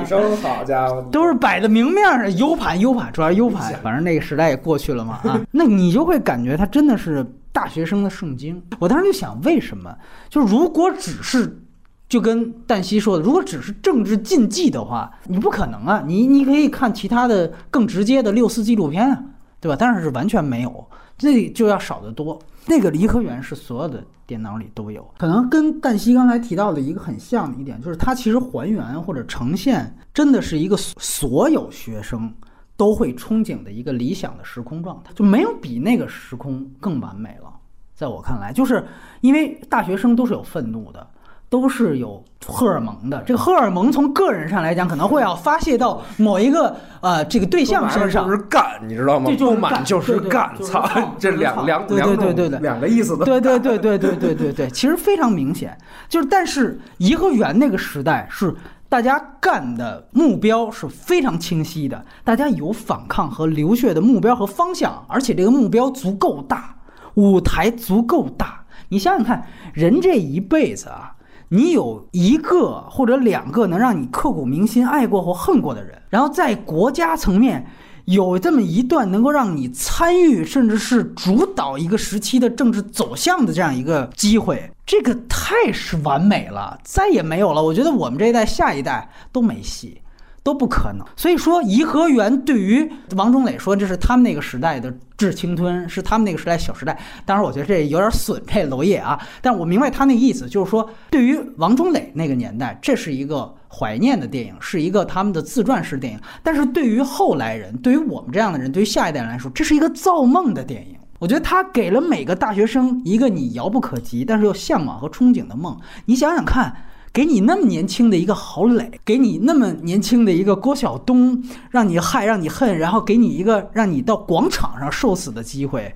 [0.00, 7.24] 女生，好家伙，都是摆在明面上，U 盘 U 盘，主要是 U 盘，反正那个时代也过去了嘛啊，那你就会感觉它真的是
[7.60, 8.62] 大学生的圣经。
[8.78, 9.94] 我当时就想，为什么？
[10.30, 11.62] 就如果只是
[12.08, 19.22] 就跟旦夕说的，如果只是政治禁忌的话，你不可能啊，你你可以看其他的更直接的六四纪录片啊，
[19.60, 19.76] 对吧？
[19.78, 20.88] 但是是完全没有，
[21.18, 22.38] 这就要少得多。
[22.66, 32.32] 那个颐和园是所有的电脑里都有，可能跟旦夕刚才提到的一个很像的一点，就是它其实还原或者呈现，真的是一个所有学生
[32.80, 37.52] 都会憧憬的一个理想的时空状态，就没有比那个时空更完美了。
[37.94, 38.82] 在我看来，就是
[39.20, 41.06] 因为大学生都是有愤怒的，
[41.50, 43.22] 都是有荷尔蒙的。
[43.26, 48.30] 这个荷尔蒙从个人上来讲，可能会要发泄到某一个呃这个对象身上就。
[48.30, 49.26] 是干，你知道吗？
[49.30, 50.88] 这就满干就是干，操
[51.18, 53.26] 这两两对两种对对对对两个意思的。
[53.26, 55.76] 对对对对对对对对，其实非常明显。
[56.08, 58.54] 就是，但是颐和园那个时代是
[58.90, 66.76] 大家干的目标是非常清晰的，大家有反抗和流血的目标和方向，而且这个目标足够大，
[67.14, 68.66] 舞台足够大。
[68.88, 71.14] 你想想看，人这一辈子啊。
[71.52, 77.66] 你有一个或者两个能让你刻骨铭心、爱过或恨过的人，然后在国家层面
[78.04, 87.62] 有这么一段能够让你参与甚至是主导一个时期的政治走向的这样一个机会，这个太是完美了，再也没有了。
[87.62, 90.00] 我觉得我们这一代、下一代都没戏。
[90.42, 96.98] 都不可能，所以说颐和园对于王中磊说，这是他们那个时代的致青春，是他们那个时代小时代。
[97.26, 106.20] 当然，我觉得这有点损这娄烨啊，但我明白他那意思，就是说对于王中磊那个年代，这是一个怀念的电影，是一个他们的自传式电影。
[106.42, 110.96] 但是对于后来人，对于我们这样的人，对于下一代人来说，这是一个造梦的电影。
[111.18, 115.78] 我觉得他给了每个大学生一个你遥不可及，但是又向往和憧憬的梦。
[116.06, 116.74] 你想想看。
[117.12, 125.92] 给你那么年轻的一个郝蕾，给你那么年轻的一个郭晓东，让你害，让你恨，然后给你一个让你到广场上受死的机会，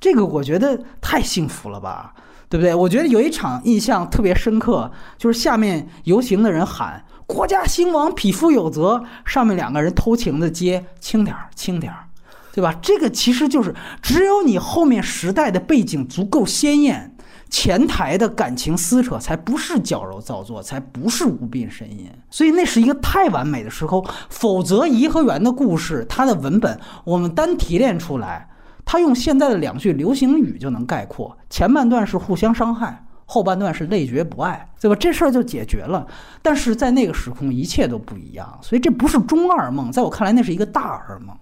[0.00, 2.14] 这个我觉得太幸福了吧，
[2.48, 2.74] 对不对？
[2.74, 12.04] 我觉得有一场印象特别深刻，就是下面游行的人喊“国家兴亡，匹夫有责”，上面两个人偷情的接“轻点儿，轻点儿”，
[12.52, 12.74] 对吧？
[12.82, 17.10] 这个其实就是只有你后面时代的背景足够鲜艳。
[17.50, 24.04] 前台的感情撕扯才不是矫揉造作，才不是无病呻吟，所以那是一个太完美的时候。
[24.28, 28.48] 否则，颐和园的故事，它的文本，我们单提炼出来，
[28.84, 34.96] 它用现在的两句流行语就能概括：前半段是互相伤害，后半段是累觉不爱，对吧？
[34.96, 36.06] 这事儿就解决了。
[36.42, 41.36] 但是在那个时空，一切都不一样，所以这不是中二梦，在我看来，那是一个大二梦，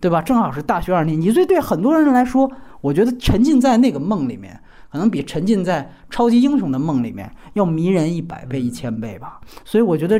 [0.00, 0.22] 对吧？
[0.22, 2.50] 正好是大学二年级，所以对很多人来说，
[2.80, 4.58] 我觉得沉浸在那个梦里面。
[4.90, 9.38] 可能比沉浸在超级英雄的梦里面要迷人一百倍、一千倍吧。
[9.62, 10.18] 所以我觉得，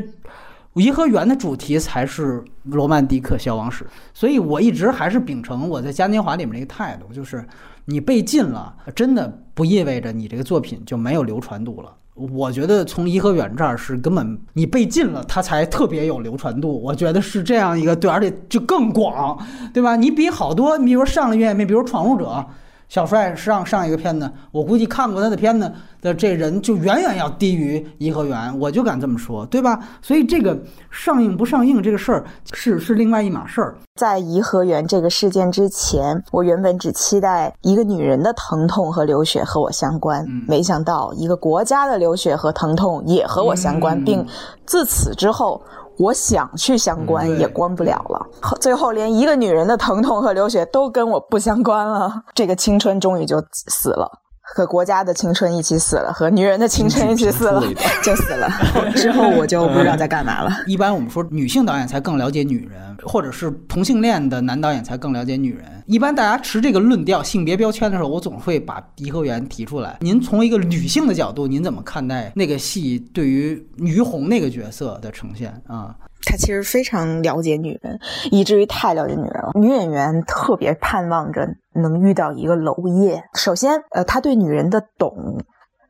[0.73, 3.83] 颐和园的主题才是罗曼蒂克消亡史。
[4.13, 7.43] 所以我一直还是秉承我在嘉年华里面那个态度，就是
[7.89, 11.91] 你被禁了，真的不意味着你这个作品就没有流传度了。
[12.13, 16.79] 我觉得从颐和园这儿是根本你被禁了，它才特别有流传度。
[16.81, 19.37] 我觉得是这样一个对，而且就更广，
[19.73, 19.95] 对吧？
[19.95, 22.25] 你比好多，你比如上了月面，比如《闯入者》。
[22.89, 25.71] 小帅上上一个片子，我估计看过他的片子
[26.01, 29.79] 的这人就远远要低于颐和园，我就敢这么说，对吧？
[30.01, 30.57] 所以这个
[30.89, 33.75] 上映不上映这个事儿是是另外一码事儿。
[33.95, 44.25] 在颐和园这个事件之前，我原本只期待一个女人的疼痛和流血和我相关，没想到一个国家的流血和疼痛也和我相关，并
[44.65, 45.61] 自此之后。
[45.99, 48.25] 我想去相关也关不了了，
[48.61, 54.09] 最后连一个女人的疼痛和流血都跟我不相关了，这个青春终于就死了。
[54.55, 57.61] 和国家的青春一起死了，和女人的青春一起死了，
[58.03, 58.49] 就死了。
[58.95, 60.51] 之后我就不知道在干嘛了。
[60.65, 65.65] 一般我们说女性导演才更了解女人，或者是同性恋的男导演才更了解女人。
[65.85, 69.97] 一般大家持这个论调、性别标签的时候，我总会把颐和园提出来。
[70.01, 75.95] 您从一个女性的角度，您怎么看待那个戏对于于红那个角色的呈现啊？
[76.25, 77.99] 他其实非常了解女人，
[78.31, 79.51] 以至于太了解女人了。
[79.55, 83.23] 女演员特别盼望着能遇到一个娄烨。
[83.33, 85.43] 首先，呃，他对女人的懂，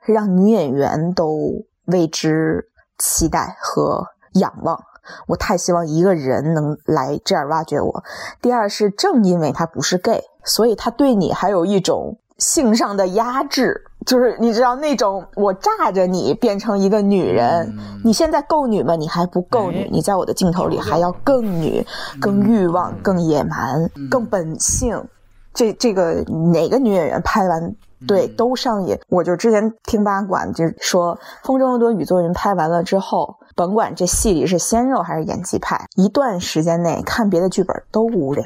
[0.06, 2.66] 让女演员都为之
[2.98, 4.80] 期待和仰望。
[5.28, 8.04] 我太希望一个人能来这样挖掘我。
[8.42, 12.20] 第二是，正因为他不是 gay，所以他对你还有一种。
[12.40, 17.72] 性上的压制，就是你知道那种我炸着你变成一个女人，
[18.04, 18.96] 你现在够女吗？
[18.96, 21.86] 你还不够女，你在我的镜头里还要更女、
[22.20, 25.02] 更欲望、更野蛮、更本性。
[25.54, 27.76] 这这个哪个女演员拍完
[28.08, 28.98] 对都上瘾？
[29.10, 38.46] 我就之前听八卦，就是说《风中有朵雨做云》拍完了之后，甭管这戏里是鲜肉还是演技派，一段时间内看别的剧本都无聊。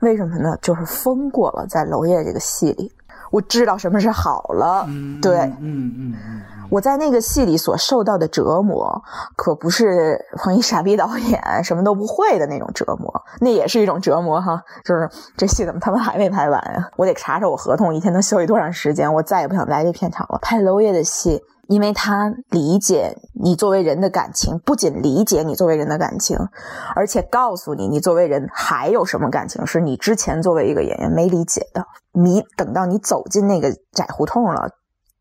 [0.00, 0.56] 为什么呢？
[0.62, 2.90] 就是疯过了在娄烨这个戏里。
[3.30, 4.86] 我知道什么是好了，
[5.20, 6.40] 对，嗯嗯嗯，
[6.70, 9.02] 我在那个戏里所受到的折磨，
[9.36, 14.62] 可不是彭一傻逼导演什么都不会的那种折磨，那也是一种折磨哈。
[14.84, 16.88] 就是这戏怎么他们还没拍完呀？
[16.96, 20.38] 我得查查我合同一天能休息多长时间，我再也不想来这片场了。
[20.40, 21.42] 拍娄烨的戏。
[21.68, 26.36] 因为他理解你作为人的感情，不仅理解你作为人的感情，
[26.96, 31.84] 而且告诉你你作为人还有什么感情是你之前作为一个演员没理解的。
[32.12, 34.70] 你等到你走进那个窄胡同了，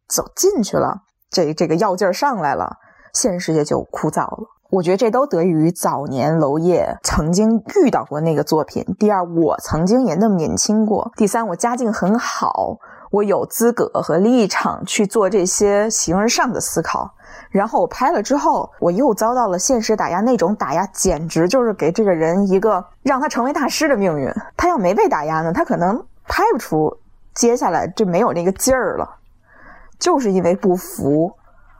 [0.07, 2.77] 走进去了，这这个药劲儿上来了，
[3.13, 4.47] 现实世界就枯燥了。
[4.69, 8.85] 我觉得这都得益于早年娄烨曾经遇到过那个作品。
[8.97, 11.11] 第二，我曾经也那么年轻过。
[11.17, 12.77] 第三，我家境很好。
[13.11, 17.09] 我有资格和立场去做这些形而上的思考，
[17.49, 20.19] 然后我拍了之后，我又遭到了现实打压。
[20.21, 24.31] 那种打压简直就是给这个人一个让他成为大师的命运。
[24.55, 26.95] 他要没被打压呢，他可能拍不出
[27.33, 29.09] 接下来就没有那个劲儿了。
[29.99, 31.33] 就是因为不服，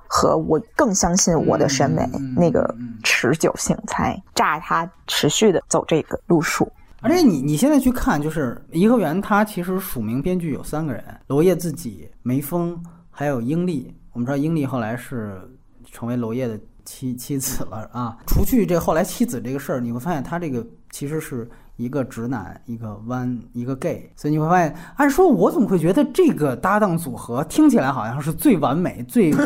[0.07, 2.73] 和我更相信我的审美那个
[3.03, 6.71] 持久性，才炸他持续的走这个路数。
[7.01, 13.93] 而且你你现在去看，就是颐和园，它其实署名编剧有三个人：娄烨自己、梅峰，还有英丽。
[14.13, 15.39] 我们知道英丽后来是
[15.91, 18.17] 成为娄烨的妻妻子了啊。
[18.25, 21.47] 除去这后来妻子这个事儿，你会发现他这个其实是
[21.77, 24.11] 一个直男，一个弯，一个 gay。
[24.15, 29.37] 所以你会发现，按说我怎么会觉得这个搭档组合听起来好像是最完美、最 无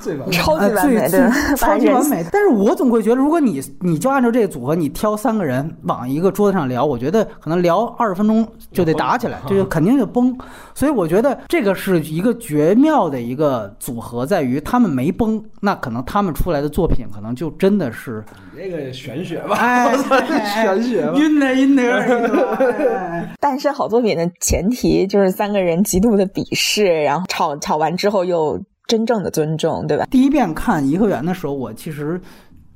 [0.00, 1.20] 最完美超级完美最
[1.56, 2.24] 超级完美。
[2.32, 10.36] 但是我总会觉得，如果你你就按照这个组合，你挑三个人往一个桌子上聊，我觉得可能聊二十分钟就得打起来，就肯定就崩。
[10.74, 18.24] 所以我觉得这个是一个绝妙的一个组合，在于他们没崩，那可能他们出来的作品可能就真的是
[18.54, 19.96] 你这个玄学吧，哎，
[20.64, 21.12] 玄学吧。
[21.18, 30.06] 晕的晕的有点晕的哎诞生好作品的前提就是三个人极度的鄙视，然后吵吵完之后又真正的尊重，对吧？
[30.10, 32.20] 第一遍看《颐和园》的时候，我其实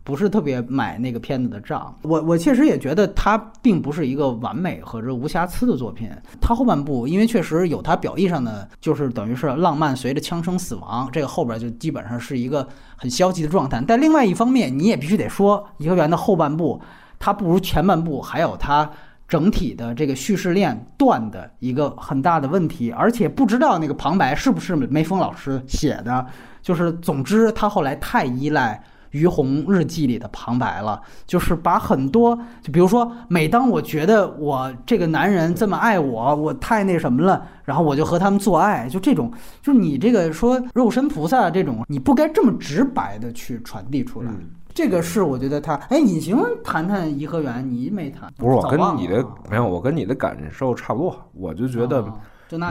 [0.04, 1.96] 不是特别买那个片子的账。
[2.02, 6.10] 我我确实也觉得它并不是一个完美和这无瑕疵的作品。
[6.40, 13.82] 它后半部因为确实有它表意上的，就是等于是浪漫随着枪声死亡，这个后边就基本上是一个很消极的状态。
[13.86, 16.80] 但另外一方面，你也必须得说，《颐和园》的后半部
[17.22, 18.90] 它不如前半部还有它。
[19.28, 26.26] 整体的这个叙事链断的一个很大的问题，而且不知道那个旁白是不是梅峰老师写的。
[26.60, 28.78] 就是总之，他后来太依赖
[29.12, 39.32] 于红日记里的旁白了，就是把很多，就比如说，每当我觉得我这个男人这么爱我，我太那什么了，然后我就和他们做爱，就这种，
[39.62, 44.30] 就是你这个说肉身菩萨这种，你不该这么直白的去传递出来。
[44.74, 48.32] 这个是我觉得他，哎，隐形谈谈颐和园，你没谈？
[48.38, 52.02] 不是我跟你的没有，我跟你的感受差不多，我就觉得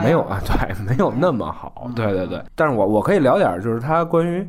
[0.02, 2.42] 没有啊， 对，没有那么好，对对对。
[2.56, 4.44] 但是我我可以聊点儿，就是他关于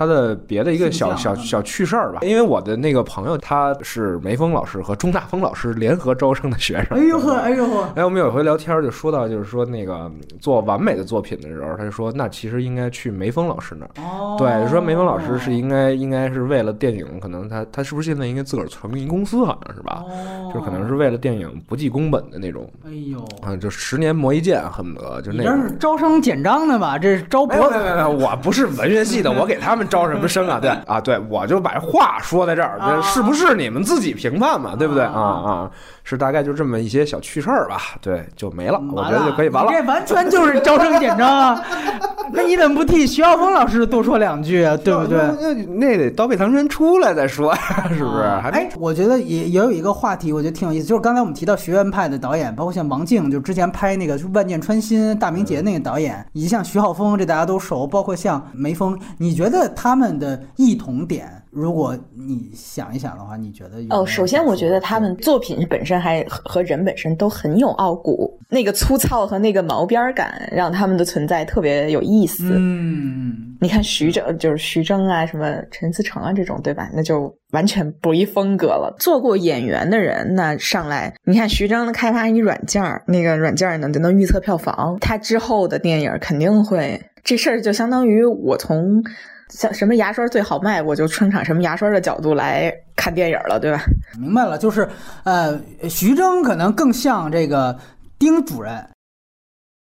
[0.00, 2.20] 他的别的一个小小小趣事儿吧。
[2.22, 6.96] 因为我的那个朋友他是梅峰老师和钟大峰老师联合招生的学生。
[6.96, 10.10] 哎呦呵，哎呦呵，哎，我们有一回聊天儿就说到，就是说那个
[10.40, 13.90] 做完美的作品的时候，他就说那其实应该去梅峰老师那儿。
[14.02, 20.02] 哦，对，说梅峰老师是应该应该是为了电影，可能他他是不是现在应该自个儿成立一公司，好像是吧？
[20.08, 25.76] 哦，就可能是为了电影不计工本的那种，哎呦，啊，就十年磨一剑，恨不得就那这是。
[25.78, 26.96] 招生简章的吧？
[26.96, 30.58] 这是招博没有没有没有，我不是文学系的， 我给他们招什么生啊？
[30.62, 34.74] 对啊，对，我就把话说在这儿，这是不是你们自己评判嘛？
[34.76, 35.70] 对不对啊啊？
[36.02, 37.76] 是大概就这么一些小趣事儿吧？
[38.00, 39.70] 对，就没了，我觉得就可以完了。
[39.70, 41.64] 这完全就是招生简章啊！
[42.32, 44.76] 那你怎么不替徐浩峰老师多说两句啊？
[44.76, 45.18] 对不对？
[45.40, 47.54] 那那得刀背唐山出来再说，
[47.96, 48.22] 是不是？
[48.40, 72.52] 还哎，我觉得也也有一个话题，我觉得挺有意思，就是刚才我们提到学院派的导演，包括像王静，就之前拍那个《万箭穿心》《大明劫》那个导演，以及像徐浩峰，这大家都熟，包括像梅峰，你觉得他们的异同点，如果你想一想的话，你觉得哦，首先我觉得他们作品本身还和和人本身都很有傲骨，那个粗糙和那个毛边儿感，让他们的存在特别有意思。
[72.54, 76.90] 嗯，你看徐峥，就是徐峥啊，什么陈思诚啊这种，对吧？
[76.92, 78.94] 那就完全不一风格了。
[78.98, 89.02] 做过演员的人，那上来，你看徐峥开发一软件儿，那个软件儿呢就能预测票房，他之后的电影肯定会，这事儿就相当于我从
[89.50, 93.82] 像什么牙刷最好卖，我就生产什么牙刷的角度来看电影了，对吧？
[94.18, 94.88] 明白了，就是
[95.24, 97.78] 呃，徐峥可能更像这个
[98.18, 98.84] 丁主任。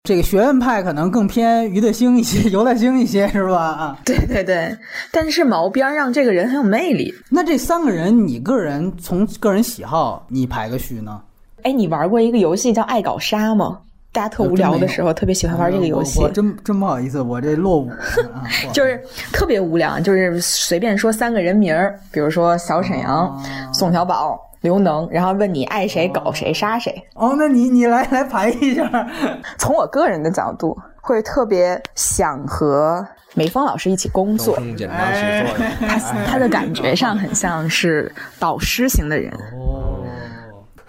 [0.05, 3.59] 这个学院派可能更偏于德兴一些， 尤大兴一些，是吧？
[3.59, 4.75] 啊，对对对，
[5.13, 7.15] 但是毛边让这个人很有魅力。
[7.29, 11.21] 那这三个人，你个人从个人喜好，你排个序呢？
[11.65, 13.81] 哎，你玩过一个游戏叫《爱搞杀》吗？
[14.13, 17.89] 大家特无聊的时候特别喜欢玩这个游戏我，我真真不好意思，我这落伍
[18.35, 18.43] 啊，
[18.75, 19.01] 就是
[19.33, 23.43] 特别无聊，就是随便说三个人名儿，比如说小沈阳、哦。
[23.73, 26.93] 宋小宝、刘能，然后问你爱谁搞谁杀谁。
[27.15, 29.09] 哦，那你你来来排一下，
[29.59, 34.57] 从我个人的角度，会特别想和梅峰老师一起工作。
[34.77, 40.03] 简章写作的，他他的感觉上很像是导师型的人，哦，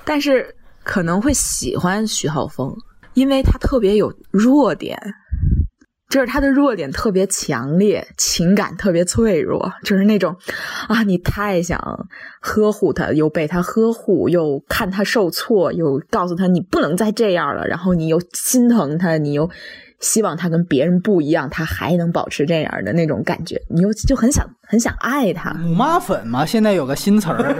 [0.04, 0.54] 但是
[0.84, 2.76] 可能会喜欢徐浩峰，
[3.14, 4.98] 因为他特别有弱点，
[6.10, 10.36] 就是他的弱点特别强烈，情感特别脆弱，就是那种
[10.88, 12.08] 啊，你太想
[12.40, 19.50] 呵护他，又被他呵护，又看他受挫，又告诉他你不能再这样了，然后你又心疼他，你又。
[20.02, 25.54] 希望他跟别人不一样，他还能保持这样的那种感觉，你又就很想很想爱他。
[25.54, 27.54] 母妈粉嘛，现在有个新词儿，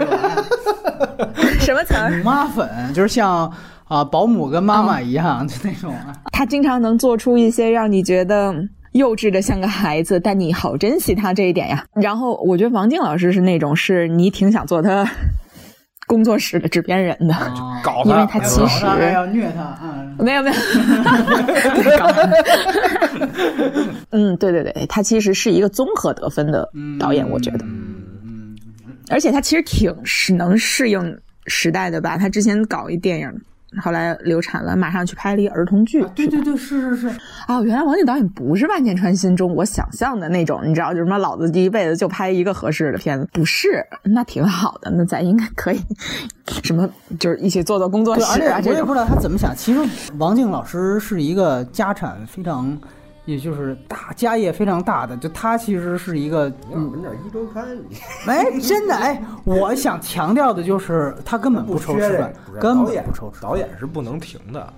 [1.62, 2.10] 什么词儿？
[2.18, 3.48] 母妈粉就是像
[3.92, 6.14] 啊保姆跟妈妈一样， 就那种啊。
[6.32, 8.54] 他经常能做出一些让你觉得
[8.92, 11.84] 幼稚的像个孩子，但你好珍惜他这一点呀。
[11.94, 15.06] 然后我觉得王静老师是那种是你挺想做他
[16.08, 17.34] 工作室的制片人的，
[17.84, 20.56] 搞因为他他其实搞他哎要虐他，嗯，没有没有，
[24.10, 27.64] 嗯，对对对，他其实是一个综合得分的导演，我觉得，
[29.10, 32.18] 而且他其实挺是能适应时代的吧。
[32.18, 33.30] 他之前搞一电影
[33.80, 36.04] 后来流产了，马上去拍了一儿童剧。
[36.14, 37.08] 对对对，是是是。
[37.48, 45.80] 哦，原来王静导演不是万箭穿心中我想象的那种，你知道，就是什么老子第一辈子就拍一个合适的片子，不是，那挺好的，那咱应该可以，
[46.62, 46.88] 什么
[47.18, 48.60] 就是一起做做工作室啊。
[48.64, 49.54] 我也不知道他怎么想。
[49.56, 49.80] 其实
[50.18, 52.78] 王静老师是一个家产非常。
[53.24, 57.66] 也就是大家业非常大的，就他其实是一个，嗯，点一周刊，
[58.26, 64.72] 哎，真的哎，我想强调的就是他根本不抽吃饭，根本不愁吃，导演是不能停的。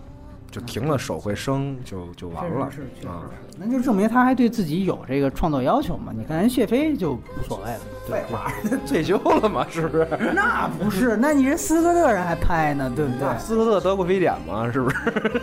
[0.51, 2.67] 就停了，手会生，就就完了
[3.09, 3.27] 啊！
[3.57, 6.13] 那就证明他还对自己有这个创作要求嘛？
[6.17, 8.53] 你看人谢飞就无所谓了，对吧？
[8.87, 10.07] 退休了嘛，是不是？
[10.35, 13.39] 那不是，那你人斯科特人还拍呢，对不对？
[13.39, 14.97] 斯科特得过非典嘛，是不是？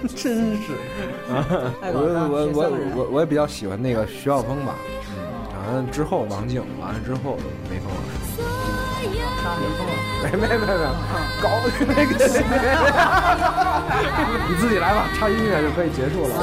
[0.15, 0.73] 真是
[1.33, 1.45] 啊！
[1.81, 1.95] 我
[2.29, 4.75] 我我我我也比较喜欢那个徐晓峰吧，
[5.17, 7.37] 嗯，完了之后王静，完了之后
[7.69, 8.11] 梅峰老师。
[10.23, 10.67] 没没没没，
[11.41, 12.11] 搞那个，
[14.47, 16.35] 你自己来吧，插音乐就可以结束了。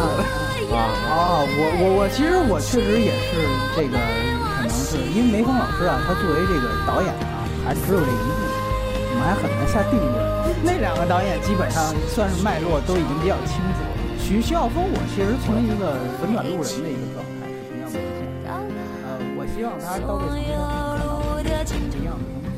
[0.74, 1.40] 啊啊！
[1.48, 3.40] 我我我，其实我确实也是
[3.74, 8.28] 这个，可能是因为梅峰老师啊，他作为这个导演啊，还只有这一部，
[9.08, 10.12] 我们还很难下定论。
[10.62, 13.80] 那两个导演基本上算是脉络都已经比较清楚。
[14.18, 17.48] 徐徐晓峰，我其实从一个本转路人的一个状态
[17.88, 18.76] 是同样的。
[19.08, 22.52] 呃，我希望他到这层面看到不一样的东西。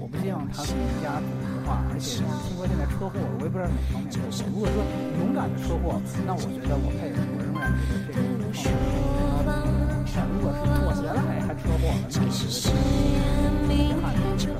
[0.00, 0.18] 我不。
[0.18, 1.47] 希望他更加组织
[1.90, 4.32] 而且听说现在车祸，我也不知道哪方面车祸。
[4.52, 4.80] 如果说
[5.20, 8.20] 勇敢的车祸，那我觉得我配，我仍然觉得这个
[8.52, 9.44] 创作
[10.14, 12.72] 但如果是妥协了，哎，还车祸了，那我觉得是
[13.68, 14.56] 遗憾的事儿。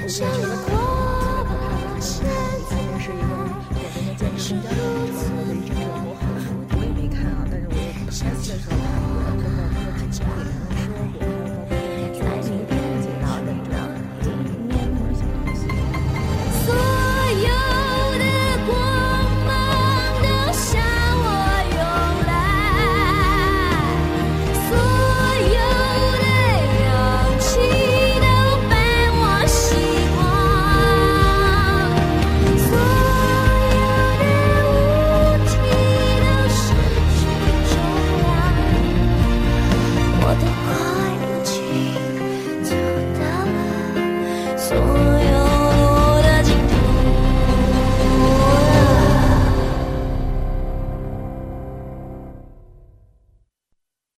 [0.00, 1.52] 我觉得特别可怕的，
[1.94, 2.30] 你看
[2.70, 3.32] 电视一个
[3.74, 4.78] 典型的健身教练
[5.16, 6.14] 车祸的一阵热播，
[6.76, 7.74] 我也没看啊，但是我
[8.04, 8.78] 拍戏的时候看
[9.34, 10.53] 过，真的那个挺。